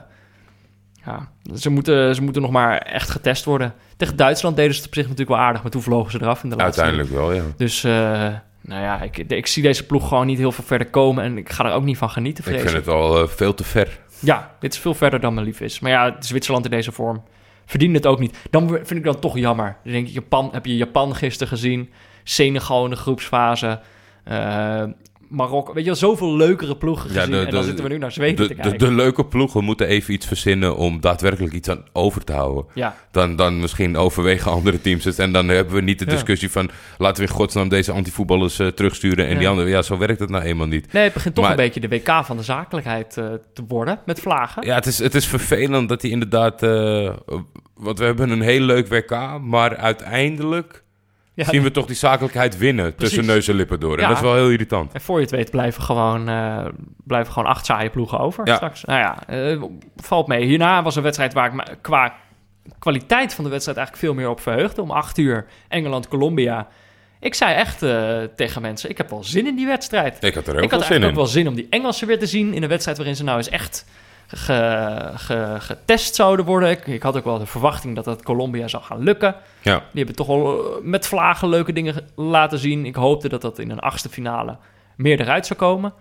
ja, 1.04 1.28
ze 1.54 1.70
moeten, 1.70 2.14
ze 2.14 2.22
moeten 2.22 2.42
nog 2.42 2.50
maar 2.50 2.78
echt 2.78 3.10
getest 3.10 3.44
worden. 3.44 3.74
Tegen 3.96 4.16
Duitsland 4.16 4.56
deden 4.56 4.72
ze 4.72 4.78
het 4.78 4.88
op 4.88 4.94
zich 4.94 5.02
natuurlijk 5.02 5.30
wel 5.30 5.38
aardig. 5.38 5.62
Maar 5.62 5.70
toen 5.70 5.82
vlogen 5.82 6.10
ze 6.10 6.22
eraf 6.22 6.42
in 6.42 6.50
de 6.50 6.56
laatste. 6.56 6.82
Uiteindelijk 6.82 7.20
wel, 7.20 7.32
ja. 7.32 7.42
Dus 7.56 7.82
nou 8.60 8.82
ja, 8.82 9.02
ik, 9.02 9.18
ik 9.18 9.46
zie 9.46 9.62
deze 9.62 9.86
ploeg 9.86 10.08
gewoon 10.08 10.26
niet 10.26 10.38
heel 10.38 10.52
veel 10.52 10.64
verder 10.64 10.86
komen. 10.86 11.24
En 11.24 11.38
ik 11.38 11.50
ga 11.50 11.64
er 11.64 11.72
ook 11.72 11.84
niet 11.84 11.98
van 11.98 12.10
genieten, 12.10 12.54
Ik 12.54 12.60
vind 12.60 12.72
het 12.72 12.88
al 12.88 13.28
veel 13.28 13.54
te 13.54 13.64
ver. 13.64 13.98
Ja, 14.18 14.54
dit 14.60 14.72
is 14.72 14.78
veel 14.78 14.94
verder 14.94 15.20
dan 15.20 15.34
mijn 15.34 15.46
lief 15.46 15.60
is. 15.60 15.80
Maar 15.80 15.90
ja, 15.90 16.16
Zwitserland 16.18 16.64
in 16.64 16.70
deze 16.70 16.92
vorm 16.92 17.22
verdient 17.66 17.94
het 17.96 18.06
ook 18.06 18.18
niet. 18.18 18.38
Dan 18.50 18.68
vind 18.68 18.90
ik 18.90 19.04
dat 19.04 19.20
toch 19.20 19.38
jammer. 19.38 19.76
Dan 19.82 19.92
denk 19.92 20.06
ik, 20.06 20.14
Japan, 20.14 20.48
heb 20.52 20.66
je 20.66 20.76
Japan 20.76 21.14
gisteren 21.16 21.48
gezien? 21.48 21.90
Senegal 22.24 22.84
groepsfase. 22.96 23.80
Eh, 24.24 24.84
Marokko. 25.28 25.72
Weet 25.74 25.82
je 25.84 25.90
wel, 25.90 25.98
zoveel 25.98 26.36
leukere 26.36 26.76
ploegen 26.76 27.12
Ja, 27.12 27.20
gezien. 27.20 27.30
de- 27.34 27.44
en 27.44 27.50
dan 27.50 27.62
zitten 27.64 27.84
we 27.84 27.90
nu 27.90 27.98
naar 27.98 28.12
Zweden 28.12 28.36
te 28.36 28.42
De, 28.42 28.48
de, 28.48 28.54
kijken. 28.54 28.78
de 28.78 28.92
leuke 28.94 29.24
ploegen 29.24 29.64
moeten 29.64 29.86
even 29.86 30.14
iets 30.14 30.26
verzinnen 30.26 30.76
om 30.76 31.00
daadwerkelijk 31.00 31.54
iets 31.54 31.68
aan 31.68 31.84
over 31.92 32.24
te 32.24 32.32
houden. 32.32 32.64
Ja, 32.74 32.96
Dan, 33.10 33.36
dan 33.36 33.60
misschien 33.60 33.96
overwegen 33.96 34.50
andere 34.50 34.80
teams 34.80 35.04
het. 35.04 35.18
En 35.18 35.32
dan 35.32 35.48
hebben 35.48 35.74
we 35.74 35.80
niet 35.80 35.98
de 35.98 36.04
Ja. 36.04 36.10
discussie 36.10 36.50
van... 36.50 36.70
laten 36.98 37.22
we 37.24 37.28
in 37.30 37.34
godsnaam 37.36 37.68
deze 37.68 37.92
antivoetballers 37.92 38.58
eh, 38.58 38.66
terugsturen... 38.66 39.26
en 39.26 39.32
Ja. 39.32 39.38
die 39.38 39.48
andere... 39.48 39.68
Ja, 39.68 39.82
zo 39.82 39.98
werkt 39.98 40.20
het 40.20 40.30
nou 40.30 40.44
eenmaal 40.44 40.66
niet. 40.66 40.92
nee, 40.92 41.04
het 41.04 41.12
begint 41.12 41.34
toch 41.34 41.44
Maar- 41.44 41.52
een 41.52 41.58
beetje 41.64 41.80
de 41.80 41.88
WK 41.88 42.24
van 42.24 42.36
de 42.36 42.42
zakelijkheid 42.42 43.16
eh, 43.16 43.24
te 43.54 43.62
worden 43.68 43.98
met 44.06 44.20
vlagen. 44.20 44.66
Ja, 44.66 44.74
het 44.74 44.86
is, 44.86 44.98
het 44.98 45.14
is 45.14 45.26
vervelend 45.26 45.88
dat 45.88 46.02
hij 46.02 46.10
inderdaad... 46.10 46.62
eh, 46.62 47.10
Want 47.74 47.98
we 47.98 48.04
hebben 48.04 48.30
een 48.30 48.40
heel 48.40 48.60
leuk 48.60 48.88
WK, 48.88 49.38
maar 49.42 49.76
uiteindelijk 49.76 50.84
Ja, 51.36 51.44
zien 51.44 51.62
we 51.62 51.70
toch 51.70 51.86
die 51.86 51.96
zakelijkheid 51.96 52.58
winnen 52.58 52.94
tussen 52.94 53.26
neus 53.26 53.48
en 53.48 53.54
lippen 53.54 53.80
door. 53.80 53.94
En 53.96 54.00
Ja. 54.02 54.08
dat 54.08 54.16
is 54.16 54.22
wel 54.22 54.34
heel 54.34 54.50
irritant. 54.50 54.92
En 54.92 55.00
voor 55.00 55.16
je 55.16 55.22
het 55.22 55.30
weet 55.30 55.50
blijven 55.50 55.82
gewoon, 55.82 56.28
eh, 56.28 56.66
blijven 57.04 57.32
gewoon 57.32 57.48
acht 57.48 57.66
saaie 57.66 57.90
ploegen 57.90 58.18
over 58.18 58.46
Ja. 58.46 58.54
straks. 58.56 58.84
Nou 58.84 58.98
ja, 59.00 59.26
eh, 59.26 59.62
valt 59.96 60.26
mee. 60.26 60.44
Hierna 60.44 60.82
was 60.82 60.96
een 60.96 61.02
wedstrijd 61.02 61.32
waar 61.32 61.46
ik 61.46 61.52
me 61.52 61.62
qua 61.80 62.14
kwaliteit 62.78 63.34
van 63.34 63.44
de 63.44 63.50
wedstrijd 63.50 63.78
eigenlijk 63.78 64.06
veel 64.06 64.16
meer 64.16 64.28
op 64.30 64.40
verheugde. 64.40 64.82
Om 64.82 64.90
acht 64.90 65.18
uur 65.18 65.46
Engeland-Colombia. 65.68 66.68
Ik 67.20 67.34
zei 67.34 67.54
echt 67.54 67.82
eh, 67.82 68.18
tegen 68.36 68.62
mensen, 68.62 68.90
ik 68.90 68.96
heb 68.96 69.10
wel 69.10 69.24
zin 69.24 69.46
in 69.46 69.56
die 69.56 69.66
wedstrijd. 69.66 70.24
Ik 70.24 70.34
had 70.34 70.46
er 70.46 70.62
ik 70.62 70.70
had 70.70 70.84
veel 70.84 70.94
zin 70.94 71.02
in. 71.02 71.08
ook 71.08 71.14
wel 71.14 71.26
zin 71.26 71.48
om 71.48 71.54
die 71.54 71.66
Engelsen 71.70 72.06
weer 72.06 72.18
te 72.18 72.26
zien 72.26 72.54
in 72.54 72.62
een 72.62 72.68
wedstrijd 72.68 72.96
waarin 72.96 73.16
ze 73.16 73.24
nou 73.24 73.36
eens 73.36 73.48
echt 73.48 73.84
ge- 74.26 75.12
ge- 75.14 75.56
getest 75.58 76.14
zouden 76.14 76.44
worden. 76.44 76.70
Ik, 76.70 76.86
ik 76.86 77.02
had 77.02 77.16
ook 77.16 77.24
wel 77.24 77.38
de 77.38 77.46
verwachting 77.46 77.94
dat 77.94 78.04
dat 78.04 78.22
Colombia 78.22 78.68
zou 78.68 78.82
gaan 78.82 79.02
lukken. 79.02 79.34
Ja. 79.62 79.76
Die 79.78 80.04
hebben 80.04 80.14
toch 80.14 80.26
wel 80.26 80.76
eh, 80.76 80.82
met 80.82 81.06
vlagen 81.06 81.48
leuke 81.48 81.72
dingen 81.72 81.94
ge- 81.94 82.04
laten 82.14 82.58
zien. 82.58 82.86
Ik 82.86 82.94
hoopte 82.94 83.28
dat 83.28 83.40
dat 83.42 83.58
in 83.58 83.70
een 83.70 83.78
achtste 83.80 84.08
finale 84.08 84.56
meer 84.96 85.20
eruit 85.20 85.46
zou 85.46 85.58
komen. 85.58 85.92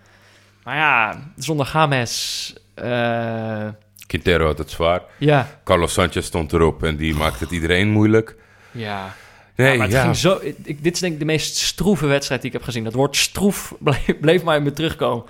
Maar 0.64 0.76
ja, 0.76 1.22
zonder 1.36 1.70
James... 1.72 2.54
eh, 2.74 3.68
Quintero 4.06 4.46
had 4.46 4.58
het 4.58 4.70
zwaar. 4.70 5.00
ja, 5.18 5.46
Carlos 5.64 5.92
Sanchez 5.92 6.26
stond 6.26 6.52
erop 6.52 6.82
en 6.84 6.96
die 6.96 7.14
maakte 7.14 7.44
het 7.44 7.52
iedereen 7.52 7.88
moeilijk. 7.88 8.36
ja. 8.70 9.14
Nee, 9.56 9.70
ja, 9.70 9.76
maar 9.76 9.86
het 9.86 9.94
ja. 9.96 10.02
ging 10.02 10.16
zo... 10.16 10.38
Ik, 10.62 10.82
dit 10.82 10.94
is 10.94 11.00
denk 11.00 11.12
ik 11.12 11.18
de 11.18 11.24
meest 11.24 11.56
stroeve 11.56 12.06
wedstrijd 12.06 12.40
die 12.40 12.50
ik 12.50 12.56
heb 12.56 12.66
gezien. 12.66 12.84
Dat 12.84 12.92
woord 12.94 13.16
stroef 13.16 13.74
bleef, 13.80 14.20
bleef 14.20 14.42
maar 14.42 14.56
in 14.56 14.62
me 14.62 14.72
terugkomen. 14.72 15.24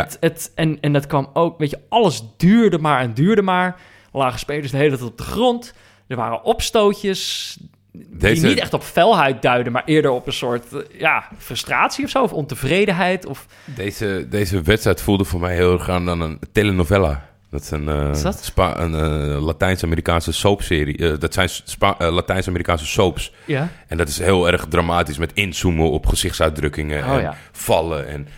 Het, 0.00 0.16
het, 0.20 0.52
en, 0.54 0.78
en 0.80 0.92
dat 0.92 1.06
kwam 1.06 1.30
ook... 1.32 1.58
Weet 1.58 1.70
je, 1.70 1.78
alles 1.88 2.22
duurde 2.36 2.78
maar 2.78 3.00
en 3.00 3.14
duurde 3.14 3.42
maar. 3.42 3.76
Lagen 4.12 4.38
spelers 4.38 4.70
de 4.70 4.76
hele 4.76 4.96
tijd 4.96 5.10
op 5.10 5.18
de 5.18 5.24
grond. 5.24 5.74
Er 6.06 6.16
waren 6.16 6.42
opstootjes 6.44 7.56
Deze- 7.92 8.40
die 8.40 8.50
niet 8.50 8.58
echt 8.58 8.74
op 8.74 8.82
felheid 8.82 9.42
duiden... 9.42 9.72
maar 9.72 9.82
eerder 9.84 10.10
op 10.10 10.26
een 10.26 10.32
soort 10.32 10.72
eh, 10.72 11.00
ja, 11.00 11.28
frustratie 11.38 12.04
of 12.04 12.10
zo. 12.10 12.22
Of 12.22 12.32
ontevredenheid. 12.32 13.26
Of, 13.26 13.46
Deze, 13.64 14.26
deze 14.30 14.62
wedstrijd 14.62 15.00
voelde 15.02 15.24
voor 15.24 15.40
mij 15.40 15.54
heel 15.54 15.72
erg 15.72 15.88
aan 15.88 16.10
aan 16.10 16.20
een 16.20 16.38
telenovela. 16.52 17.24
Dat 17.50 17.62
is 17.62 17.70
een, 17.70 17.84
dat? 18.22 18.44
Spa- 18.44 18.78
een 18.80 18.94
eh, 18.94 19.44
Latijns-Amerikaanse 19.44 20.32
soapserie. 20.32 21.18
Dat 21.18 21.34
zijn 21.34 21.48
Spa- 21.48 21.96
Latijns-Amerikaanse 22.10 22.86
soaps. 22.86 23.32
ja, 23.44 23.68
En 23.88 23.96
dat 23.96 24.08
is 24.08 24.18
heel 24.18 24.46
erg 24.50 24.66
dramatisch 24.68 25.18
met 25.18 25.32
inzoomen 25.34 25.90
op 25.90 26.06
gezichtsuitdrukkingen 26.06 27.04
Oh, 27.04 27.10
en 27.14 27.20
ja. 27.20 27.36
vallen. 27.52 28.08
En... 28.08 28.28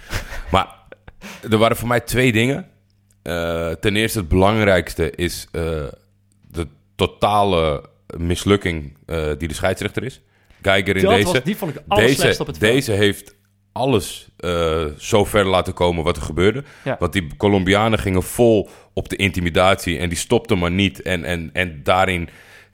Maar 0.50 0.68
er 1.50 1.58
waren 1.58 1.76
voor 1.76 1.88
mij 1.88 2.00
twee 2.00 2.32
dingen. 2.32 2.66
Eh, 3.22 3.70
ten 3.70 3.96
eerste 3.96 4.18
het 4.18 4.28
belangrijkste 4.28 5.10
is 5.10 5.46
eh, 5.52 5.62
de 6.50 6.66
totale 6.96 7.84
mislukking 8.16 8.96
eh, 9.06 9.26
die 9.38 9.48
de 9.48 9.54
scheidsrechter 9.54 10.04
is. 10.04 10.20
Geiger 10.62 10.96
in 10.96 11.02
dat 11.02 11.12
deze. 11.12 11.32
was, 11.32 11.42
die 11.42 11.56
vond 11.56 11.74
ik 11.74 11.82
deze, 11.88 12.36
op 12.38 12.46
het 12.46 12.58
veld. 12.58 12.72
deze 12.72 12.92
heeft 12.92 13.34
alles 13.72 14.28
zo 14.98 15.24
ver 15.24 15.46
laten 15.46 15.72
komen 15.72 16.04
wat 16.04 16.16
er 16.16 16.22
gebeurde. 16.22 16.64
Ja. 16.84 16.96
Want 16.98 17.12
die 17.12 17.36
Colombianen 17.36 17.98
gingen 17.98 18.22
vol 18.22 18.68
op 18.92 19.08
de 19.08 19.16
intimidatie 19.16 19.98
en 19.98 20.08
die 20.08 20.18
stopten 20.18 20.58
maar 20.58 20.70
niet. 20.70 21.02
En, 21.02 21.24
en, 21.24 21.50
en 21.52 21.80
daarin 21.82 22.28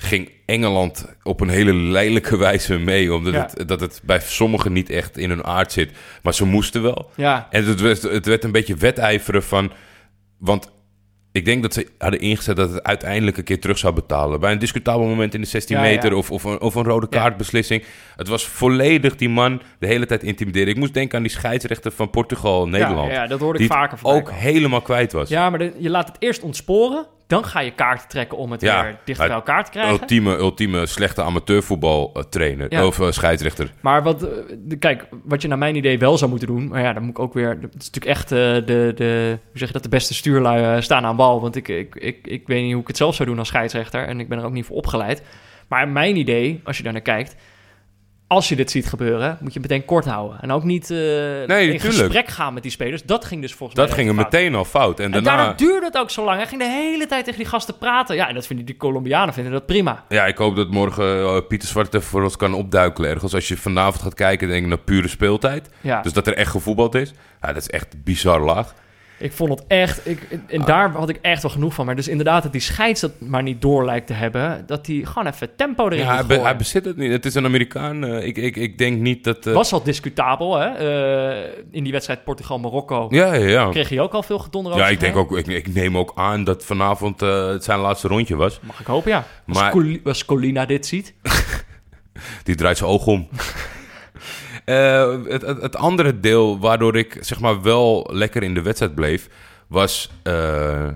ging 0.04 0.30
Engeland 0.46 1.16
op 1.22 1.40
een 1.40 1.48
hele 1.48 1.72
lelijke 1.74 2.36
wijze 2.36 2.78
mee. 2.78 3.14
Omdat 3.14 3.32
Ja. 3.34 3.48
het, 3.54 3.68
dat 3.68 3.80
het 3.80 4.00
bij 4.04 4.20
sommigen 4.20 4.72
niet 4.72 4.90
echt 4.90 5.16
in 5.18 5.28
hun 5.30 5.44
aard 5.44 5.72
zit. 5.72 5.90
Maar 6.22 6.34
ze 6.34 6.44
moesten 6.44 6.82
wel. 6.82 7.10
Ja, 7.16 7.46
En 7.50 7.64
het 7.64 7.80
werd, 7.80 8.02
het 8.02 8.26
werd 8.26 8.44
een 8.44 8.52
beetje 8.52 8.74
wedijveren 8.76 9.42
van... 9.42 9.72
Want 10.38 10.72
ik 11.32 11.44
denk 11.44 11.62
dat 11.62 11.74
ze 11.74 11.88
hadden 11.98 12.20
ingezet 12.20 12.56
dat 12.56 12.72
het 12.72 12.82
uiteindelijk 12.82 13.36
een 13.36 13.44
keer 13.44 13.60
terug 13.60 13.78
zou 13.78 13.94
betalen. 13.94 14.40
Bij 14.40 14.52
een 14.52 14.58
discutabel 14.58 15.06
moment 15.06 15.34
in 15.34 15.40
de 15.40 15.46
16 15.46 15.76
Ja, 15.76 15.82
meter 15.82 16.10
ja. 16.10 16.16
Of, 16.16 16.30
of, 16.30 16.44
een, 16.44 16.60
of 16.60 16.74
een 16.74 16.84
rode 16.84 17.06
Ja. 17.10 17.18
kaartbeslissing. 17.20 17.84
Het 18.16 18.28
was 18.28 18.46
volledig 18.46 19.16
die 19.16 19.28
man 19.28 19.62
de 19.78 19.86
hele 19.86 20.06
tijd 20.06 20.22
intimideren. 20.22 20.68
Ik 20.68 20.76
moest 20.76 20.94
denken 20.94 21.16
aan 21.16 21.22
die 21.22 21.32
scheidsrechter 21.32 21.92
van 21.92 22.10
Portugal, 22.10 22.68
Nederland. 22.68 23.08
Ja, 23.10 23.22
ja, 23.22 23.26
dat 23.26 23.40
hoorde 23.40 23.58
ik 23.58 23.66
vaker 23.70 23.98
voorbij 23.98 24.20
ook 24.20 24.30
helemaal 24.30 24.82
kwijt 24.82 25.12
was. 25.12 25.28
Ja, 25.28 25.50
maar 25.50 25.58
de- 25.58 25.72
je 25.78 25.90
laat 25.90 26.08
het 26.08 26.16
eerst 26.18 26.42
ontsporen. 26.42 27.06
Dan 27.34 27.44
ga 27.44 27.60
je 27.60 27.70
kaarten 27.70 28.08
trekken 28.08 28.38
om 28.38 28.50
het 28.50 28.60
Ja, 28.60 28.82
weer 28.82 28.98
dicht 29.04 29.18
bij 29.18 29.28
elkaar 29.28 29.64
te 29.64 29.70
krijgen. 29.70 29.92
Ultieme, 29.92 30.36
ultieme 30.36 30.86
slechte 30.86 31.22
amateurvoetbal 31.22 32.10
eh, 32.14 32.22
trainer. 32.22 32.66
Ja. 32.68 32.86
Of 32.86 33.00
eh, 33.00 33.10
scheidsrechter. 33.10 33.72
Maar 33.80 34.02
wat, 34.02 34.22
eh, 34.22 34.78
kijk, 34.78 35.06
wat 35.24 35.42
je 35.42 35.48
naar 35.48 35.58
mijn 35.58 35.76
idee 35.76 35.98
wel 35.98 36.18
zou 36.18 36.30
moeten 36.30 36.48
doen... 36.48 36.68
Maar 36.68 36.82
ja, 36.82 36.92
dan 36.92 37.02
moet 37.02 37.10
ik 37.10 37.18
ook 37.18 37.34
weer... 37.34 37.48
Het 37.48 37.74
is 37.78 37.90
natuurlijk 37.90 38.04
echt 38.04 38.28
de, 38.28 38.62
de... 38.94 39.38
Hoe 39.50 39.58
zeg 39.58 39.68
je 39.68 39.74
dat? 39.74 39.82
De 39.82 39.88
beste 39.88 40.14
stuurlui 40.14 40.82
staan 40.82 41.04
aan 41.04 41.16
bal. 41.16 41.40
Want 41.40 41.56
ik, 41.56 41.68
ik, 41.68 41.94
ik, 41.94 42.26
ik 42.26 42.46
weet 42.46 42.62
niet 42.62 42.72
hoe 42.72 42.82
ik 42.82 42.88
het 42.88 42.96
zelf 42.96 43.14
zou 43.14 43.28
doen 43.28 43.38
als 43.38 43.48
scheidsrechter. 43.48 44.06
En 44.06 44.20
ik 44.20 44.28
ben 44.28 44.38
er 44.38 44.44
ook 44.44 44.52
niet 44.52 44.66
voor 44.66 44.76
opgeleid. 44.76 45.22
Maar 45.68 45.88
mijn 45.88 46.16
idee, 46.16 46.60
als 46.64 46.76
je 46.76 46.82
daar 46.82 46.92
naar 46.92 47.02
kijkt... 47.02 47.36
Als 48.26 48.48
je 48.48 48.56
dit 48.56 48.70
ziet 48.70 48.86
gebeuren, 48.86 49.38
moet 49.40 49.52
je 49.52 49.60
het 49.60 49.68
meteen 49.68 49.84
kort 49.86 50.04
houden. 50.04 50.40
En 50.40 50.50
ook 50.52 50.62
niet 50.62 50.90
eh, 50.90 51.40
in 51.40 51.46
tuurlijk. 51.48 51.80
gesprek 51.80 52.28
gaan 52.28 52.54
met 52.54 52.62
die 52.62 52.72
spelers. 52.72 53.02
Dat 53.02 53.24
ging 53.24 53.40
dus 53.40 53.54
volgens 53.54 53.78
Dat 53.78 53.88
mij 53.88 53.96
ging 53.96 54.08
er 54.08 54.14
meteen 54.14 54.54
al 54.54 54.64
fout. 54.64 54.98
En, 54.98 55.04
En 55.04 55.10
daarna... 55.10 55.36
daardoor 55.36 55.56
duurde 55.66 55.86
het 55.86 55.96
ook 55.96 56.10
zo 56.10 56.24
lang. 56.24 56.36
Hij 56.36 56.46
ging 56.46 56.60
de 56.60 56.68
hele 56.68 57.06
tijd 57.06 57.24
tegen 57.24 57.38
die 57.40 57.48
gasten 57.48 57.78
praten. 57.78 58.16
Ja, 58.16 58.28
en 58.28 58.34
dat 58.34 58.46
vinden 58.46 58.64
die 58.66 58.76
Colombianen 58.76 59.34
vinden 59.34 59.52
dat 59.52 59.66
prima. 59.66 60.04
Ja, 60.08 60.26
ik 60.26 60.36
hoop 60.36 60.56
dat 60.56 60.70
morgen 60.70 61.18
eh, 61.20 61.36
Pieter 61.48 61.68
Zwart 61.68 61.94
even 61.94 62.08
voor 62.08 62.22
ons 62.22 62.36
kan 62.36 62.54
opduikelen 62.54 63.10
ergens. 63.10 63.34
Als 63.34 63.48
je 63.48 63.56
vanavond 63.56 64.02
gaat 64.02 64.14
kijken, 64.14 64.48
denk 64.48 64.62
ik 64.62 64.68
naar 64.68 64.78
pure 64.78 65.08
speeltijd. 65.08 65.70
Ja, 65.80 66.02
Dus 66.02 66.12
dat 66.12 66.26
er 66.26 66.34
echt 66.34 66.50
gevoetbald 66.50 66.94
is. 66.94 67.12
Ja, 67.40 67.52
dat 67.52 67.62
is 67.62 67.68
echt 67.70 68.04
bizar 68.04 68.40
laag. 68.40 68.74
Ik 69.18 69.32
vond 69.32 69.50
het 69.50 69.64
echt... 69.68 70.08
Ik, 70.08 70.18
en 70.46 70.60
Ah. 70.60 70.66
daar 70.66 70.90
had 70.90 71.08
ik 71.08 71.18
echt 71.22 71.42
wel 71.42 71.50
genoeg 71.50 71.74
van. 71.74 71.86
Maar 71.86 71.96
dus 71.96 72.08
inderdaad 72.08 72.42
dat 72.42 72.52
die 72.52 72.60
scheids 72.60 73.00
dat 73.00 73.12
maar 73.20 73.42
niet 73.42 73.62
door 73.62 73.84
lijkt 73.84 74.06
te 74.06 74.12
hebben. 74.12 74.62
Dat 74.66 74.86
hij 74.86 75.00
gewoon 75.04 75.26
even 75.32 75.56
tempo 75.56 75.86
erin 75.86 75.98
Ja, 75.98 76.14
hij, 76.14 76.22
be- 76.22 76.26
gooien. 76.28 76.42
hij 76.44 76.56
bezit 76.56 76.84
het 76.84 76.96
niet. 76.96 77.12
Het 77.12 77.24
is 77.24 77.34
een 77.34 77.44
Amerikaan. 77.44 78.04
eh, 78.04 78.26
ik, 78.26 78.36
ik, 78.36 78.56
ik 78.56 78.78
denk 78.78 79.00
niet 79.00 79.24
dat... 79.24 79.46
eh, 79.46 79.54
Was 79.54 79.72
al 79.72 79.82
discutabel, 79.82 80.56
hè? 80.58 80.66
Eh, 80.66 81.50
in 81.70 81.82
die 81.82 81.92
wedstrijd 81.92 82.24
Portugal-Marokko 82.24 83.06
Ja, 83.10 83.34
ja, 83.34 83.46
ja. 83.48 83.68
kreeg 83.70 83.88
hij 83.88 84.00
ook 84.00 84.12
al 84.12 84.22
veel 84.22 84.38
gedonder 84.38 84.72
over 84.72 84.84
Ja, 84.84 84.90
ik 84.90 85.00
denk 85.00 85.16
ook... 85.16 85.36
Ik, 85.38 85.46
ik 85.46 85.74
neem 85.74 85.98
ook 85.98 86.12
aan 86.14 86.44
dat 86.44 86.64
vanavond 86.64 87.20
het 87.20 87.64
zijn 87.64 87.78
laatste 87.78 88.08
rondje 88.08 88.36
was. 88.36 88.60
Mag 88.62 88.80
ik 88.80 88.86
hopen, 88.86 89.10
ja. 89.10 89.24
Maar- 89.44 89.74
als 90.04 90.24
Colina 90.24 90.66
dit 90.66 90.86
ziet. 90.86 91.14
Die 92.42 92.54
draait 92.54 92.76
zijn 92.78 92.90
oog 92.90 93.06
om. 93.06 93.28
Eh, 94.64 95.14
het, 95.28 95.76
andere 95.76 96.20
deel 96.20 96.58
waardoor 96.58 96.96
ik 96.96 97.16
zeg 97.20 97.40
maar 97.40 97.62
wel 97.62 98.08
lekker 98.12 98.42
in 98.42 98.54
de 98.54 98.62
wedstrijd 98.62 98.94
bleef, 98.94 99.28
was... 99.68 100.10
eh, 100.22 100.88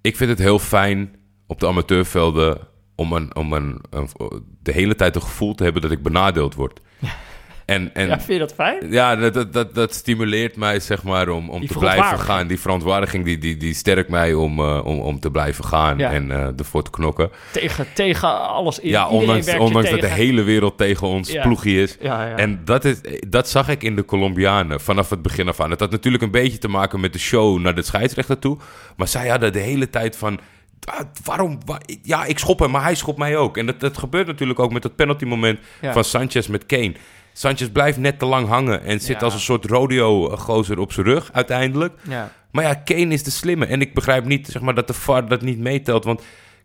ik 0.00 0.16
vind 0.16 0.30
het 0.30 0.38
heel 0.38 0.58
fijn 0.58 1.14
op 1.46 1.60
de 1.60 1.66
amateurvelden 1.66 2.58
om, 2.94 3.12
een, 3.12 3.36
om 3.36 3.52
een, 3.52 3.80
een- 3.90 4.08
de 4.62 4.72
hele 4.72 4.94
tijd 4.94 5.14
het 5.14 5.24
gevoel 5.24 5.54
te 5.54 5.64
hebben 5.64 5.82
dat 5.82 5.90
ik 5.90 6.02
benadeeld 6.02 6.54
word. 6.54 6.80
En, 7.66 7.94
en 7.94 8.06
ja, 8.08 8.16
vind 8.16 8.32
je 8.32 8.38
dat 8.38 8.54
fijn? 8.54 8.90
Ja, 8.90 9.16
dat, 9.16 9.34
dat, 9.34 9.52
dat, 9.52 9.74
dat 9.74 9.94
stimuleert 9.94 10.56
mij, 10.56 10.80
zeg 10.80 11.02
maar, 11.02 11.28
om, 11.28 11.50
om 11.50 11.60
Die 11.60 11.68
te 11.68 11.78
blijven 11.78 12.18
gaan. 12.18 12.46
Die 12.46 12.60
verontwaardiging, 12.60 13.24
die, 13.24 13.38
die, 13.38 13.56
die 13.56 13.74
sterkt 13.74 14.08
mij 14.08 14.34
om, 14.34 14.58
eh, 14.58 14.84
om, 14.84 15.00
om 15.00 15.20
te 15.20 15.30
blijven 15.30 15.64
gaan 15.64 15.98
Ja. 15.98 16.10
en 16.12 16.30
eh 16.30 16.48
ervoor 16.58 16.82
te 16.82 16.90
knokken. 16.90 17.30
Tegen, 17.52 17.86
tegen 17.94 18.48
alles 18.48 18.78
in. 18.78 18.88
ja, 18.90 19.08
ondanks, 19.08 19.46
dat 19.90 20.00
de 20.00 20.06
hele 20.06 20.42
wereld 20.42 20.78
tegen 20.78 21.06
ons 21.06 21.30
Ja. 21.30 21.42
ploegje 21.42 21.82
is. 21.82 21.96
Ja. 22.00 22.36
En 22.36 22.60
dat, 22.64 22.84
is, 22.84 23.00
dat 23.28 23.48
zag 23.48 23.68
ik 23.68 23.82
in 23.82 23.96
de 23.96 24.04
Colombianen 24.04 24.80
vanaf 24.80 25.10
het 25.10 25.22
begin 25.22 25.48
af 25.48 25.60
aan. 25.60 25.70
Het 25.70 25.80
had 25.80 25.90
natuurlijk 25.90 26.22
een 26.22 26.30
beetje 26.30 26.58
te 26.58 26.68
maken 26.68 27.00
met 27.00 27.12
de 27.12 27.18
show 27.18 27.60
naar 27.60 27.74
de 27.74 27.82
scheidsrechter 27.82 28.38
toe. 28.38 28.56
Maar 28.96 29.08
zij 29.08 29.28
hadden 29.28 29.52
de 29.52 29.58
hele 29.58 29.90
tijd 29.90 30.16
van... 30.16 30.38
"Ah, 30.84 31.00
Waarom? 31.24 31.58
wa- 31.64 31.80
Ja, 32.02 32.24
ik 32.24 32.38
schop 32.38 32.58
hem, 32.58 32.70
maar 32.70 32.82
hij 32.82 32.94
schopt 32.94 33.18
mij 33.18 33.36
ook. 33.36 33.56
En 33.56 33.66
dat, 33.66 33.80
dat 33.80 33.98
gebeurt 33.98 34.26
natuurlijk 34.26 34.58
ook 34.58 34.72
met 34.72 34.82
dat 34.82 34.96
penalty 34.96 35.24
moment 35.24 35.58
Ja. 35.80 35.92
van 35.92 36.04
Sanchez 36.04 36.46
met 36.46 36.66
Kane. 36.66 36.92
Sanchez 37.32 37.68
blijft 37.68 37.98
net 37.98 38.18
te 38.18 38.26
lang 38.26 38.48
hangen 38.48 38.82
en 38.82 39.00
zit 39.00 39.16
Ja. 39.18 39.24
als 39.24 39.34
een 39.34 39.40
soort 39.40 39.64
rodeo-gozer 39.64 40.78
op 40.78 40.92
zijn 40.92 41.06
rug 41.06 41.30
uiteindelijk. 41.32 41.94
Ja. 42.08 42.32
Maar 42.50 42.64
ja, 42.64 42.74
Kane 42.74 43.12
is 43.12 43.22
de 43.22 43.30
slimme. 43.30 43.66
En 43.66 43.80
ik 43.80 43.94
begrijp 43.94 44.24
niet 44.24 44.46
zeg 44.48 44.62
maar, 44.62 44.74
dat 44.74 44.86
de 44.86 44.92
VAR 44.92 45.28
dat 45.28 45.42
niet 45.42 45.58
meetelt. 45.58 46.04
Want 46.04 46.22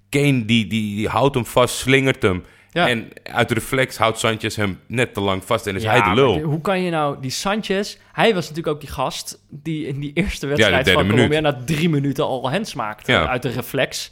Kane 0.10 0.46
die, 0.46 0.68
die, 0.68 0.96
die 0.96 1.08
houdt 1.08 1.36
hem 1.36 1.46
vast, 1.46 1.76
slingert 1.76 2.22
hem. 2.22 2.44
Ja. 2.72 2.88
En 2.90 3.10
uit 3.24 3.52
reflex 3.52 3.98
houdt 3.98 4.20
Sanchez 4.20 4.56
hem 4.56 4.80
net 4.88 5.14
te 5.14 5.22
lang 5.22 5.44
vast 5.46 5.68
en 5.68 5.76
is 5.76 5.84
Ja, 5.84 5.92
hij 5.92 6.02
de 6.10 6.16
lul. 6.16 6.40
hoe 6.42 6.62
kan 6.62 6.82
je 6.82 6.92
nou 6.92 7.18
die 7.22 7.32
Sanchez... 7.32 7.98
Hij 8.14 8.34
was 8.34 8.50
natuurlijk 8.50 8.76
ook 8.76 8.82
die 8.82 8.90
gast 8.90 9.44
die 9.50 9.88
in 9.88 10.00
die 10.00 10.12
eerste 10.14 10.48
wedstrijd 10.48 10.86
derde 10.86 11.00
van. 11.02 11.10
Colombia... 11.10 11.40
na 11.40 11.62
drie 11.66 11.90
minuten 11.90 12.24
al 12.26 12.52
hands 12.52 12.74
maakte 12.74 13.12
Ja. 13.12 13.28
uit 13.28 13.42
de 13.42 13.50
reflex. 13.50 14.12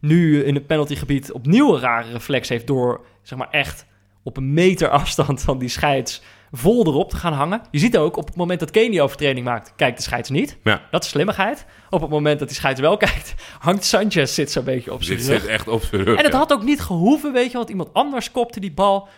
Nu 0.00 0.44
in 0.44 0.54
het 0.54 0.66
penaltygebied 0.66 1.32
opnieuw 1.32 1.74
een 1.74 1.80
rare 1.80 2.12
reflex 2.12 2.48
heeft... 2.48 2.66
door 2.66 3.00
zeg 3.22 3.38
maar 3.38 3.50
echt 3.50 3.86
op 4.22 4.36
een 4.36 4.52
meter 4.52 4.88
afstand 4.88 5.40
van 5.42 5.58
die 5.58 5.68
scheids 5.68 6.22
vol 6.52 6.86
erop 6.86 7.10
te 7.10 7.16
gaan 7.16 7.32
hangen. 7.32 7.62
Je 7.70 7.78
ziet 7.78 7.96
ook 7.96 8.16
op 8.16 8.26
het 8.26 8.36
moment 8.36 8.60
dat 8.60 8.70
Kane 8.70 8.90
die 8.90 9.02
overtreding 9.02 9.44
maakt... 9.44 9.72
kijkt 9.76 9.96
de 9.96 10.02
scheids 10.02 10.30
niet. 10.30 10.56
Ja. 10.64 10.82
Dat 10.90 11.04
is 11.04 11.10
slimmigheid. 11.10 11.64
Op 11.90 12.00
het 12.00 12.10
moment 12.10 12.38
dat 12.38 12.48
die 12.48 12.56
scheids 12.56 12.80
wel 12.80 12.96
kijkt... 13.06 13.34
hangt 13.58 13.84
Sanchez 13.84 14.34
zit 14.34 14.50
zo'n 14.50 14.64
beetje 14.64 14.92
op 14.92 15.02
zijn 15.02 15.18
rug. 15.18 15.26
zit 15.26 15.46
echt 15.46 15.68
op 15.68 15.82
zijn 15.82 16.02
rug. 16.02 16.18
En 16.18 16.24
het 16.24 16.32
ja. 16.32 16.38
had 16.38 16.52
ook 16.52 16.62
niet 16.62 16.80
gehoeven, 16.80 17.32
weet 17.32 17.50
je, 17.50 17.56
want 17.56 17.68
iemand 17.68 17.88
anders 17.92 18.30
kopte 18.30 18.60
die 18.60 18.72
bal. 18.72 19.08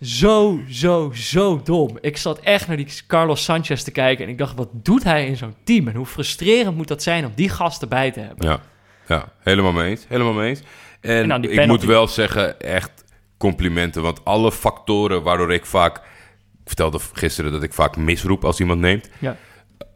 Zo, 0.00 0.60
zo, 0.68 1.12
zo 1.14 1.60
dom. 1.64 1.98
Ik 2.00 2.16
zat 2.16 2.38
echt 2.38 2.66
naar 2.68 2.76
die 2.76 2.88
Carlos 3.06 3.44
Sanchez 3.44 3.82
te 3.82 3.90
kijken 3.90 4.24
en 4.24 4.30
ik 4.30 4.38
dacht, 4.38 4.56
wat 4.56 4.68
doet 4.72 5.04
hij 5.04 5.26
in 5.26 5.36
zo'n 5.36 5.54
team? 5.64 5.88
En 5.88 5.94
hoe 5.94 6.06
frustrerend 6.06 6.76
moet 6.76 6.88
dat 6.88 7.02
zijn 7.02 7.24
om 7.24 7.32
die 7.34 7.48
gast 7.48 7.82
erbij 7.82 8.10
te 8.10 8.20
hebben? 8.20 8.48
Ja. 8.48 8.60
Ja, 9.06 9.32
helemaal 9.38 9.72
mee 9.72 9.90
eens. 9.90 10.04
Helemaal 10.08 10.32
mee 10.32 10.48
eens. 10.48 10.60
En, 11.00 11.42
ik 11.42 11.66
moet 11.66 11.84
wel 11.84 12.08
zeggen, 12.08 12.60
echt 12.60 13.03
complimenten. 13.44 14.02
Want 14.02 14.24
alle 14.24 14.52
factoren 14.52 15.22
waardoor 15.22 15.52
ik 15.52 15.66
vaak... 15.66 15.96
Ik 15.96 16.70
vertelde 16.70 16.98
gisteren 17.12 17.52
dat 17.52 17.62
ik 17.62 17.72
vaak 17.72 17.96
misroep 17.96 18.44
als 18.44 18.60
iemand 18.60 18.80
neemt. 18.80 19.10
Ja. 19.18 19.36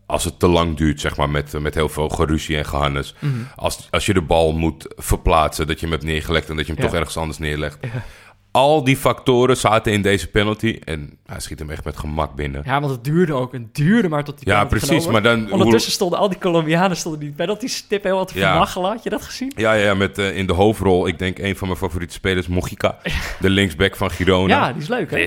Als 0.07 0.24
het 0.24 0.38
te 0.38 0.49
lang 0.49 0.76
duurt, 0.76 1.01
zeg 1.01 1.16
maar, 1.16 1.30
met, 1.30 1.61
met 1.61 1.74
heel 1.74 1.88
veel 1.88 2.09
geruzie 2.09 2.57
en 2.57 2.66
gehannes. 2.66 3.14
Mhm. 3.18 3.34
Als, 3.57 3.88
als 3.90 4.07
je 4.07 4.14
de 4.14 4.22
bal 4.22 4.53
moet 4.53 4.86
verplaatsen, 4.96 5.66
dat 5.66 5.80
je 5.80 5.86
hem 5.86 5.94
hebt 5.94 6.07
neergelegd... 6.07 6.49
en 6.51 6.57
dat 6.57 6.66
je 6.66 6.72
hem 6.72 6.80
Ja. 6.82 6.88
toch 6.88 6.99
ergens 6.99 7.16
anders 7.16 7.38
neerlegt. 7.38 7.78
Al 8.59 8.85
die 8.85 8.97
factoren 8.97 9.57
zaten 9.57 9.93
in 9.93 10.03
deze 10.03 10.29
penalty. 10.29 10.79
En 10.85 11.19
hij 11.27 11.41
schiet 11.41 11.59
hem 11.59 11.71
echt 11.71 11.85
met 11.85 11.97
gemak 11.97 12.35
binnen. 12.35 12.63
Ja, 12.65 12.81
want 12.81 12.93
het 12.93 13.05
duurde 13.05 13.33
ook. 13.33 13.53
Het 13.53 13.75
duurde 13.75 14.09
maar 14.09 14.25
tot 14.25 14.39
die 14.39 14.49
Ja, 14.49 14.55
penalty 14.65 14.77
precies, 14.87 15.05
genomen 15.05 15.13
maar 15.23 15.37
dan- 15.37 15.53
Ondertussen 15.53 15.93
stonden 15.93 16.19
al 16.19 16.29
die 16.29 16.39
Colombianen 16.39 16.97
stonden 16.97 17.21
die 17.21 17.33
penalty 17.33 17.67
stip 17.67 18.03
helemaal 18.03 18.25
te 18.25 18.39
Ja. 18.39 18.49
vermachelen. 18.51 18.91
Had 18.91 19.03
je 19.03 19.11
dat 19.11 19.23
gezien? 19.23 19.53
Ja, 19.57 19.73
ja, 19.73 19.95
met 19.95 20.19
eh, 20.19 20.37
in 20.37 20.47
de 20.47 20.53
hoofdrol, 20.53 21.07
ik 21.07 21.19
denk 21.19 21.39
een 21.39 21.57
van 21.57 21.67
mijn 21.69 21.81
favoriete 21.81 22.15
spelers, 22.15 22.47
Mojica. 22.49 22.99
De 23.41 23.51
linksback 23.51 23.97
van 23.97 24.11
Girona. 24.11 24.55
Ja, 24.67 24.73
die 24.73 24.83
is 24.83 24.89
leuk, 24.89 25.11
hè? 25.11 25.27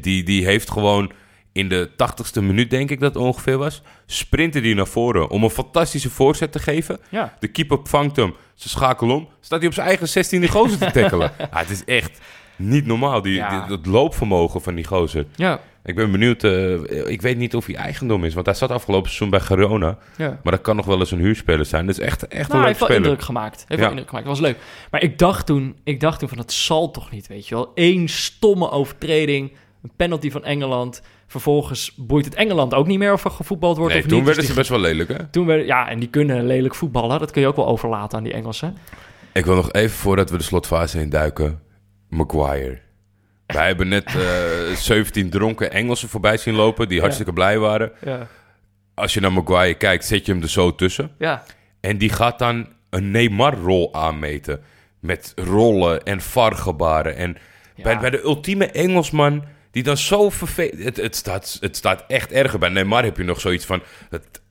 Die, 0.00 0.22
die 0.22 0.44
heeft 0.44 0.70
gewoon 0.70 1.10
in 1.52 1.68
de 1.68 1.90
tachtigste 1.96 2.42
minuut, 2.42 2.70
denk 2.70 2.90
ik 2.90 3.00
dat 3.00 3.16
ongeveer 3.16 3.58
was, 3.58 3.82
sprinten 4.06 4.62
die 4.62 4.74
naar 4.74 4.86
voren 4.86 5.30
om 5.30 5.44
een 5.44 5.50
fantastische 5.50 6.10
voorzet 6.10 6.52
te 6.52 6.58
geven. 6.58 6.98
Ja. 7.08 7.36
De 7.40 7.48
keeper 7.48 7.78
vangt 7.82 8.16
hem, 8.16 8.34
ze 8.54 8.68
schakelen 8.68 9.16
om, 9.16 9.28
staat 9.40 9.58
hij 9.58 9.68
op 9.68 9.74
zijn 9.74 9.86
eigen 9.86 10.08
16e 10.08 10.48
gozer 10.50 10.78
te 10.78 10.90
tackelen. 10.90 11.32
ja, 11.38 11.48
het 11.58 11.70
is 11.70 11.84
echt 11.84 12.18
niet 12.56 12.86
normaal, 12.86 13.22
die, 13.22 13.34
Ja. 13.34 13.58
die- 13.60 13.68
dat 13.76 13.86
loopvermogen 13.86 14.62
van 14.62 14.74
die 14.74 14.84
gozer. 14.86 15.26
Ja, 15.34 15.60
Ik 15.86 15.94
ben 15.94 16.10
benieuwd, 16.10 16.44
eh, 16.44 16.72
ik 17.10 17.22
weet 17.22 17.36
niet 17.36 17.54
of 17.54 17.66
hij 17.66 17.74
eigendom 17.74 18.24
is, 18.24 18.34
want 18.34 18.46
hij 18.46 18.54
zat 18.54 18.70
afgelopen 18.70 19.06
seizoen 19.10 19.30
bij 19.30 19.40
Girona. 19.40 19.98
ja. 20.16 20.40
Maar 20.42 20.52
dat 20.52 20.60
kan 20.62 20.76
nog 20.76 20.86
wel 20.86 20.98
eens 20.98 21.10
een 21.10 21.18
huurspeler 21.18 21.64
zijn. 21.66 21.86
Dat 21.86 21.98
is 21.98 22.04
echt, 22.04 22.28
echt 22.28 22.32
Nou, 22.32 22.42
een 22.42 22.48
hij 22.50 22.58
leuk 22.58 22.66
heeft 22.66 22.78
wel 22.78 22.88
speler. 22.88 23.04
indruk 23.06 23.24
gemaakt. 23.26 23.56
Heeft 23.58 23.70
Ja. 23.70 23.76
wel 23.78 23.88
indruk 23.88 24.08
gemaakt. 24.08 24.26
Dat 24.26 24.38
was 24.38 24.46
leuk. 24.46 24.58
Maar 24.90 25.02
ik 25.02 25.18
dacht 25.18 25.46
toen, 25.46 25.76
ik 25.84 26.00
dacht 26.00 26.18
toen 26.18 26.28
van, 26.28 26.36
dat 26.38 26.52
zal 26.52 26.90
toch 26.90 27.10
niet, 27.10 27.26
weet 27.26 27.48
je 27.48 27.54
wel. 27.54 27.70
Eén 27.74 28.08
stomme 28.08 28.70
overtreding, 28.70 29.52
een 29.82 29.90
penalty 29.96 30.30
van 30.30 30.44
Engeland. 30.44 31.02
Vervolgens 31.26 31.94
boeit 31.96 32.24
het 32.24 32.34
Engeland 32.34 32.74
ook 32.74 32.86
niet 32.86 32.98
meer 32.98 33.12
of 33.12 33.24
er 33.24 33.30
gevoetbald 33.30 33.76
wordt 33.76 33.92
Nee, 33.92 34.02
of 34.02 34.08
toen 34.08 34.16
niet. 34.16 34.26
werden 34.26 34.42
Dus 34.44 34.52
ze 34.52 34.58
best 34.58 34.70
wel 34.70 34.80
lelijk, 34.80 35.08
hè? 35.08 35.26
Toen 35.30 35.46
werden, 35.46 35.66
ja, 35.66 35.88
en 35.88 35.98
die 35.98 36.08
kunnen 36.08 36.46
lelijk 36.46 36.74
voetballen. 36.74 37.18
Dat 37.18 37.30
kun 37.30 37.40
je 37.42 37.48
ook 37.48 37.56
wel 37.56 37.66
overlaten 37.66 38.18
aan 38.18 38.24
die 38.24 38.32
Engelsen. 38.32 38.76
Ik 39.32 39.44
wil 39.44 39.54
nog 39.54 39.72
even, 39.72 39.96
voordat 39.96 40.30
we 40.30 40.36
de 40.36 40.42
slotfase 40.42 41.00
induiken, 41.00 41.60
Maguire. 42.14 42.78
Wij 43.46 43.66
hebben 43.66 43.88
net 43.88 44.04
eh 44.04 44.76
17 44.76 45.30
dronken 45.30 45.70
Engelsen 45.70 46.08
voorbij 46.08 46.36
zien 46.36 46.54
lopen, 46.54 46.88
die 46.88 47.00
hartstikke 47.00 47.32
blij 47.32 47.58
waren. 47.58 47.92
Ja. 48.04 48.26
Als 48.94 49.14
je 49.14 49.20
naar 49.20 49.32
Maguire 49.32 49.74
kijkt, 49.74 50.04
zet 50.04 50.26
je 50.26 50.32
hem 50.32 50.42
er 50.42 50.48
zo 50.48 50.74
tussen. 50.74 51.10
Ja, 51.18 51.42
En 51.80 51.98
die 51.98 52.10
gaat 52.10 52.38
dan 52.38 52.68
een 52.90 53.10
Neymar-rol 53.10 53.94
aanmeten. 53.94 54.62
Met 55.00 55.32
rollen 55.36 56.04
en 56.04 56.20
vargebaren. 56.20 57.16
En 57.16 57.36
bij, 57.82 57.98
bij 57.98 58.10
de 58.10 58.22
ultieme 58.22 58.66
Engelsman, 58.66 59.44
die 59.70 59.82
dan 59.82 59.96
zo 59.96 60.30
vervelend... 60.30 60.84
Het, 60.84 60.96
het, 60.96 61.16
staat, 61.16 61.56
het 61.60 61.76
staat 61.76 62.04
echt 62.08 62.32
erger. 62.32 62.58
Bij 62.58 62.68
Neymar 62.68 63.04
heb 63.04 63.16
je 63.16 63.24
nog 63.24 63.40
zoiets 63.40 63.64
van... 63.64 63.82
Het, 64.10 64.42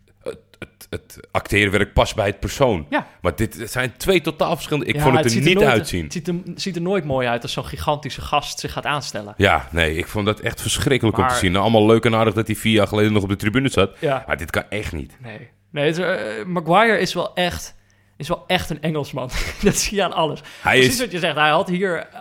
het, 0.94 1.02
het, 1.02 1.16
het 1.16 1.28
acteren 1.32 1.72
werkt 1.72 1.94
pas 1.94 2.14
bij 2.14 2.26
het 2.26 2.40
persoon. 2.40 2.86
Ja. 2.90 3.08
Maar 3.22 3.36
dit 3.36 3.62
zijn 3.66 3.94
twee 3.98 4.22
totaal 4.22 4.54
verschillende... 4.56 4.90
Ik 4.90 4.96
Ja, 4.96 5.02
vond 5.02 5.18
het 5.18 5.34
er 5.34 5.42
niet 5.42 5.54
nooit- 5.54 5.68
uitzien. 5.68 6.04
Het 6.04 6.14
ziet 6.14 6.28
er, 6.28 6.36
ziet 6.56 6.76
er 6.76 6.82
nooit 6.82 7.06
mooi 7.06 7.28
uit 7.28 7.42
als 7.42 7.52
zo'n 7.54 7.66
gigantische 7.66 8.22
gast 8.22 8.60
zich 8.60 8.72
gaat 8.72 8.86
aanstellen. 8.86 9.34
Ja, 9.38 9.68
nee, 9.72 9.96
ik 9.96 10.08
vond 10.08 10.26
dat 10.26 10.40
echt 10.40 10.62
verschrikkelijk 10.62 11.18
om 11.18 11.28
te 11.28 11.36
zien. 11.36 11.52
Nou, 11.52 11.64
allemaal 11.64 11.86
leuk 11.86 12.06
en 12.06 12.16
aardig 12.16 12.34
dat 12.34 12.48
hij 12.48 12.56
vier 12.56 12.74
jaar 12.74 12.88
geleden 12.88 13.14
nog 13.14 13.24
op 13.24 13.30
de 13.30 13.36
tribune 13.36 13.70
zat. 13.70 13.92
Ja. 14.00 14.24
Maar 14.28 14.38
dit 14.38 14.50
kan 14.50 14.64
echt 14.70 14.92
niet. 14.94 15.18
Nee, 15.22 15.50
nee 15.72 15.90
is, 15.90 15.98
eh, 15.98 16.46
Maguire 16.46 17.00
is 17.00 17.14
wel 17.14 17.34
echt, 17.36 17.76
is 18.24 18.28
wel 18.30 18.44
echt 18.48 18.70
een 18.70 18.82
Engelsman. 18.82 19.30
dat 19.64 19.76
zie 19.76 19.96
je 19.98 20.04
aan 20.04 20.14
alles. 20.14 20.42
Hij 20.62 20.74
Precies 20.74 20.94
is- 20.94 21.00
wat 21.00 21.12
je 21.12 21.20
zegt. 21.20 21.36
Hij 21.36 21.50
had, 21.50 21.68
hier, 21.68 21.98
eh, 21.98 22.20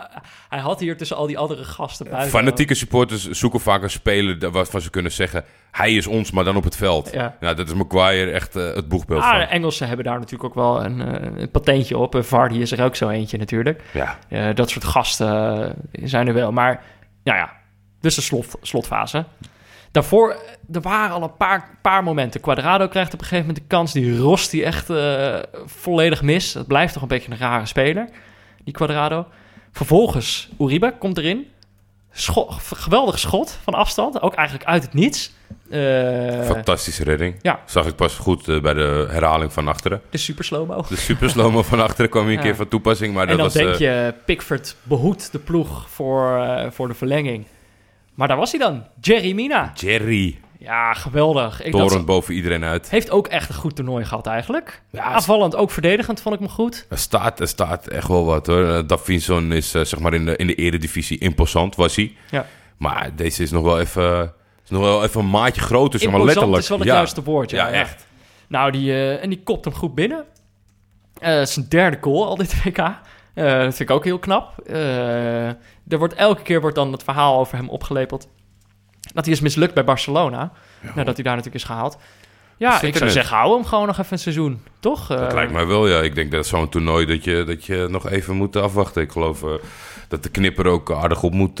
hij 0.49 0.59
had 0.59 0.79
hier 0.79 0.97
tussen 0.97 1.17
al 1.17 1.27
die 1.27 1.37
andere 1.37 1.63
gasten 1.63 2.09
buiten... 2.09 2.29
Fanatieke 2.31 2.73
supporters 2.73 3.29
zoeken 3.29 3.59
vaak 3.59 3.81
een 3.83 3.89
speler 3.89 4.51
waarvan 4.51 4.81
ze 4.81 4.89
kunnen 4.89 5.11
zeggen... 5.11 5.43
hij 5.71 5.93
is 5.93 6.07
ons, 6.07 6.31
maar 6.31 6.43
dan 6.43 6.55
op 6.55 6.63
het 6.63 6.75
veld. 6.75 7.09
Ja. 7.13 7.35
Nou, 7.39 7.55
dat 7.55 7.67
is 7.67 7.73
Maguire 7.73 8.31
echt 8.31 8.55
eh, 8.55 8.73
het 8.73 8.87
boegbeeld 8.87 9.21
Ah, 9.21 9.31
de 9.33 9.39
van. 9.39 9.47
Engelsen 9.49 9.87
hebben 9.87 10.05
daar 10.05 10.19
natuurlijk 10.19 10.43
ook 10.43 10.55
wel 10.55 10.83
een, 10.83 11.01
eh, 11.01 11.41
een 11.41 11.51
patentje 11.51 11.97
op. 11.97 12.15
En 12.15 12.25
Vardy 12.25 12.57
is 12.57 12.71
er 12.71 12.83
ook 12.83 12.95
zo 12.95 13.09
eentje 13.09 13.37
natuurlijk. 13.37 13.81
Ja. 14.29 14.53
Dat 14.53 14.69
soort 14.69 14.83
gasten 14.85 15.75
zijn 15.91 16.27
er 16.27 16.33
wel. 16.33 16.51
Maar, 16.51 16.83
nou 17.23 17.37
ja, 17.37 17.51
dus 17.99 18.15
de 18.15 18.21
slot, 18.21 18.55
slotfase. 18.61 19.25
Daarvoor, 19.93 20.35
er 20.73 20.81
waren 20.81 21.15
al 21.15 21.23
een 21.23 21.37
paar, 21.37 21.77
paar 21.81 22.03
momenten. 22.03 22.41
Quadrado 22.41 22.87
krijgt 22.87 23.13
op 23.13 23.19
een 23.19 23.25
gegeven 23.25 23.45
moment 23.47 23.63
de 23.63 23.75
kans. 23.75 23.91
Die 23.93 24.17
rost 24.17 24.51
die 24.51 24.63
echt 24.65 24.89
eh, 24.89 25.35
volledig 25.65 26.21
mis. 26.21 26.53
Het 26.53 26.67
blijft 26.67 26.93
toch 26.93 27.01
een 27.01 27.07
beetje 27.07 27.31
een 27.31 27.37
rare 27.37 27.65
speler, 27.65 28.09
die 28.63 28.73
Quadrado. 28.73 29.25
Vervolgens, 29.71 30.49
Uribe 30.59 30.93
komt 30.99 31.17
erin. 31.17 31.47
Scho- 32.11 32.47
geweldig 32.75 33.19
schot 33.19 33.59
van 33.63 33.73
afstand. 33.73 34.21
Ook 34.21 34.33
eigenlijk 34.33 34.67
uit 34.69 34.83
het 34.83 34.93
niets. 34.93 35.33
Eh, 35.69 36.41
Fantastische 36.41 37.03
redding. 37.03 37.35
ja. 37.41 37.59
Zag 37.65 37.85
ik 37.85 37.95
pas 37.95 38.15
goed 38.15 38.47
eh, 38.47 38.61
bij 38.61 38.73
de 38.73 39.07
herhaling 39.09 39.53
van 39.53 39.67
achteren. 39.67 40.01
de 40.09 40.17
super 40.17 40.43
slow-mo. 40.45 40.85
De 40.89 40.95
super 40.95 41.63
van 41.63 41.81
achteren 41.81 42.09
kwam 42.11 42.27
hier 42.27 42.37
een 42.37 42.43
keer 42.43 42.55
van 42.55 42.67
toepassing. 42.67 43.13
Maar 43.13 43.27
En 43.27 43.37
dat 43.37 43.37
dan 43.37 43.45
was... 43.45 43.53
denk 43.53 43.75
je, 43.75 44.13
Pickford 44.25 44.75
behoedt 44.83 45.31
de 45.31 45.39
ploeg 45.39 45.89
voor, 45.89 46.47
voor 46.71 46.87
de 46.87 46.93
verlenging. 46.93 47.45
Maar 48.13 48.27
daar 48.27 48.37
was 48.37 48.51
hij 48.51 48.59
dan, 48.59 48.83
Jerry 49.01 49.33
Mina. 49.33 49.71
Jerry. 49.75 50.39
Ja, 50.59 50.93
geweldig. 50.93 51.63
Ik 51.63 51.71
Torend 51.71 51.91
dacht, 51.91 52.05
boven 52.05 52.33
iedereen 52.33 52.63
uit. 52.63 52.89
heeft 52.89 53.11
ook 53.11 53.27
echt 53.27 53.49
een 53.49 53.55
goed 53.55 53.75
toernooi 53.75 54.05
gehad 54.05 54.27
eigenlijk. 54.27 54.81
Ja, 54.89 55.03
Aanvallend, 55.03 55.55
ook 55.55 55.71
verdedigend 55.71 56.21
vond 56.21 56.35
ik 56.35 56.41
me 56.41 56.47
goed. 56.47 56.85
Er 56.89 56.97
staat, 56.97 57.39
er 57.39 57.47
staat 57.47 57.87
echt 57.87 58.07
wel 58.07 58.25
wat 58.25 58.47
hoor. 58.47 58.67
Eh, 58.69 58.83
Davinson 58.87 59.51
is 59.51 59.73
eh, 59.73 59.83
zeg 59.83 59.99
maar 59.99 60.13
in 60.13 60.25
de, 60.25 60.35
in 60.35 60.47
de 60.47 60.55
eredivisie 60.55 61.17
imposant, 61.17 61.75
was 61.75 61.95
hij. 61.95 62.15
Ja. 62.31 62.45
Maar 62.77 63.11
deze 63.15 63.43
is 63.43 63.51
nog 63.51 63.63
wel 63.63 63.79
even, 63.79 64.33
is 64.63 64.69
nog 64.69 64.81
wel 64.81 65.03
even 65.03 65.19
een 65.21 65.29
maatje 65.29 65.61
groter, 65.61 65.99
zeg 65.99 66.11
maar 66.11 66.19
Imposant 66.19 66.49
letterlijk. 66.49 66.63
is 66.63 66.69
wel 66.69 66.77
het 66.79 66.87
ja. 66.87 66.93
juiste 66.93 67.23
woord. 67.23 67.49
Ja, 67.51 67.67
Ja, 67.67 67.73
echt. 67.73 68.05
Nou, 68.47 68.71
die, 68.71 68.91
eh, 68.91 69.23
en 69.23 69.29
die 69.29 69.43
kopt 69.43 69.65
hem 69.65 69.73
goed 69.73 69.95
binnen. 69.95 70.25
Zijn 71.43 71.65
derde 71.69 71.97
goal 72.01 72.25
al 72.25 72.35
dit 72.35 72.55
WK. 72.63 72.77
Eh, 73.33 73.45
dat 73.45 73.75
vind 73.75 73.79
ik 73.89 73.95
ook 73.95 74.03
heel 74.03 74.19
knap. 74.19 74.59
Eh, 74.67 75.47
er 75.87 75.97
wordt 75.97 76.13
elke 76.13 76.41
keer 76.41 76.61
wordt 76.61 76.75
dan 76.75 76.91
het 76.91 77.03
verhaal 77.03 77.39
over 77.39 77.57
hem 77.57 77.69
opgelepeld. 77.69 78.27
Dat 79.13 79.25
hij 79.25 79.33
is 79.33 79.41
mislukt 79.41 79.73
bij 79.73 79.83
Barcelona. 79.83 80.51
Nadat 80.95 81.13
hij 81.15 81.23
daar 81.23 81.35
natuurlijk 81.35 81.63
is 81.63 81.69
gehaald. 81.69 81.97
Ja, 82.57 82.81
ik 82.81 82.97
zou 82.97 83.09
zeggen, 83.09 83.35
hou 83.37 83.53
hem 83.55 83.65
gewoon 83.65 83.87
nog 83.87 83.97
even 83.99 84.13
een 84.13 84.19
seizoen. 84.19 84.61
Toch? 84.79 85.07
Dat 85.07 85.27
Eh, 85.27 85.33
lijkt 85.33 85.51
mij 85.51 85.65
wel, 85.67 85.87
ja. 85.87 85.99
Ik 86.01 86.15
denk 86.15 86.31
dat 86.31 86.45
zo'n 86.47 86.69
toernooi 86.69 87.05
dat 87.05 87.23
je, 87.23 87.43
dat 87.47 87.65
je 87.65 87.87
nog 87.89 88.09
even 88.09 88.35
moet 88.35 88.55
afwachten. 88.55 89.01
Ik 89.01 89.11
geloof 89.11 89.43
dat 90.07 90.23
de 90.23 90.29
knipper 90.29 90.67
ook 90.67 90.91
aardig 90.91 91.23
op 91.23 91.33
moet... 91.33 91.57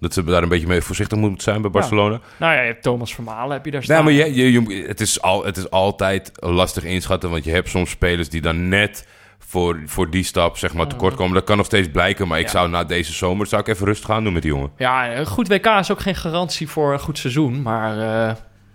dat 0.00 0.12
ze 0.12 0.24
daar 0.24 0.42
een 0.42 0.48
beetje 0.48 0.66
mee 0.66 0.80
voorzichtig 0.80 1.18
moet 1.18 1.42
zijn 1.42 1.62
bij 1.62 1.70
Barcelona. 1.70 2.20
Nou 2.38 2.52
ja, 2.54 2.60
je 2.60 2.66
hebt 2.66 2.82
Thomas 2.82 3.14
Vermalen, 3.14 3.52
heb 3.52 3.64
je 3.64 3.70
daar 3.70 3.82
staan. 3.82 4.04
Nee, 4.04 4.16
maar 4.16 4.26
je, 4.26 4.34
je, 4.34 4.52
je- 4.52 4.84
het, 4.86 5.00
is 5.00 5.22
al, 5.22 5.44
het 5.44 5.56
is 5.56 5.70
altijd 5.70 6.30
lastig 6.34 6.84
inschatten, 6.84 7.30
want 7.30 7.44
je 7.44 7.50
hebt 7.50 7.68
soms 7.68 7.90
spelers 7.90 8.28
die 8.28 8.40
dan 8.40 8.68
net 8.68 9.06
voor, 9.52 9.82
voor 9.86 10.10
die 10.10 10.22
stap 10.22 10.58
zeg 10.58 10.74
maar 10.74 10.86
tekort 10.86 11.14
komen. 11.14 11.34
Dat 11.34 11.44
kan 11.44 11.56
nog 11.56 11.66
steeds 11.66 11.88
blijken, 11.90 12.28
maar 12.28 12.38
ik 12.38 12.44
Ja. 12.44 12.50
zou 12.50 12.68
na 12.68 12.84
deze 12.84 13.12
zomer 13.12 13.46
zou 13.46 13.60
ik 13.62 13.68
even 13.68 13.86
rustig 13.86 14.06
gaan 14.06 14.24
doen 14.24 14.32
met 14.32 14.42
die 14.42 14.50
jongen. 14.50 14.70
Ja, 14.76 15.16
een 15.16 15.26
goed 15.26 15.48
WK 15.48 15.66
is 15.66 15.90
ook 15.90 16.00
geen 16.00 16.14
garantie 16.14 16.68
voor 16.68 16.92
een 16.92 16.98
goed 17.00 17.18
seizoen. 17.18 17.62
Maar 17.62 17.92
eh, 17.92 18.34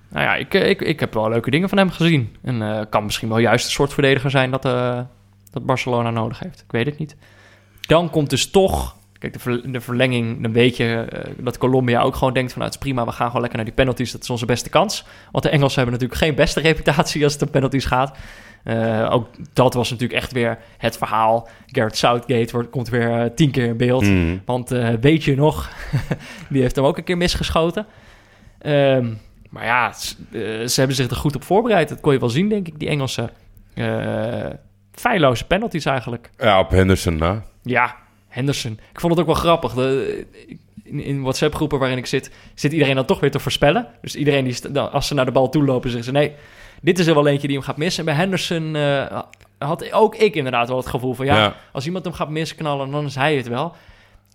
nou 0.09 0.25
ja, 0.25 0.35
ik, 0.35 0.53
ik, 0.53 0.81
ik 0.81 0.99
heb 0.99 1.13
wel 1.13 1.29
leuke 1.29 1.49
dingen 1.49 1.69
van 1.69 1.77
hem 1.77 1.89
gezien. 1.89 2.35
En 2.43 2.61
eh, 2.61 2.81
kan 2.89 3.03
misschien 3.03 3.29
wel 3.29 3.37
juist 3.37 3.65
een 3.65 3.71
soort 3.71 3.93
verdediger 3.93 4.29
zijn 4.31 4.51
dat, 4.51 4.65
eh, 4.65 4.99
dat 5.51 5.65
Barcelona 5.65 6.09
nodig 6.09 6.39
heeft. 6.39 6.59
Ik 6.59 6.71
weet 6.71 6.85
het 6.85 6.97
niet. 6.97 7.15
Dan 7.81 8.09
komt 8.09 8.29
dus 8.29 8.49
toch... 8.51 8.95
Kijk, 9.19 9.33
de, 9.33 9.39
ver- 9.39 9.71
de 9.71 9.81
verlenging, 9.81 10.41
dan 10.41 10.51
weet 10.51 10.77
je 10.77 11.05
eh, 11.09 11.31
dat 11.37 11.57
Colombia 11.57 12.01
ook 12.01 12.15
gewoon 12.15 12.33
denkt 12.33 12.51
van... 12.51 12.61
Nou, 12.61 12.73
het 12.73 12.81
is 12.83 12.87
prima, 12.89 13.05
we 13.05 13.11
gaan 13.11 13.25
gewoon 13.25 13.41
lekker 13.41 13.55
naar 13.57 13.65
die 13.67 13.75
penalties. 13.77 14.11
Dat 14.11 14.21
is 14.21 14.29
onze 14.29 14.45
beste 14.45 14.69
kans. 14.69 15.05
Want 15.31 15.43
de 15.43 15.49
Engelsen 15.49 15.75
hebben 15.81 15.93
natuurlijk 15.93 16.21
geen 16.21 16.35
beste 16.35 16.59
reputatie 16.59 17.23
als 17.23 17.33
het 17.33 17.41
om 17.41 17.49
penalties 17.49 17.85
gaat. 17.85 18.17
Eh, 18.67 19.07
ook 19.11 19.27
dat 19.53 19.73
was 19.73 19.89
natuurlijk 19.89 20.19
echt 20.19 20.31
weer 20.31 20.57
het 20.77 20.97
verhaal. 20.97 21.47
Garrett 21.65 21.97
Southgate 21.97 22.51
wordt, 22.51 22.69
komt 22.69 22.89
weer 22.89 23.21
eh, 23.21 23.29
tien 23.35 23.51
keer 23.51 23.65
in 23.65 23.77
beeld. 23.77 24.03
Mhm. 24.03 24.37
Want 24.45 24.71
eh, 24.71 24.89
weet 25.01 25.23
je 25.23 25.35
nog, 25.35 25.69
die 26.49 26.61
heeft 26.61 26.75
hem 26.75 26.85
ook 26.85 26.97
een 26.97 27.03
keer 27.03 27.17
misgeschoten. 27.17 27.85
Ehm, 28.59 29.13
maar 29.49 29.65
ja, 29.65 29.93
ze 30.67 30.73
hebben 30.75 30.95
zich 30.95 31.09
er 31.09 31.15
goed 31.15 31.35
op 31.35 31.43
voorbereid. 31.43 31.89
Dat 31.89 31.99
kon 31.99 32.13
je 32.13 32.19
wel 32.19 32.29
zien, 32.29 32.49
denk 32.49 32.67
ik, 32.67 32.79
die 32.79 32.89
Engelsen. 32.89 33.29
Eh 33.73 34.45
feilloze 34.91 35.45
penalties 35.45 35.85
eigenlijk. 35.85 36.29
Ja, 36.37 36.59
op 36.59 36.69
Henderson 36.69 37.15
na. 37.15 37.43
Ja, 37.63 37.95
Henderson. 38.27 38.79
Ik 38.91 38.99
vond 38.99 39.11
het 39.11 39.21
ook 39.21 39.27
wel 39.27 39.41
grappig. 39.41 39.73
De, 39.73 40.25
in, 40.83 41.03
in 41.03 41.21
WhatsApp-groepen 41.21 41.79
waarin 41.79 41.97
ik 41.97 42.05
zit, 42.05 42.31
zit 42.53 42.71
iedereen 42.71 42.95
dan 42.95 43.05
toch 43.05 43.19
weer 43.19 43.31
te 43.31 43.39
voorspellen. 43.39 43.87
Dus 44.01 44.15
iedereen 44.15 44.43
die, 44.43 44.79
als 44.79 45.07
ze 45.07 45.13
naar 45.13 45.25
de 45.25 45.31
bal 45.31 45.49
toe 45.49 45.63
lopen, 45.63 45.89
zeggen 45.89 46.07
ze... 46.07 46.11
nee, 46.11 46.33
dit 46.81 46.99
is 46.99 47.07
er 47.07 47.13
wel 47.13 47.27
eentje 47.27 47.47
die 47.47 47.55
hem 47.55 47.65
gaat 47.65 47.77
missen. 47.77 47.99
En 47.99 48.05
bij 48.05 48.21
Henderson 48.23 48.75
eh, 48.75 49.21
had 49.57 49.91
ook 49.91 50.15
ik 50.15 50.35
inderdaad 50.35 50.67
wel 50.67 50.77
het 50.77 50.87
gevoel 50.87 51.13
van... 51.13 51.25
ja, 51.25 51.35
Ja. 51.35 51.55
als 51.71 51.85
iemand 51.85 52.05
hem 52.05 52.13
gaat 52.13 52.29
misknallen, 52.29 52.91
dan 52.91 53.05
is 53.05 53.15
hij 53.15 53.35
het 53.35 53.47
wel. 53.47 53.75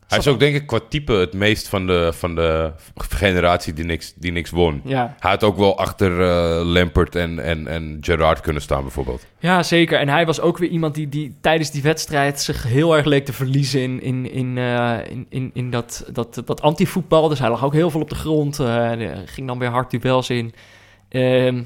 Hij 0.09 0.20
is 0.20 0.28
ook 0.28 0.40
denk 0.40 0.55
ik 0.55 0.66
qua 0.66 0.80
type 0.88 1.12
het 1.12 1.32
meest 1.32 1.68
van 1.68 1.86
de, 1.86 2.11
van 2.12 2.34
de 2.34 2.72
generatie 2.95 3.72
die 3.72 3.84
niks, 3.84 4.12
die 4.16 4.32
niks 4.32 4.51
won. 4.51 4.80
Ja. 4.84 5.14
Hij 5.18 5.30
had 5.30 5.45
ook 5.45 5.57
wel 5.57 5.78
achter 5.78 6.20
uh, 6.20 6.72
Lampert 6.72 7.16
en, 7.16 7.38
en, 7.38 7.66
en 7.66 7.99
Gerrard 8.01 8.40
kunnen 8.40 8.62
staan 8.62 8.82
bijvoorbeeld. 8.82 9.26
Ja, 9.38 9.62
zeker. 9.62 9.99
En 9.99 10.09
hij 10.09 10.26
was 10.26 10.40
ook 10.40 10.59
weer 10.59 10.68
iemand 10.68 10.95
die, 10.95 11.09
die 11.09 11.36
tijdens 11.40 11.70
die 11.70 11.82
wedstrijd 11.82 12.40
zich 12.40 12.62
heel 12.62 12.97
erg 12.97 13.05
leek 13.05 13.24
te 13.24 13.32
verliezen 13.32 13.80
in, 13.80 14.03
in, 14.03 14.32
in, 14.32 14.57
uh, 14.57 14.99
in, 15.09 15.26
in, 15.28 15.51
in, 15.55 15.70
dat, 15.70 16.05
dat, 16.12 16.43
dat 16.45 16.62
antivoetbal. 16.62 17.28
Dus 17.28 17.38
hij 17.38 17.51
lag 17.51 17.64
ook 17.64 17.72
heel 17.72 17.90
veel 17.90 18.01
op 18.01 18.09
de 18.11 18.14
grond. 18.14 18.61
Uh, 18.61 18.90
ging 19.24 19.47
dan 19.47 19.59
weer 19.59 19.70
hard 19.70 19.90
duels 19.90 20.30
in. 20.30 20.55
Ehm, 21.09 21.62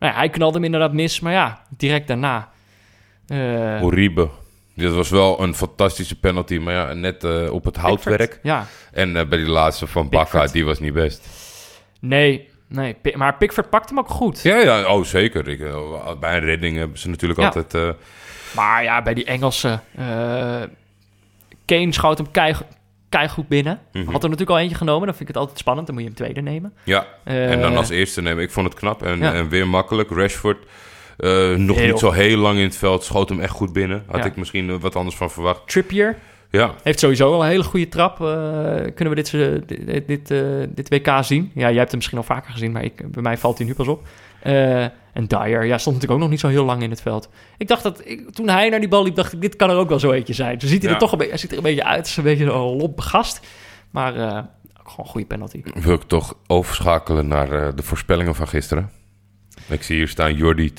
nou 0.00 0.12
ja, 0.12 0.18
hij 0.18 0.28
knalde 0.28 0.54
hem 0.54 0.64
inderdaad 0.64 0.92
mis, 0.92 1.20
maar 1.20 1.32
ja, 1.32 1.62
direct 1.76 2.08
daarna. 2.08 2.48
Uribe. 3.82 4.28
Dit 4.74 4.92
was 4.92 5.10
wel 5.10 5.42
een 5.42 5.54
fantastische 5.54 6.18
penalty, 6.18 6.58
maar 6.58 6.74
ja, 6.74 6.92
net 6.92 7.24
uh, 7.24 7.52
op 7.52 7.64
het 7.64 7.76
houtwerk. 7.76 8.40
Ja. 8.42 8.66
En 8.92 9.08
uh, 9.08 9.14
bij 9.14 9.38
die 9.38 9.48
laatste 9.48 9.86
van 9.86 10.08
Bakka, 10.08 10.46
die 10.46 10.64
was 10.64 10.78
niet 10.78 10.92
best. 10.92 11.28
Nee, 12.00 12.48
nee, 12.68 12.96
maar 13.14 13.36
Pickford 13.36 13.70
pakt 13.70 13.88
hem 13.88 13.98
ook 13.98 14.08
goed. 14.08 14.42
Ja, 14.42 14.56
ja 14.56 14.94
oh 14.94 15.04
zeker. 15.04 15.48
Ik, 15.48 15.60
uh, 15.60 15.76
bij 16.20 16.36
een 16.36 16.44
redding 16.44 16.76
hebben 16.76 16.98
ze 16.98 17.08
natuurlijk 17.08 17.40
ja. 17.40 17.46
altijd... 17.46 17.96
Maar 18.54 18.82
ja, 18.82 19.02
bij 19.02 19.14
die 19.14 19.24
Engelsen... 19.24 19.82
Kane 21.64 21.92
schoot 21.92 22.18
hem 22.18 22.30
kei, 22.30 22.54
keigoed 23.10 23.48
binnen. 23.48 23.80
Mm 23.92 24.00
-hmm. 24.02 24.12
Had 24.12 24.22
er 24.22 24.28
natuurlijk 24.28 24.56
al 24.56 24.62
eentje 24.62 24.76
genomen, 24.76 25.06
dan 25.06 25.16
vind 25.16 25.28
ik 25.28 25.34
het 25.34 25.36
altijd 25.36 25.58
spannend. 25.58 25.86
Dan 25.86 25.94
moet 25.96 26.04
je 26.04 26.10
hem 26.10 26.18
tweede 26.18 26.40
nemen. 26.40 26.72
Ja, 26.84 27.06
en 27.24 27.60
dan 27.60 27.76
als 27.76 27.88
eerste 27.88 28.22
nemen. 28.22 28.42
Ik 28.42 28.50
vond 28.50 28.66
het 28.68 28.78
knap 28.78 29.02
en, 29.02 29.18
ja. 29.18 29.32
en 29.32 29.48
weer 29.48 29.68
makkelijk. 29.68 30.10
Rashford... 30.10 30.58
Uh, 31.18 31.56
nog 31.56 31.76
heel. 31.76 31.86
niet 31.86 31.98
zo 31.98 32.10
heel 32.10 32.36
lang 32.36 32.58
in 32.58 32.64
het 32.64 32.76
veld. 32.76 33.04
Schoot 33.04 33.28
hem 33.28 33.40
echt 33.40 33.52
goed 33.52 33.72
binnen. 33.72 34.04
Had 34.06 34.20
ja. 34.20 34.24
ik 34.24 34.36
misschien 34.36 34.80
wat 34.80 34.96
anders 34.96 35.16
van 35.16 35.30
verwacht. 35.30 35.68
Trippier. 35.68 36.16
Ja. 36.50 36.74
Heeft 36.82 36.98
sowieso 36.98 37.30
wel 37.30 37.42
een 37.42 37.48
hele 37.48 37.62
goede 37.62 37.88
trap. 37.88 38.20
Uh, 38.20 38.26
kunnen 38.94 39.14
we 39.14 39.22
dit, 39.22 39.30
dit, 39.86 40.06
dit, 40.06 40.28
dit, 40.68 40.88
WK 40.88 41.24
zien? 41.24 41.50
Ja, 41.54 41.68
jij 41.68 41.78
hebt 41.78 41.88
hem 41.88 41.96
misschien 41.96 42.18
al 42.18 42.24
vaker 42.24 42.52
gezien, 42.52 42.72
maar 42.72 42.84
ik, 42.84 43.10
bij 43.10 43.22
mij 43.22 43.38
valt 43.38 43.58
hij 43.58 43.66
nu 43.66 43.74
pas 43.74 43.88
op. 43.88 44.06
en 44.42 45.26
Dyer, 45.26 45.64
ja, 45.64 45.78
stond 45.78 45.94
natuurlijk 45.94 46.12
ook 46.12 46.18
nog 46.18 46.28
niet 46.28 46.40
zo 46.40 46.48
heel 46.48 46.64
lang 46.64 46.82
in 46.82 46.90
het 46.90 47.02
veld. 47.02 47.28
Ik 47.56 47.68
dacht 47.68 47.82
dat, 47.82 48.02
ik, 48.04 48.30
toen 48.30 48.48
hij 48.48 48.68
naar 48.68 48.80
die 48.80 48.88
bal 48.88 49.04
liep, 49.04 49.14
dacht 49.14 49.32
ik, 49.32 49.40
dit 49.40 49.56
kan 49.56 49.70
er 49.70 49.76
ook 49.76 49.88
wel 49.88 49.98
zo 49.98 50.12
eentje 50.12 50.32
zijn. 50.32 50.60
Zo 50.60 50.66
ziet 50.66 50.82
hij 50.82 50.88
ja. 50.88 50.94
er 50.94 51.00
toch 51.00 51.12
een 51.12 51.18
beetje, 51.18 51.32
hij 51.32 51.40
ziet 51.40 51.50
er 51.50 51.56
een 51.56 51.62
beetje 51.62 51.84
uit. 51.84 52.06
Is 52.06 52.16
een 52.16 52.22
beetje 52.22 52.44
een 52.44 52.76
lompe 52.76 53.02
gast. 53.02 53.46
Maar 53.90 54.12
gewoon 54.74 54.96
een 54.96 55.06
goede 55.06 55.26
penalty. 55.26 55.62
Wil 55.74 55.94
ik 55.94 56.02
toch 56.02 56.34
overschakelen 56.46 57.28
naar 57.28 57.74
de 57.74 57.82
voorspellingen 57.82 58.34
van 58.34 58.48
gisteren? 58.48 58.90
Ik 59.68 59.82
zie 59.82 59.96
hier 59.96 60.08
staan 60.08 60.34
Jordi 60.34 60.72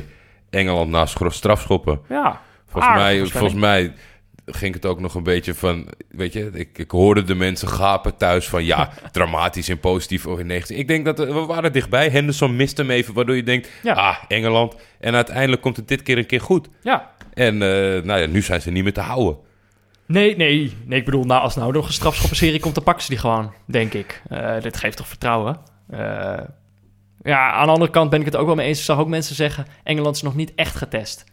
2-2. 0.00 0.02
Engeland 0.50 0.90
naast 0.90 1.18
strafschoppen. 1.28 2.00
Ja. 2.08 2.40
Volgens 2.66 2.94
mij, 2.94 3.26
volgens 3.26 3.54
mij 3.54 3.92
ging 4.46 4.74
het 4.74 4.86
ook 4.86 5.00
nog 5.00 5.14
een 5.14 5.22
beetje 5.22 5.54
van... 5.54 5.88
Weet 6.08 6.32
je, 6.32 6.50
ik, 6.52 6.78
ik 6.78 6.90
hoorde 6.90 7.22
de 7.22 7.34
mensen 7.34 7.68
gapen 7.68 8.16
thuis 8.16 8.48
van... 8.48 8.64
Ja, 8.64 8.90
dramatisch 9.12 9.68
in 9.68 9.80
positief 9.80 10.26
of 10.26 10.38
in 10.38 10.46
negatief. 10.46 10.76
Ik 10.76 10.88
denk 10.88 11.04
dat 11.04 11.18
we 11.18 11.32
waren 11.32 11.72
dichtbij. 11.72 12.08
Henderson 12.08 12.56
miste 12.56 12.82
hem 12.82 12.90
even, 12.90 13.14
waardoor 13.14 13.36
je 13.36 13.42
denkt... 13.42 13.70
Ja. 13.82 13.92
Ah, 13.92 14.16
Engeland. 14.28 14.76
En 15.00 15.14
uiteindelijk 15.14 15.62
komt 15.62 15.76
het 15.76 15.88
dit 15.88 16.02
keer 16.02 16.18
een 16.18 16.26
keer 16.26 16.40
goed. 16.40 16.68
Ja. 16.82 17.10
En 17.34 17.54
uh, 17.54 17.60
nou 18.02 18.20
ja, 18.20 18.26
nu 18.26 18.42
zijn 18.42 18.60
ze 18.60 18.70
niet 18.70 18.82
meer 18.82 18.92
te 18.92 19.00
houden. 19.00 19.36
Nee, 20.06 20.36
nee. 20.36 20.76
Nee, 20.84 20.98
ik 20.98 21.04
bedoel, 21.04 21.24
nou, 21.24 21.42
als 21.42 21.56
nou 21.56 21.72
nog 21.72 21.86
een 21.86 21.92
strafschoppenserie 21.92 22.60
komt... 22.60 22.74
dan 22.74 22.84
pakken 22.84 23.02
ze 23.02 23.10
die 23.10 23.18
gewoon, 23.18 23.52
denk 23.66 23.94
ik. 23.94 24.22
Uh, 24.32 24.60
dit 24.60 24.76
geeft 24.76 24.96
toch 24.96 25.08
vertrouwen? 25.08 25.60
Uh, 25.90 25.98
ja, 27.22 27.52
aan 27.52 27.66
de 27.66 27.72
andere 27.72 27.90
kant 27.90 28.10
ben 28.10 28.20
ik 28.20 28.26
het 28.26 28.36
ook 28.36 28.46
wel 28.46 28.54
mee 28.54 28.66
eens. 28.66 28.78
Ik 28.78 28.84
zag 28.84 28.98
ook 28.98 29.08
mensen 29.08 29.34
zeggen, 29.34 29.66
Engeland 29.82 30.16
is 30.16 30.22
nog 30.22 30.34
niet 30.34 30.52
echt 30.54 30.76
getest. 30.76 31.24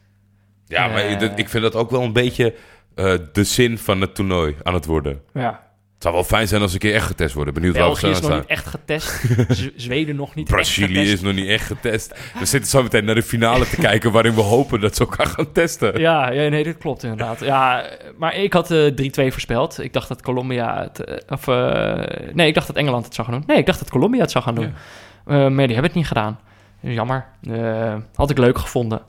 Ja, 0.65 0.87
maar 0.87 1.05
ik 1.39 1.49
vind 1.49 1.63
dat 1.63 1.75
ook 1.75 1.89
wel 1.89 2.01
een 2.01 2.13
beetje 2.13 2.55
uh, 2.95 3.13
de 3.33 3.43
zin 3.43 3.77
van 3.77 4.01
het 4.01 4.15
toernooi 4.15 4.55
aan 4.63 4.73
het 4.73 4.85
worden. 4.85 5.21
Ja. 5.33 5.69
Het 5.93 6.09
zou 6.09 6.21
wel 6.21 6.37
fijn 6.37 6.47
zijn 6.47 6.61
als 6.61 6.73
een 6.73 6.79
keer 6.79 6.93
echt 6.93 7.05
getest 7.05 7.33
worden. 7.33 7.53
Benieuwd 7.53 7.73
België 7.73 8.01
waar 8.01 8.11
is 8.11 8.19
we 8.19 8.27
nog 8.27 8.37
niet 8.37 8.47
echt 8.47 8.67
getest. 8.67 9.25
Zweden 9.75 10.15
nog 10.15 10.35
niet 10.35 10.47
Brazilië 10.47 11.11
is 11.11 11.21
nog 11.21 11.33
niet 11.33 11.47
echt 11.47 11.65
getest. 11.65 12.19
We 12.39 12.45
zitten 12.45 12.69
zo 12.69 12.83
meteen 12.83 13.05
naar 13.05 13.15
de 13.15 13.23
finale 13.23 13.67
te 13.67 13.75
kijken... 13.75 14.11
waarin 14.11 14.33
we 14.33 14.41
hopen 14.41 14.79
dat 14.79 14.95
ze 14.95 15.01
elkaar 15.01 15.25
gaan 15.25 15.51
testen. 15.51 15.99
Ja, 15.99 16.31
ja 16.31 16.49
nee, 16.49 16.63
dat 16.63 16.77
klopt 16.77 17.03
inderdaad. 17.03 17.39
Ja, 17.39 17.89
maar 18.17 18.35
ik 18.35 18.53
had 18.53 18.71
uh, 18.71 18.91
3-2 18.91 18.93
voorspeld. 19.11 19.79
Ik 19.79 19.93
dacht 19.93 20.07
dat 20.07 20.21
Colombia... 20.21 20.81
Het, 20.81 21.09
uh, 21.09 21.15
of, 21.29 21.45
nee, 22.33 22.47
ik 22.47 22.53
dacht 22.53 22.67
dat 22.67 22.75
Engeland 22.75 23.05
het 23.05 23.15
zou 23.15 23.27
gaan 23.27 23.37
doen. 23.37 23.47
Nee, 23.47 23.57
ik 23.57 23.65
dacht 23.65 23.79
dat 23.79 23.89
Colombia 23.89 24.21
het 24.21 24.31
zou 24.31 24.43
gaan 24.43 24.55
doen. 24.55 24.73
Ja. 25.25 25.49
Maar 25.49 25.65
die 25.67 25.75
hebben 25.75 25.83
het 25.83 25.93
niet 25.93 26.07
gedaan. 26.07 26.39
Jammer. 26.79 27.25
Had 28.15 28.29
ik 28.29 28.37
leuk 28.37 28.57
gevonden. 28.57 29.01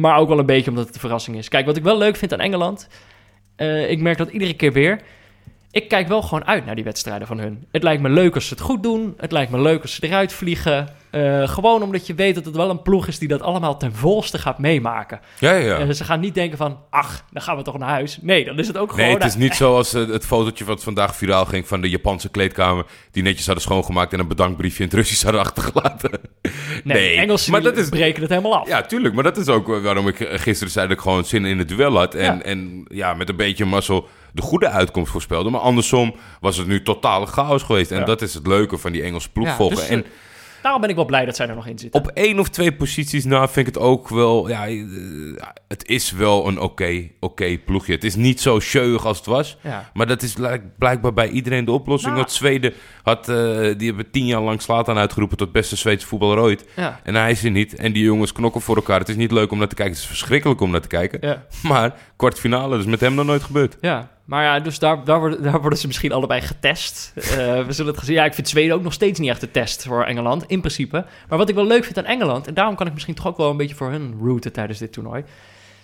Maar 0.00 0.18
ook 0.18 0.28
wel 0.28 0.38
een 0.38 0.46
beetje 0.46 0.70
omdat 0.70 0.84
het 0.84 0.94
een 0.94 1.00
verrassing 1.00 1.36
is. 1.36 1.48
Kijk, 1.48 1.66
wat 1.66 1.76
ik 1.76 1.82
wel 1.82 1.98
leuk 1.98 2.16
vind 2.16 2.32
aan 2.32 2.40
Engeland... 2.40 2.88
ik 3.88 4.00
merk 4.00 4.18
dat 4.18 4.30
iedere 4.30 4.54
keer 4.54 4.72
weer... 4.72 5.00
Ik 5.76 5.88
kijk 5.88 6.08
wel 6.08 6.22
gewoon 6.22 6.46
uit 6.46 6.66
naar 6.66 6.74
die 6.74 6.84
wedstrijden 6.84 7.26
van 7.26 7.38
hun. 7.38 7.66
Het 7.70 7.82
lijkt 7.82 8.02
me 8.02 8.08
leuk 8.08 8.34
als 8.34 8.46
ze 8.46 8.54
het 8.54 8.62
goed 8.62 8.82
doen. 8.82 9.14
Het 9.16 9.32
lijkt 9.32 9.50
me 9.50 9.60
leuk 9.60 9.82
als 9.82 9.94
ze 9.94 10.04
eruit 10.04 10.32
vliegen. 10.32 10.88
Uh, 11.12 11.48
gewoon 11.48 11.82
omdat 11.82 12.06
je 12.06 12.14
weet 12.14 12.34
dat 12.34 12.44
het 12.44 12.56
wel 12.56 12.70
een 12.70 12.82
ploeg 12.82 13.06
is 13.06 13.18
die 13.18 13.28
dat 13.28 13.42
allemaal 13.42 13.76
ten 13.76 13.94
volste 13.94 14.38
gaat 14.38 14.58
meemaken. 14.58 15.20
Ja, 15.38 15.52
ja. 15.52 15.80
Uh, 15.80 15.90
ze 15.90 16.04
gaan 16.04 16.20
niet 16.20 16.34
denken 16.34 16.58
van, 16.58 16.78
ach, 16.90 17.24
dan 17.32 17.42
gaan 17.42 17.56
we 17.56 17.62
toch 17.62 17.78
naar 17.78 17.88
huis. 17.88 18.18
Nee, 18.20 18.44
dan 18.44 18.58
is 18.58 18.66
het 18.66 18.76
ook 18.76 18.90
gewoon... 18.90 19.06
Nee, 19.06 19.14
het 19.14 19.24
is 19.24 19.34
niet 19.34 19.54
zoals 19.64 19.94
uh, 19.94 20.08
het 20.08 20.26
fotootje 20.26 20.64
wat 20.64 20.82
vandaag 20.82 21.16
viraal 21.16 21.44
ging 21.44 21.68
van 21.68 21.80
de 21.80 21.88
Japanse 21.88 22.28
kleedkamer... 22.28 22.84
die 23.10 23.22
netjes 23.22 23.46
hadden 23.46 23.64
schoongemaakt 23.64 24.12
en 24.12 24.18
een 24.18 24.28
bedankbriefje 24.28 24.82
in 24.82 24.88
het 24.88 24.98
Russisch 24.98 25.22
hadden 25.22 25.40
achtergelaten. 25.40 26.10
nee, 26.42 26.52
nee 26.84 27.16
Engelsen 27.16 27.52
maar 27.52 27.62
dat 27.62 27.76
is, 27.76 27.88
breken 27.88 28.20
het 28.20 28.30
helemaal 28.30 28.56
af. 28.56 28.68
Ja, 28.68 28.82
tuurlijk. 28.82 29.14
Maar 29.14 29.24
dat 29.24 29.36
is 29.36 29.48
ook 29.48 29.66
waarom 29.66 30.08
ik 30.08 30.16
gisteren 30.16 30.72
zei 30.72 30.88
dat 30.88 30.96
ik 30.96 31.02
gewoon 31.02 31.24
zin 31.24 31.44
in 31.44 31.58
het 31.58 31.68
duel 31.68 31.96
had. 31.96 32.14
En 32.14 32.36
ja, 32.36 32.42
en, 32.42 32.84
ja 32.88 33.14
met 33.14 33.28
een 33.28 33.36
beetje 33.36 33.64
mazzel 33.64 34.08
de 34.36 34.42
goede 34.42 34.68
uitkomst 34.68 35.10
voorspelde. 35.10 35.50
Maar 35.50 35.60
andersom 35.60 36.14
was 36.40 36.56
het 36.56 36.66
nu 36.66 36.82
totale 36.82 37.26
chaos 37.26 37.62
geweest. 37.62 37.90
En 37.90 37.98
ja. 37.98 38.04
dat 38.04 38.22
is 38.22 38.34
het 38.34 38.46
leuke 38.46 38.78
van 38.78 38.92
die 38.92 39.02
Engelse 39.02 39.30
ploegvolgen. 39.30 39.76
dus, 39.76 39.88
en 39.88 40.04
daarom 40.62 40.80
ben 40.80 40.90
ik 40.90 40.96
wel 40.96 41.04
blij 41.04 41.24
dat 41.24 41.36
zij 41.36 41.48
er 41.48 41.54
nog 41.54 41.66
in 41.66 41.78
zitten. 41.78 42.00
Op 42.00 42.10
één 42.14 42.38
of 42.38 42.48
twee 42.48 42.72
posities 42.72 43.24
na 43.24 43.48
vind 43.48 43.68
ik 43.68 43.74
het 43.74 43.82
ook 43.82 44.08
wel... 44.08 44.48
Ja, 44.48 44.68
uh, 44.68 45.42
het 45.68 45.88
is 45.88 46.10
wel 46.10 46.46
een 46.46 46.56
oké 46.56 46.64
okay, 46.64 47.12
okay 47.20 47.58
ploegje. 47.58 47.92
Het 47.92 48.04
is 48.04 48.14
niet 48.14 48.40
zo 48.40 48.60
scheuig 48.60 49.06
als 49.06 49.16
het 49.16 49.26
was. 49.26 49.56
Ja. 49.60 49.90
Maar 49.94 50.06
dat 50.06 50.22
is 50.22 50.36
blijkbaar 50.78 51.12
bij 51.12 51.28
iedereen 51.28 51.64
de 51.64 51.72
oplossing. 51.72 52.12
Nou. 52.12 52.24
Want 52.24 52.34
Zweden 52.36 52.72
had... 53.02 53.28
Uh, 53.28 53.36
die 53.76 53.86
hebben 53.86 54.10
tien 54.10 54.26
jaar 54.26 54.42
lang 54.42 54.62
Slatan 54.62 54.98
uitgeroepen... 54.98 55.36
tot 55.36 55.52
beste 55.52 55.76
Zweedse 55.76 56.06
voetballer 56.06 56.38
ooit. 56.38 56.64
Ja. 56.76 57.00
En 57.02 57.14
hij 57.14 57.30
is 57.30 57.44
er 57.44 57.50
niet. 57.50 57.74
En 57.74 57.92
die 57.92 58.04
jongens 58.04 58.32
knokken 58.32 58.60
voor 58.60 58.76
elkaar. 58.76 58.98
Het 58.98 59.08
is 59.08 59.16
niet 59.16 59.32
leuk 59.32 59.50
om 59.50 59.58
naar 59.58 59.68
te 59.68 59.74
kijken. 59.74 59.94
Het 59.94 60.02
is 60.02 60.08
verschrikkelijk 60.08 60.60
om 60.60 60.70
naar 60.70 60.80
te 60.80 60.88
kijken. 60.88 61.18
Ja. 61.20 61.44
Maar 61.62 61.94
kwartfinale, 62.16 62.76
dus 62.76 62.86
met 62.86 63.00
hem 63.00 63.14
nog 63.14 63.26
nooit 63.26 63.42
gebeurd. 63.42 63.76
Ja, 63.80 64.10
maar 64.26 64.44
ja, 64.44 64.60
dus 64.60 64.78
daar, 64.78 65.04
daar, 65.04 65.18
worden, 65.18 65.42
daar 65.42 65.60
worden 65.60 65.78
ze 65.78 65.86
misschien 65.86 66.12
allebei 66.12 66.40
getest. 66.40 67.12
Uh, 67.16 67.24
we 67.66 67.72
zullen 67.72 67.90
het 67.90 68.00
gezien. 68.00 68.14
Ja, 68.14 68.24
ik 68.24 68.34
vind 68.34 68.48
Zweden 68.48 68.74
ook 68.74 68.82
nog 68.82 68.92
steeds 68.92 69.18
niet 69.18 69.30
echt 69.30 69.40
de 69.40 69.50
test 69.50 69.82
voor 69.82 70.04
Engeland, 70.04 70.44
in 70.46 70.60
principe. 70.60 71.04
Maar 71.28 71.38
wat 71.38 71.48
ik 71.48 71.54
wel 71.54 71.66
leuk 71.66 71.84
vind 71.84 71.98
aan 71.98 72.04
Engeland, 72.04 72.46
en 72.46 72.54
daarom 72.54 72.74
kan 72.74 72.86
ik 72.86 72.92
misschien 72.92 73.14
toch 73.14 73.26
ook 73.26 73.36
wel 73.36 73.50
een 73.50 73.56
beetje 73.56 73.74
voor 73.74 73.90
hun 73.90 74.18
routen 74.22 74.52
tijdens 74.52 74.78
dit 74.78 74.92
toernooi. 74.92 75.24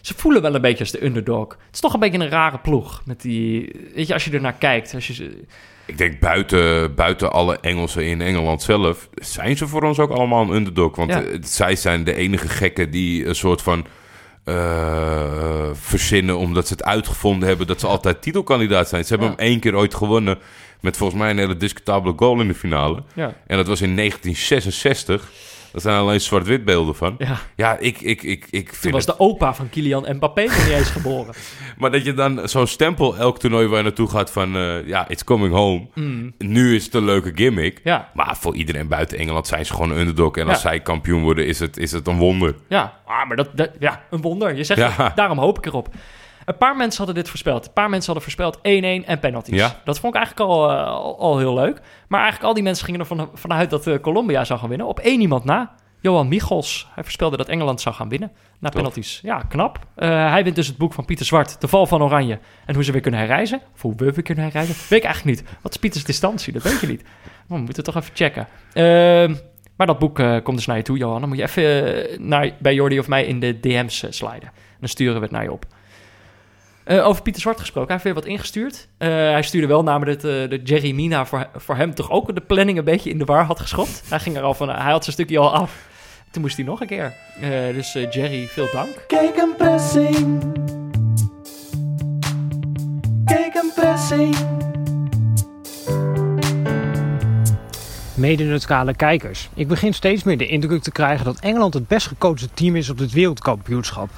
Ze 0.01 0.15
voelen 0.17 0.43
wel 0.43 0.55
een 0.55 0.61
beetje 0.61 0.79
als 0.79 0.91
de 0.91 1.05
underdog. 1.05 1.49
Het 1.49 1.75
is 1.75 1.81
toch 1.81 1.95
een 1.95 2.01
beetje 2.01 2.19
een 2.19 2.29
rare 2.29 2.59
ploeg. 2.59 3.03
Met 3.05 3.21
die, 3.21 3.75
weet 3.95 4.07
je, 4.07 4.13
als 4.13 4.25
je 4.25 4.31
er 4.31 4.41
naar 4.41 4.53
kijkt. 4.59 4.95
Als 4.95 5.07
je, 5.07 5.45
ik 5.87 5.99
denk 5.99 6.21
buiten, 6.21 6.95
buiten 6.95 7.33
alle 7.33 7.59
Engelsen 7.61 8.07
in 8.07 8.21
Engeland 8.21 8.63
zelf, 8.63 9.09
zijn 9.15 9.57
ze 9.57 9.67
voor 9.67 9.83
ons 9.83 9.99
ook 9.99 10.11
allemaal 10.11 10.43
een 10.43 10.55
underdog. 10.55 10.97
Want 10.97 11.11
ja. 11.11 11.23
zij 11.41 11.77
zijn 11.77 12.05
de 12.05 12.15
enige 12.15 12.49
gekken 12.49 12.91
die 12.91 13.27
een 13.27 13.35
soort 13.35 13.63
van 13.63 13.87
uh, 14.45 15.69
verzinnen 15.73 16.39
omdat 16.39 16.67
ze 16.67 16.73
het 16.73 16.85
uitgevonden 16.85 17.49
hebben 17.49 17.67
dat 17.67 17.81
ze 17.81 17.87
altijd 17.87 18.23
titelkandidaat 18.23 18.89
zijn. 18.89 19.05
Ze 19.05 19.09
hebben 19.09 19.29
Ja. 19.29 19.35
hem 19.37 19.47
één 19.47 19.61
keer 19.61 19.75
ooit 19.77 19.95
gewonnen 19.95 20.39
met 20.81 20.97
volgens 20.97 21.21
mij 21.21 21.31
een 21.31 21.39
hele 21.39 21.57
discutabele 21.57 22.15
goal 22.17 22.41
in 22.41 22.49
de 22.49 22.55
finale. 22.55 23.03
Ja. 23.15 23.35
En 23.47 23.57
dat 23.57 23.67
was 23.67 23.81
in 23.81 23.97
1966. 23.97 25.31
Daar 25.73 25.81
zijn 25.81 25.97
alleen 25.97 26.21
zwart-wit 26.21 26.65
beelden 26.65 26.95
van. 26.95 27.15
Ja. 27.19 27.39
Ja, 27.57 27.77
ik, 27.79 28.01
ik, 28.01 28.23
ik, 28.23 28.47
ik 28.51 28.67
Toen 28.69 28.77
vind 28.77 28.95
was 28.95 29.07
het... 29.07 29.17
de 29.17 29.23
opa 29.25 29.55
van 29.55 29.69
Kylian 29.71 30.07
Mbappé 30.17 30.43
nog 30.43 30.59
niet 30.65 30.75
eens 30.75 30.89
geboren. 30.91 31.35
Maar 31.79 31.91
dat 31.91 32.05
je 32.05 32.15
dan 32.15 32.49
zo'n 32.49 32.67
stempel 32.67 33.17
elk 33.17 33.39
toernooi 33.39 33.67
waar 33.67 33.77
je 33.77 33.83
naartoe 33.83 34.09
gaat 34.09 34.31
van... 34.31 34.57
eh, 34.57 34.87
ja, 34.87 35.09
it's 35.09 35.25
coming 35.25 35.55
home. 35.55 35.87
Nu 36.39 36.75
is 36.75 36.85
het 36.85 36.95
een 36.95 37.05
leuke 37.05 37.33
gimmick. 37.35 37.75
Mm. 37.75 37.81
Ja, 37.85 38.11
Maar 38.15 38.37
voor 38.37 38.55
iedereen 38.55 38.89
buiten 38.89 39.19
Engeland 39.19 39.47
zijn 39.47 39.67
ze 39.67 39.73
gewoon 39.73 39.91
een 39.91 39.99
underdog. 39.99 40.37
En 40.37 40.49
als 40.49 40.61
zij 40.61 40.81
kampioen 40.81 41.23
worden, 41.23 41.47
is 41.47 41.59
het, 41.59 41.77
is 41.77 41.93
het 41.93 42.07
een 42.07 42.19
wonder. 42.19 42.55
ja. 42.69 43.01
Ah, 43.07 43.29
maar 43.29 43.37
dat, 43.37 43.49
dat, 43.55 43.71
ja, 43.79 44.03
een 44.11 44.21
wonder. 44.21 44.57
Je 44.57 44.65
zegt 44.65 44.97
daarom 45.15 45.39
hoop 45.39 45.59
ik 45.59 45.67
erop. 45.67 45.89
Een 46.45 46.57
paar 46.57 46.77
mensen 46.77 46.97
hadden 46.97 47.15
dit 47.23 47.29
voorspeld. 47.29 47.67
Een 47.67 47.73
paar 47.73 47.91
mensen 47.91 48.13
hadden 48.13 48.33
voorspeld 48.33 48.59
1-1 48.59 48.61
en 49.07 49.19
penalties. 49.21 49.55
Ja. 49.55 49.81
Dat 49.85 49.99
vond 49.99 50.15
ik 50.15 50.21
eigenlijk 50.21 50.51
al, 50.51 50.71
eh, 50.71 50.87
al, 50.87 51.19
al 51.19 51.39
heel 51.39 51.55
leuk. 51.55 51.81
Maar 52.09 52.21
eigenlijk 52.21 52.49
al 52.49 52.55
die 52.55 52.63
mensen 52.63 52.85
gingen 52.85 53.01
ervan 53.01 53.31
vanuit 53.35 53.71
dat 53.71 53.87
eh, 53.87 53.99
Colombia 54.01 54.45
zou 54.45 54.59
gaan 54.61 54.69
winnen. 54.69 54.87
Op 54.87 54.99
één 54.99 55.21
iemand 55.21 55.45
na. 55.45 55.75
Johan 56.01 56.29
Michels. 56.29 56.89
Hij 56.95 57.03
voorspelde 57.03 57.37
dat 57.37 57.49
Engeland 57.49 57.81
zou 57.81 57.95
gaan 57.95 58.09
winnen. 58.09 58.33
Na 58.59 58.69
penalties. 58.69 59.21
Ja, 59.23 59.43
knap. 59.43 59.79
Eh, 59.95 60.31
hij 60.31 60.45
wint 60.45 60.57
dus 60.57 60.67
het 60.67 60.77
boek 60.77 60.93
van 60.93 61.05
Pieter 61.05 61.27
Zwart. 61.27 61.61
De 61.61 61.69
val 61.69 61.87
van 61.87 62.03
Oranje. 62.03 62.39
En 62.67 62.75
hoe 62.75 62.85
ze 62.85 62.93
weer 62.93 63.01
kunnen 63.01 63.21
herreizen. 63.21 63.61
Of 63.75 63.83
hoe 63.83 63.95
we 63.97 64.13
weer 64.13 64.23
kunnen 64.23 64.45
herreizen. 64.45 64.75
Weet 64.89 64.99
ik 64.99 65.05
eigenlijk 65.05 65.37
niet. 65.37 65.49
Wat 65.63 65.73
is 65.73 65.79
Pieters 65.81 66.05
distantie? 66.05 66.53
Dat 66.53 66.63
weet 66.63 66.81
je 66.81 66.87
niet. 66.87 67.05
Oh, 67.49 67.59
we 67.59 67.65
moeten 67.65 67.85
toch 67.85 67.97
even 67.97 68.15
checken. 68.15 68.49
Ehm, 68.73 69.35
maar 69.77 69.87
dat 69.87 69.99
boek 69.99 70.15
komt 70.43 70.57
dus 70.57 70.67
naar 70.67 70.77
je 70.77 70.83
toe, 70.83 70.99
Johan. 70.99 71.21
Dan 71.21 71.29
moet 71.29 71.39
je 71.39 71.43
even 71.43 72.29
naar, 72.29 72.51
bij 72.59 72.75
Jordi 72.75 72.99
of 72.99 73.09
mij 73.09 73.25
in 73.25 73.41
de 73.41 73.61
DM's 73.61 74.07
sliden. 74.09 74.53
Dan 74.81 74.89
sturen 74.89 75.15
we 75.15 75.21
het 75.21 75.31
naar 75.31 75.43
je 75.43 75.53
op. 75.53 75.67
Eh, 76.85 77.07
over 77.07 77.23
Pieter 77.23 77.43
Zwart 77.43 77.61
gesproken, 77.61 77.95
hij 77.95 78.03
heeft 78.03 78.15
weer 78.15 78.23
wat 78.23 78.33
ingestuurd. 78.33 78.89
Eh, 78.99 79.09
hij 79.09 79.43
stuurde 79.43 79.67
wel 79.67 79.83
namelijk 79.83 80.23
dat 80.23 80.31
eh, 80.31 80.51
de 80.51 80.61
Jerry 80.65 80.93
Mina 80.93 81.27
voor, 81.27 81.49
voor 81.57 81.77
hem 81.77 81.95
toch 81.95 82.11
ook 82.11 82.35
de 82.35 82.41
planning 82.41 82.79
een 82.79 82.85
beetje 82.85 83.11
in 83.11 83.19
de 83.19 83.25
war 83.25 83.45
had 83.45 83.61
geschopt. 83.61 84.03
Hij 84.09 84.19
ging 84.19 84.37
er 84.37 84.43
al 84.43 84.55
van, 84.55 84.69
hij 84.69 84.93
had 84.93 85.05
zijn 85.05 85.17
stukje 85.17 85.39
al 85.39 85.55
af. 85.55 85.91
Toen 86.33 86.43
moest 86.43 86.57
hij 86.57 86.65
nog 86.65 86.81
een 86.81 86.87
keer. 86.87 87.15
Eh, 87.41 87.75
dus 87.75 87.95
eh, 87.95 88.11
Jerry, 88.11 88.47
veel 88.47 88.69
dank. 88.73 89.05
Kijk 89.07 89.37
een 89.37 89.55
pressing. 89.57 90.43
Kijk 93.25 93.55
een 93.55 93.73
pressing. 93.75 94.37
Mede-neutrale 98.15 98.95
kijkers. 98.95 99.49
Ik 99.55 99.69
begin 99.69 99.95
steeds 99.95 100.23
meer 100.23 100.39
de 100.39 100.47
indruk 100.47 100.83
te 100.83 100.91
krijgen 100.91 101.25
dat 101.25 101.41
Engeland 101.41 101.75
het 101.75 101.89
best 101.89 102.07
gecoachte 102.07 102.49
team 102.55 102.77
is 102.77 102.91
op 102.91 102.99
dit 102.99 103.13
wereldkampioenschap. 103.13 104.11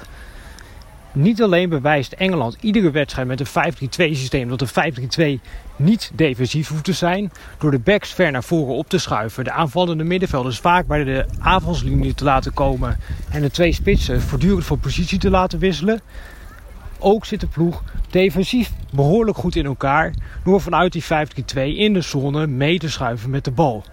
Niet 1.15 1.41
alleen 1.41 1.69
bewijst 1.69 2.11
Engeland 2.11 2.57
iedere 2.59 2.91
wedstrijd 2.91 3.27
met 3.27 3.39
een 3.39 3.73
5-3-2 3.73 3.87
systeem 3.87 4.49
dat 4.49 4.61
een 4.61 5.39
5-3-2 5.39 5.41
niet 5.75 6.11
defensief 6.13 6.69
hoeft 6.69 6.83
te 6.83 6.93
zijn, 6.93 7.31
door 7.57 7.71
de 7.71 7.79
backs 7.79 8.13
ver 8.13 8.31
naar 8.31 8.43
voren 8.43 8.75
op 8.75 8.89
te 8.89 8.97
schuiven, 8.97 9.43
de 9.43 9.51
aanvallende 9.51 10.03
middenvelders 10.03 10.59
vaak 10.59 10.87
bij 10.87 11.03
de 11.03 11.25
aanvalslinie 11.39 12.13
te 12.13 12.23
laten 12.23 12.53
komen 12.53 12.99
en 13.29 13.41
de 13.41 13.51
twee 13.51 13.71
spitsen 13.71 14.21
voortdurend 14.21 14.65
van 14.65 14.79
positie 14.79 15.19
te 15.19 15.29
laten 15.29 15.59
wisselen. 15.59 16.01
Ook 16.99 17.25
zit 17.25 17.39
de 17.39 17.47
ploeg 17.47 17.83
defensief 18.09 18.71
behoorlijk 18.91 19.37
goed 19.37 19.55
in 19.55 19.65
elkaar 19.65 20.13
door 20.43 20.61
vanuit 20.61 20.93
die 20.93 21.03
5-3-2 21.03 21.07
in 21.55 21.93
de 21.93 22.01
zone 22.01 22.47
mee 22.47 22.79
te 22.79 22.89
schuiven 22.89 23.29
met 23.29 23.43
de 23.43 23.51
bal. 23.51 23.83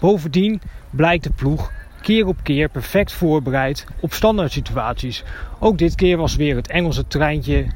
Bovendien 0.00 0.60
blijkt 0.90 1.24
de 1.24 1.30
ploeg 1.30 1.70
keer 2.04 2.26
op 2.26 2.36
keer 2.42 2.68
perfect 2.68 3.12
voorbereid 3.12 3.86
op 4.00 4.12
standaard 4.12 4.52
situaties. 4.52 5.24
Ook 5.58 5.78
dit 5.78 5.94
keer 5.94 6.16
was 6.16 6.36
weer 6.36 6.56
het 6.56 6.68
Engelse 6.68 7.06
treintje 7.06 7.66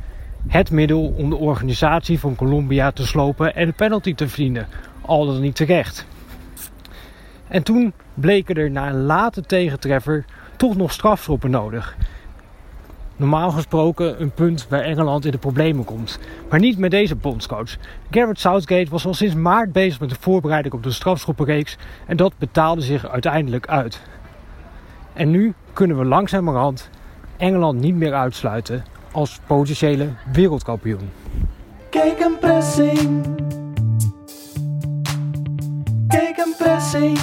het 0.48 0.70
middel 0.70 1.14
om 1.16 1.30
de 1.30 1.36
organisatie 1.36 2.18
van 2.18 2.34
Colombia 2.34 2.90
te 2.90 3.06
slopen 3.06 3.54
en 3.54 3.66
een 3.66 3.74
penalty 3.74 4.14
te 4.14 4.28
verdienen. 4.28 4.68
Al 5.00 5.26
dan 5.26 5.40
niet 5.40 5.56
terecht. 5.56 6.06
En 7.48 7.62
toen 7.62 7.92
bleken 8.14 8.54
er 8.54 8.70
na 8.70 8.88
een 8.88 9.02
late 9.02 9.42
tegentreffer 9.42 10.24
toch 10.56 10.76
nog 10.76 10.92
strafschoppen 10.92 11.50
nodig. 11.50 11.96
Normaal 13.16 13.50
gesproken 13.50 14.20
een 14.20 14.30
punt 14.30 14.66
waar 14.68 14.80
Engeland 14.80 15.24
in 15.24 15.30
de 15.30 15.38
problemen 15.38 15.84
komt. 15.84 16.18
Maar 16.50 16.60
niet 16.60 16.78
met 16.78 16.90
deze 16.90 17.14
bondscoach. 17.14 17.76
Garrett 18.10 18.40
Southgate 18.40 18.90
was 18.90 19.06
al 19.06 19.14
sinds 19.14 19.34
maart 19.34 19.72
bezig 19.72 20.00
met 20.00 20.10
de 20.10 20.16
voorbereiding 20.20 20.74
op 20.74 20.82
de 20.82 20.90
strafschoppenreeks 20.90 21.76
en 22.06 22.16
dat 22.16 22.32
betaalde 22.38 22.80
zich 22.80 23.08
uiteindelijk 23.08 23.66
uit. 23.66 24.02
En 25.18 25.30
nu 25.30 25.54
kunnen 25.72 25.98
we 25.98 26.04
langzamerhand 26.04 26.90
Engeland 27.36 27.80
niet 27.80 27.94
meer 27.94 28.14
uitsluiten 28.14 28.84
als 29.12 29.40
potentiële 29.46 30.08
wereldkampioen. 30.32 31.10
Kijk 31.90 32.20
een 32.20 32.38
pressing. 32.38 33.24
Kijk 36.08 36.36
een 36.36 36.54
pressing. 36.58 37.18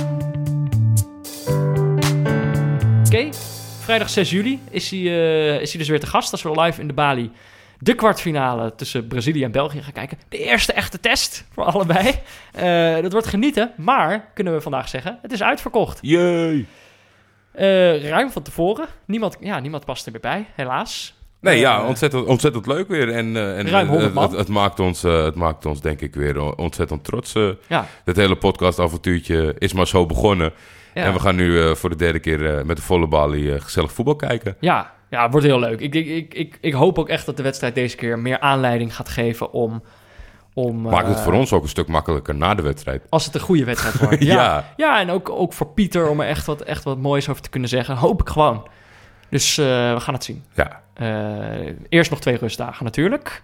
Oké, 3.05 3.29
vrijdag 3.79 4.09
6 4.09 4.29
juli 4.29 4.59
is 4.69 4.89
hij, 4.89 4.99
eh, 4.99 5.61
is 5.61 5.69
hij 5.69 5.79
dus 5.79 5.89
weer 5.89 5.99
te 5.99 6.07
gast 6.07 6.31
als 6.31 6.41
we 6.41 6.61
live 6.61 6.81
in 6.81 6.87
de 6.87 6.93
Bali 6.93 7.31
de 7.79 7.95
kwartfinale 7.95 8.75
tussen 8.75 9.07
Brazilië 9.07 9.43
en 9.43 9.51
België 9.51 9.81
gaan 9.81 9.93
kijken. 9.93 10.17
De 10.29 10.37
eerste 10.37 10.73
echte 10.73 10.99
test 10.99 11.45
voor 11.51 11.63
allebei. 11.63 12.13
Eh, 12.51 13.01
dat 13.01 13.11
wordt 13.11 13.27
genieten, 13.27 13.71
maar 13.77 14.31
kunnen 14.33 14.53
we 14.53 14.61
vandaag 14.61 14.89
zeggen, 14.89 15.19
het 15.21 15.31
is 15.31 15.43
uitverkocht. 15.43 15.99
Jee. 16.01 16.67
Eh, 17.55 18.09
ruim 18.09 18.31
van 18.31 18.41
tevoren. 18.41 18.85
Niemand, 19.05 19.37
ja, 19.39 19.59
niemand 19.59 19.85
past 19.85 20.05
er 20.05 20.11
meer 20.11 20.21
bij, 20.21 20.45
helaas. 20.55 21.13
Nee, 21.41 21.59
ja, 21.59 21.79
Eh, 21.79 21.87
ontzettend, 21.87 22.25
ontzettend 22.25 22.65
leuk 22.67 22.87
weer. 22.87 23.09
En, 23.13 23.35
eh, 23.35 23.57
en 23.57 23.67
Ruim 23.69 23.87
100 23.87 24.13
het, 24.13 24.21
het, 24.21 24.29
man. 24.31 24.39
het 24.39 24.47
maakt 24.47 24.79
ons, 24.79 25.01
het 25.01 25.35
maakt 25.35 25.65
ons 25.65 25.81
denk 25.81 26.01
ik 26.01 26.15
weer 26.15 26.55
ontzettend 26.55 27.03
trots. 27.03 27.35
eh. 27.35 27.49
Ja, 27.67 27.85
Dit 28.03 28.15
hele 28.15 28.35
podcastavontuurtje 28.35 29.55
is 29.57 29.73
maar 29.73 29.87
zo 29.87 30.05
begonnen. 30.05 30.53
ja. 30.93 31.03
En 31.03 31.13
we 31.13 31.19
gaan 31.19 31.35
nu 31.35 31.75
voor 31.75 31.89
de 31.89 31.95
derde 31.95 32.19
keer 32.19 32.65
met 32.65 32.75
de 32.77 32.81
volle 32.83 33.07
balie 33.07 33.61
gezellig 33.61 33.91
voetbal 33.91 34.15
kijken. 34.15 34.55
Ja, 34.59 34.93
ja, 35.09 35.21
het 35.23 35.31
wordt 35.31 35.45
heel 35.45 35.59
leuk. 35.59 35.79
Ik, 35.79 35.95
ik, 35.95 36.07
ik, 36.07 36.33
ik, 36.33 36.57
ik 36.61 36.73
hoop 36.73 36.99
ook 36.99 37.09
echt 37.09 37.25
dat 37.25 37.37
de 37.37 37.43
wedstrijd 37.43 37.75
deze 37.75 37.95
keer 37.95 38.19
meer 38.19 38.39
aanleiding 38.39 38.95
gaat 38.95 39.09
geven 39.09 39.51
om... 39.51 39.83
om 40.55 40.81
Maakt 40.81 41.07
het 41.07 41.17
eh, 41.17 41.23
voor 41.23 41.33
ons 41.33 41.53
ook 41.53 41.63
een 41.63 41.69
stuk 41.69 41.87
makkelijker 41.87 42.35
na 42.35 42.53
de 42.55 42.61
wedstrijd. 42.61 43.03
Als 43.09 43.25
het 43.25 43.35
een 43.35 43.41
goede 43.41 43.63
wedstrijd 43.65 43.97
wordt. 43.97 44.23
Ja. 44.23 44.33
ja. 44.33 44.65
ja, 44.75 44.99
en 44.99 45.09
ook, 45.09 45.29
ook 45.29 45.53
voor 45.53 45.67
Pieter 45.67 46.09
om 46.09 46.19
er 46.21 46.27
echt 46.27 46.45
wat, 46.45 46.61
echt 46.61 46.83
wat 46.83 46.97
moois 46.97 47.29
over 47.29 47.41
te 47.41 47.49
kunnen 47.49 47.69
zeggen. 47.69 47.95
Hoop 47.95 48.21
ik 48.21 48.29
gewoon. 48.29 48.67
Dus 49.29 49.57
eh, 49.57 49.65
we 49.93 49.99
gaan 49.99 50.13
het 50.13 50.23
zien. 50.23 50.43
Ja, 50.53 50.81
Eh, 50.93 51.73
eerst 51.89 52.09
nog 52.09 52.19
twee 52.19 52.37
rustdagen 52.37 52.83
natuurlijk. 52.85 53.43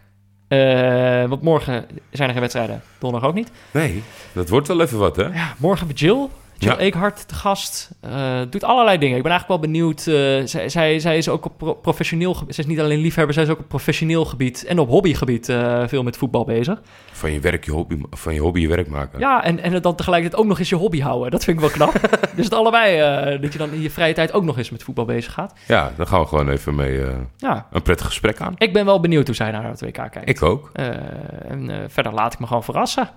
Want 1.28 1.42
morgen 1.42 1.86
zijn 2.12 2.28
er 2.28 2.32
geen 2.32 2.40
wedstrijden. 2.42 2.82
Donderdag 3.00 3.30
ook 3.30 3.36
niet. 3.36 3.52
nee, 3.72 4.04
dat 4.34 4.50
wordt 4.50 4.68
wel 4.68 4.82
even 4.82 4.98
wat, 4.98 5.16
hè? 5.16 5.24
Ja, 5.24 5.54
morgen 5.58 5.88
bij 5.88 5.96
Jill. 5.96 6.28
Jill 6.62 6.72
Ja. 6.74 6.78
Eekhart 6.80 7.28
te 7.28 7.36
gast. 7.36 7.92
Eh, 8.02 8.42
doet 8.50 8.64
allerlei 8.64 8.98
dingen. 8.98 9.18
Ik 9.18 9.24
ben 9.24 9.32
eigenlijk 9.32 9.62
wel 9.62 9.72
benieuwd. 9.72 10.00
eh, 10.00 10.14
zij, 10.48 10.70
zij, 10.70 11.00
zij 11.00 11.18
is 11.18 11.30
ook 11.30 11.46
op 11.46 11.58
pro- 11.58 11.74
professioneel 11.74 12.34
gebied. 12.34 12.56
Zij 12.56 12.64
is 12.64 12.70
niet 12.70 12.80
alleen 12.80 13.00
liefhebber, 13.00 13.34
zij 13.34 13.44
is 13.44 13.50
ook 13.50 13.60
op 13.60 13.68
professioneel 13.68 14.26
gebied 14.26 14.66
en 14.66 14.80
op 14.80 14.90
hobbygebied 14.90 15.50
eh, 15.50 15.84
veel 15.88 16.04
met 16.04 16.18
voetbal 16.18 16.46
bezig. 16.46 16.82
Van 17.12 17.32
je 17.32 17.40
werk 17.40 17.66
je 17.66 17.72
hobby, 17.72 17.98
van 18.10 18.34
je 18.34 18.40
hobby 18.40 18.60
je 18.60 18.68
werk 18.68 18.88
maken. 18.88 19.20
Ja, 19.20 19.44
en, 19.44 19.60
en 19.60 19.82
dan 19.82 19.96
tegelijkertijd 19.96 20.42
ook 20.42 20.48
nog 20.48 20.60
eens 20.60 20.70
je 20.70 20.76
hobby 20.76 21.00
houden. 21.02 21.32
Dat 21.32 21.44
vind 21.44 21.62
ik 21.62 21.64
wel 21.64 21.74
knap. 21.88 22.10
dus 22.36 22.46
het 22.46 22.54
allebei, 22.54 23.40
dat 23.40 23.52
je 23.54 23.58
dan 23.60 23.72
in 23.72 23.82
je 23.82 23.90
vrije 23.92 24.14
tijd 24.14 24.34
ook 24.34 24.44
nog 24.44 24.58
eens 24.58 24.70
met 24.70 24.84
voetbal 24.84 25.06
bezig 25.06 25.34
gaat. 25.34 25.54
Ja, 25.68 25.92
daar 25.98 26.08
gaan 26.08 26.20
we 26.22 26.28
gewoon 26.28 26.50
even 26.50 26.76
mee 26.76 27.02
Ja, 27.38 27.68
een 27.72 27.82
prettig 27.82 28.06
gesprek 28.06 28.42
aan. 28.42 28.54
ik 28.58 28.74
ben 28.74 28.86
wel 28.86 29.00
benieuwd 29.00 29.26
hoe 29.28 29.36
zij 29.36 29.52
naar 29.52 29.64
het 29.70 29.82
WK 29.82 29.94
kijkt. 29.94 30.30
Ik 30.30 30.42
ook. 30.44 30.70
En 30.74 31.86
verder 31.88 32.14
laat 32.14 32.34
ik 32.34 32.40
me 32.40 32.48
gewoon 32.48 32.64
verrassen. 32.64 33.10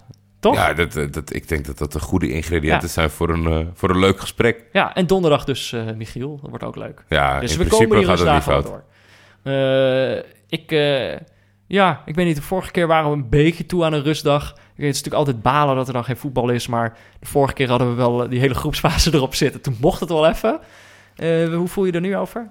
Toch? 0.45 0.55
Ja, 0.55 0.69
Ja, 0.69 0.75
dat, 0.75 0.97
eh, 0.97 1.07
dat, 1.11 1.35
ik 1.35 1.49
denk 1.49 1.65
dat 1.67 1.79
dat 1.79 1.93
de 1.93 2.01
goede 2.01 2.29
ingrediënten 2.33 2.89
Ja. 2.89 2.93
zijn 2.95 3.11
voor 3.11 3.29
een, 3.29 3.47
eh, 3.47 3.67
voor 3.75 3.91
een 3.91 3.99
leuk 3.99 4.21
gesprek. 4.21 4.65
en 4.95 5.07
donderdag 5.07 5.45
dus 5.45 5.73
eh, 5.73 5.83
Michiel. 5.97 6.39
Dat 6.41 6.51
wordt 6.51 6.65
ook 6.65 6.77
leuk. 6.77 7.05
Ja, 7.09 7.41
dus 7.41 7.53
in 7.53 7.59
we 7.59 7.67
komen 7.67 7.97
hier 7.97 8.07
gaat 8.07 8.17
dus 8.17 8.25
het 8.27 8.35
niet 8.35 8.43
fout. 8.43 8.65
door. 8.67 8.85
Eh, 9.43 10.17
ik, 10.49 10.73
eh, 10.73 11.19
ja, 11.67 12.03
ik 12.07 12.15
weet 12.15 12.27
niet, 12.27 12.37
de 12.37 12.43
vorige 12.43 12.71
keer 12.71 12.87
waren 12.87 13.11
we 13.11 13.17
een 13.17 13.29
beetje 13.29 13.67
toe 13.67 13.85
aan 13.85 13.93
een 13.93 14.03
rustdag. 14.03 14.49
Het 14.51 14.59
is 14.77 14.87
natuurlijk 14.87 15.15
altijd 15.15 15.43
balen 15.43 15.77
dat 15.77 15.87
er 15.87 15.93
dan 15.93 16.05
geen 16.05 16.17
voetbal 16.17 16.49
is, 16.49 16.67
maar 16.67 16.97
de 17.21 17.27
vorige 17.27 17.55
keer 17.55 17.69
hadden 17.69 17.89
we 17.89 17.95
wel 17.95 18.23
eh, 18.25 18.31
die 18.31 18.41
hele 18.41 18.55
groepsfase 18.55 19.11
erop 19.15 19.35
zitten. 19.35 19.61
Toen 19.61 19.77
mocht 19.81 20.01
het 20.01 20.09
wel 20.09 20.27
even. 20.29 20.61
Eh, 21.17 21.55
hoe 21.55 21.69
voel 21.69 21.85
je 21.85 21.93
er 21.93 22.01
nu 22.01 22.17
over? 22.17 22.51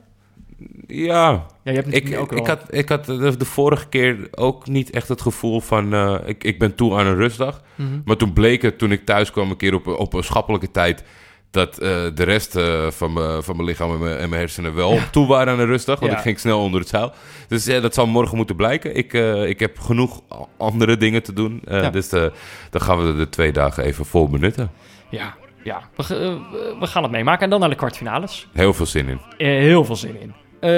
Ja, 0.95 1.45
Ja, 1.63 1.71
je 1.71 1.71
hebt 1.71 1.93
ik, 1.93 2.19
ook 2.19 2.31
ik 2.31 2.47
had, 2.47 2.61
ik 2.69 2.89
had 2.89 3.05
de, 3.05 3.37
de 3.37 3.45
vorige 3.45 3.87
keer 3.87 4.27
ook 4.31 4.67
niet 4.67 4.89
echt 4.89 5.07
het 5.07 5.21
gevoel 5.21 5.59
van... 5.61 5.93
eh, 5.93 6.15
ik, 6.25 6.43
ik 6.43 6.59
ben 6.59 6.75
toe 6.75 6.93
aan 6.97 7.05
een 7.05 7.15
rustdag. 7.15 7.61
Mhm. 7.75 7.99
Maar 8.05 8.15
toen 8.15 8.33
bleek 8.33 8.61
het, 8.61 8.77
toen 8.77 8.91
ik 8.91 9.05
thuis 9.05 9.31
kwam 9.31 9.49
een 9.49 9.57
keer 9.57 9.73
op, 9.73 9.87
op 9.87 10.13
een 10.13 10.23
schappelijke 10.23 10.71
tijd... 10.71 11.03
dat 11.51 11.77
eh, 11.77 11.89
de 12.13 12.23
rest 12.23 12.55
eh, 12.55 12.87
van 12.89 13.13
mijn 13.13 13.43
van 13.43 13.55
mijn 13.55 13.67
lichaam 13.67 13.91
en 13.91 13.99
mijn, 13.99 14.17
en 14.17 14.29
mijn 14.29 14.41
hersenen 14.41 14.75
wel 14.75 14.97
toe 15.11 15.27
waren 15.27 15.53
aan 15.53 15.59
een 15.59 15.65
rustdag. 15.65 15.99
Want 15.99 16.11
Ja. 16.11 16.17
ik 16.17 16.23
ging 16.23 16.39
snel 16.39 16.59
onder 16.59 16.79
het 16.79 16.89
zeil. 16.89 17.11
Dus 17.47 17.65
ja, 17.65 17.79
dat 17.79 17.93
zal 17.93 18.07
morgen 18.07 18.37
moeten 18.37 18.55
blijken. 18.55 18.95
Ik, 18.95 19.13
ik 19.47 19.59
heb 19.59 19.79
genoeg 19.79 20.21
andere 20.57 20.97
dingen 20.97 21.23
te 21.23 21.33
doen. 21.33 21.61
Dus 21.91 22.09
dan 22.09 22.81
gaan 22.81 23.05
we 23.05 23.15
de 23.17 23.29
twee 23.29 23.51
dagen 23.51 23.83
even 23.83 24.05
vol 24.05 24.29
benutten. 24.29 24.71
Ja, 25.09 25.35
ja. 25.63 25.81
We, 25.95 26.39
we 26.79 26.87
gaan 26.87 27.03
het 27.03 27.11
meemaken. 27.11 27.43
En 27.43 27.49
dan 27.49 27.59
naar 27.59 27.69
de 27.69 27.75
kwartfinales. 27.75 28.47
Heel 28.53 28.73
veel 28.73 28.85
zin 28.85 29.07
in. 29.07 29.19
Heel 29.37 29.85
veel 29.85 29.95
zin 29.95 30.21
in. 30.21 30.33
Eh, 30.63 30.69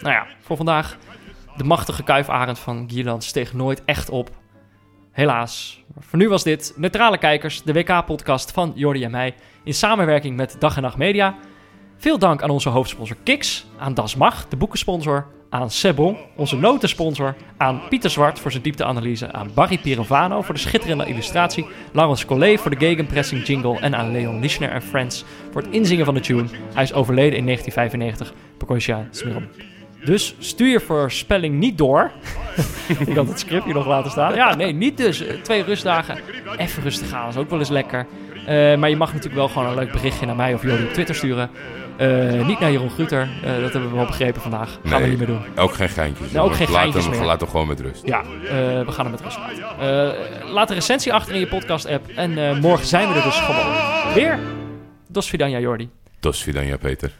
nou 0.00 0.14
ja, 0.14 0.26
voor 0.40 0.56
vandaag. 0.56 0.96
De 1.56 1.64
machtige 1.64 2.02
kuifarend 2.02 2.58
van 2.58 2.84
Gierland 2.90 3.24
steeg 3.24 3.52
nooit 3.52 3.84
echt 3.84 4.10
op. 4.10 4.30
Helaas. 5.12 5.82
Voor 5.98 6.18
nu 6.18 6.28
was 6.28 6.42
dit 6.42 6.72
Neutrale 6.76 7.18
Kijkers, 7.18 7.62
de 7.62 7.72
WK-podcast 7.72 8.50
van 8.50 8.72
Jordi 8.74 9.04
en 9.04 9.10
mij. 9.10 9.34
In 9.64 9.74
samenwerking 9.74 10.36
met 10.36 10.56
Dag 10.58 10.76
en 10.76 10.82
Nacht 10.82 10.96
Media. 10.96 11.34
Veel 11.96 12.18
dank 12.18 12.42
aan 12.42 12.50
onze 12.50 12.68
hoofdsponsor 12.68 13.16
Kiks. 13.22 13.66
Aan 13.78 13.94
Das 13.94 14.14
Mag, 14.14 14.48
de 14.48 14.56
boekensponsor. 14.56 15.26
Aan 15.48 15.70
Sebon, 15.70 16.16
onze 16.36 16.56
notensponsor. 16.56 17.34
Aan 17.56 17.80
Pieter 17.88 18.10
Zwart 18.10 18.40
voor 18.40 18.50
zijn 18.50 18.62
diepteanalyse. 18.62 19.32
Aan 19.32 19.50
Barry 19.54 19.78
Pirovano 19.78 20.42
voor 20.42 20.54
de 20.54 20.60
schitterende 20.60 21.06
illustratie. 21.06 21.66
Laurens 21.92 22.24
Collet 22.24 22.60
voor 22.60 22.70
de 22.70 22.76
gegenpressing 22.86 23.46
jingle. 23.46 23.78
En 23.78 23.96
aan 23.96 24.12
Leon 24.12 24.40
Lischner 24.40 24.70
en 24.70 24.82
Friends 24.82 25.24
voor 25.52 25.62
het 25.62 25.70
inzingen 25.70 26.04
van 26.04 26.14
de 26.14 26.20
tune. 26.20 26.48
Hij 26.74 26.82
is 26.82 26.92
overleden 26.92 27.38
in 27.38 27.44
1995. 27.44 28.32
Pokosja 28.58 29.06
Smirom. 29.10 29.46
Dus 30.04 30.34
stuur 30.38 30.68
je 30.68 30.80
voorspelling 30.80 31.58
niet 31.58 31.78
door. 31.78 32.10
Ik 33.06 33.16
had 33.16 33.28
het 33.28 33.38
script 33.38 33.64
hier 33.64 33.74
nog 33.74 33.86
laten 33.86 34.10
staan. 34.10 34.34
Ja, 34.34 34.54
nee, 34.54 34.72
niet 34.72 34.96
dus. 34.96 35.26
Eh, 35.26 35.34
Twee 35.42 35.62
rustdagen. 35.62 36.18
Even 36.56 36.82
rustig 36.82 37.08
gaan, 37.08 37.28
is 37.28 37.36
ook 37.36 37.50
wel 37.50 37.58
eens 37.58 37.68
lekker. 37.68 38.06
Eh, 38.46 38.76
maar 38.76 38.90
je 38.90 38.96
mag 38.96 39.08
natuurlijk 39.08 39.34
wel 39.34 39.48
gewoon 39.48 39.68
een 39.68 39.74
leuk 39.74 39.92
berichtje 39.92 40.26
naar 40.26 40.36
mij 40.36 40.54
of 40.54 40.62
jullie 40.62 40.86
op 40.86 40.92
Twitter 40.92 41.14
sturen. 41.14 41.50
Eh, 41.96 42.46
niet 42.46 42.58
naar 42.60 42.70
Jeroen 42.70 42.90
Gruter. 42.90 43.28
Eh, 43.42 43.60
dat 43.60 43.72
hebben 43.72 43.90
we 43.90 43.96
wel 43.96 44.06
begrepen 44.06 44.40
vandaag. 44.40 44.78
Gaan 44.84 45.02
we 45.02 45.08
niet 45.08 45.18
meer 45.18 45.26
doen. 45.26 45.40
Ook 45.56 45.74
geen 45.74 45.88
geintjes. 45.88 46.32
Nou, 46.32 46.48
ook 46.48 46.54
geen 46.54 46.70
Laat 46.70 46.80
geintjes 46.80 47.04
hem, 47.04 47.12
meer. 47.16 47.24
Laat 47.24 47.40
hem 47.40 47.50
gewoon 47.50 47.66
met 47.66 47.80
rust. 47.80 48.06
Ja, 48.06 48.20
eh, 48.20 48.26
we 48.84 48.92
gaan 48.92 49.04
hem 49.04 49.10
met 49.10 49.20
rust 49.20 49.38
laten. 49.38 50.52
Laat 50.52 50.68
een 50.70 50.74
recensie 50.74 51.12
achter 51.12 51.34
in 51.34 51.40
je 51.40 51.46
podcast-app. 51.46 52.08
En 52.08 52.60
morgen 52.60 52.86
zijn 52.86 53.08
we 53.08 53.14
er 53.14 53.22
dus 53.22 53.40
gewoon 53.40 54.14
weer. 54.14 54.38
Dos 55.08 55.28
Vidania 55.28 55.58
Jordi. 55.58 55.90
Dos 56.20 56.42
Vidania, 56.42 56.76
Peter. 56.76 57.12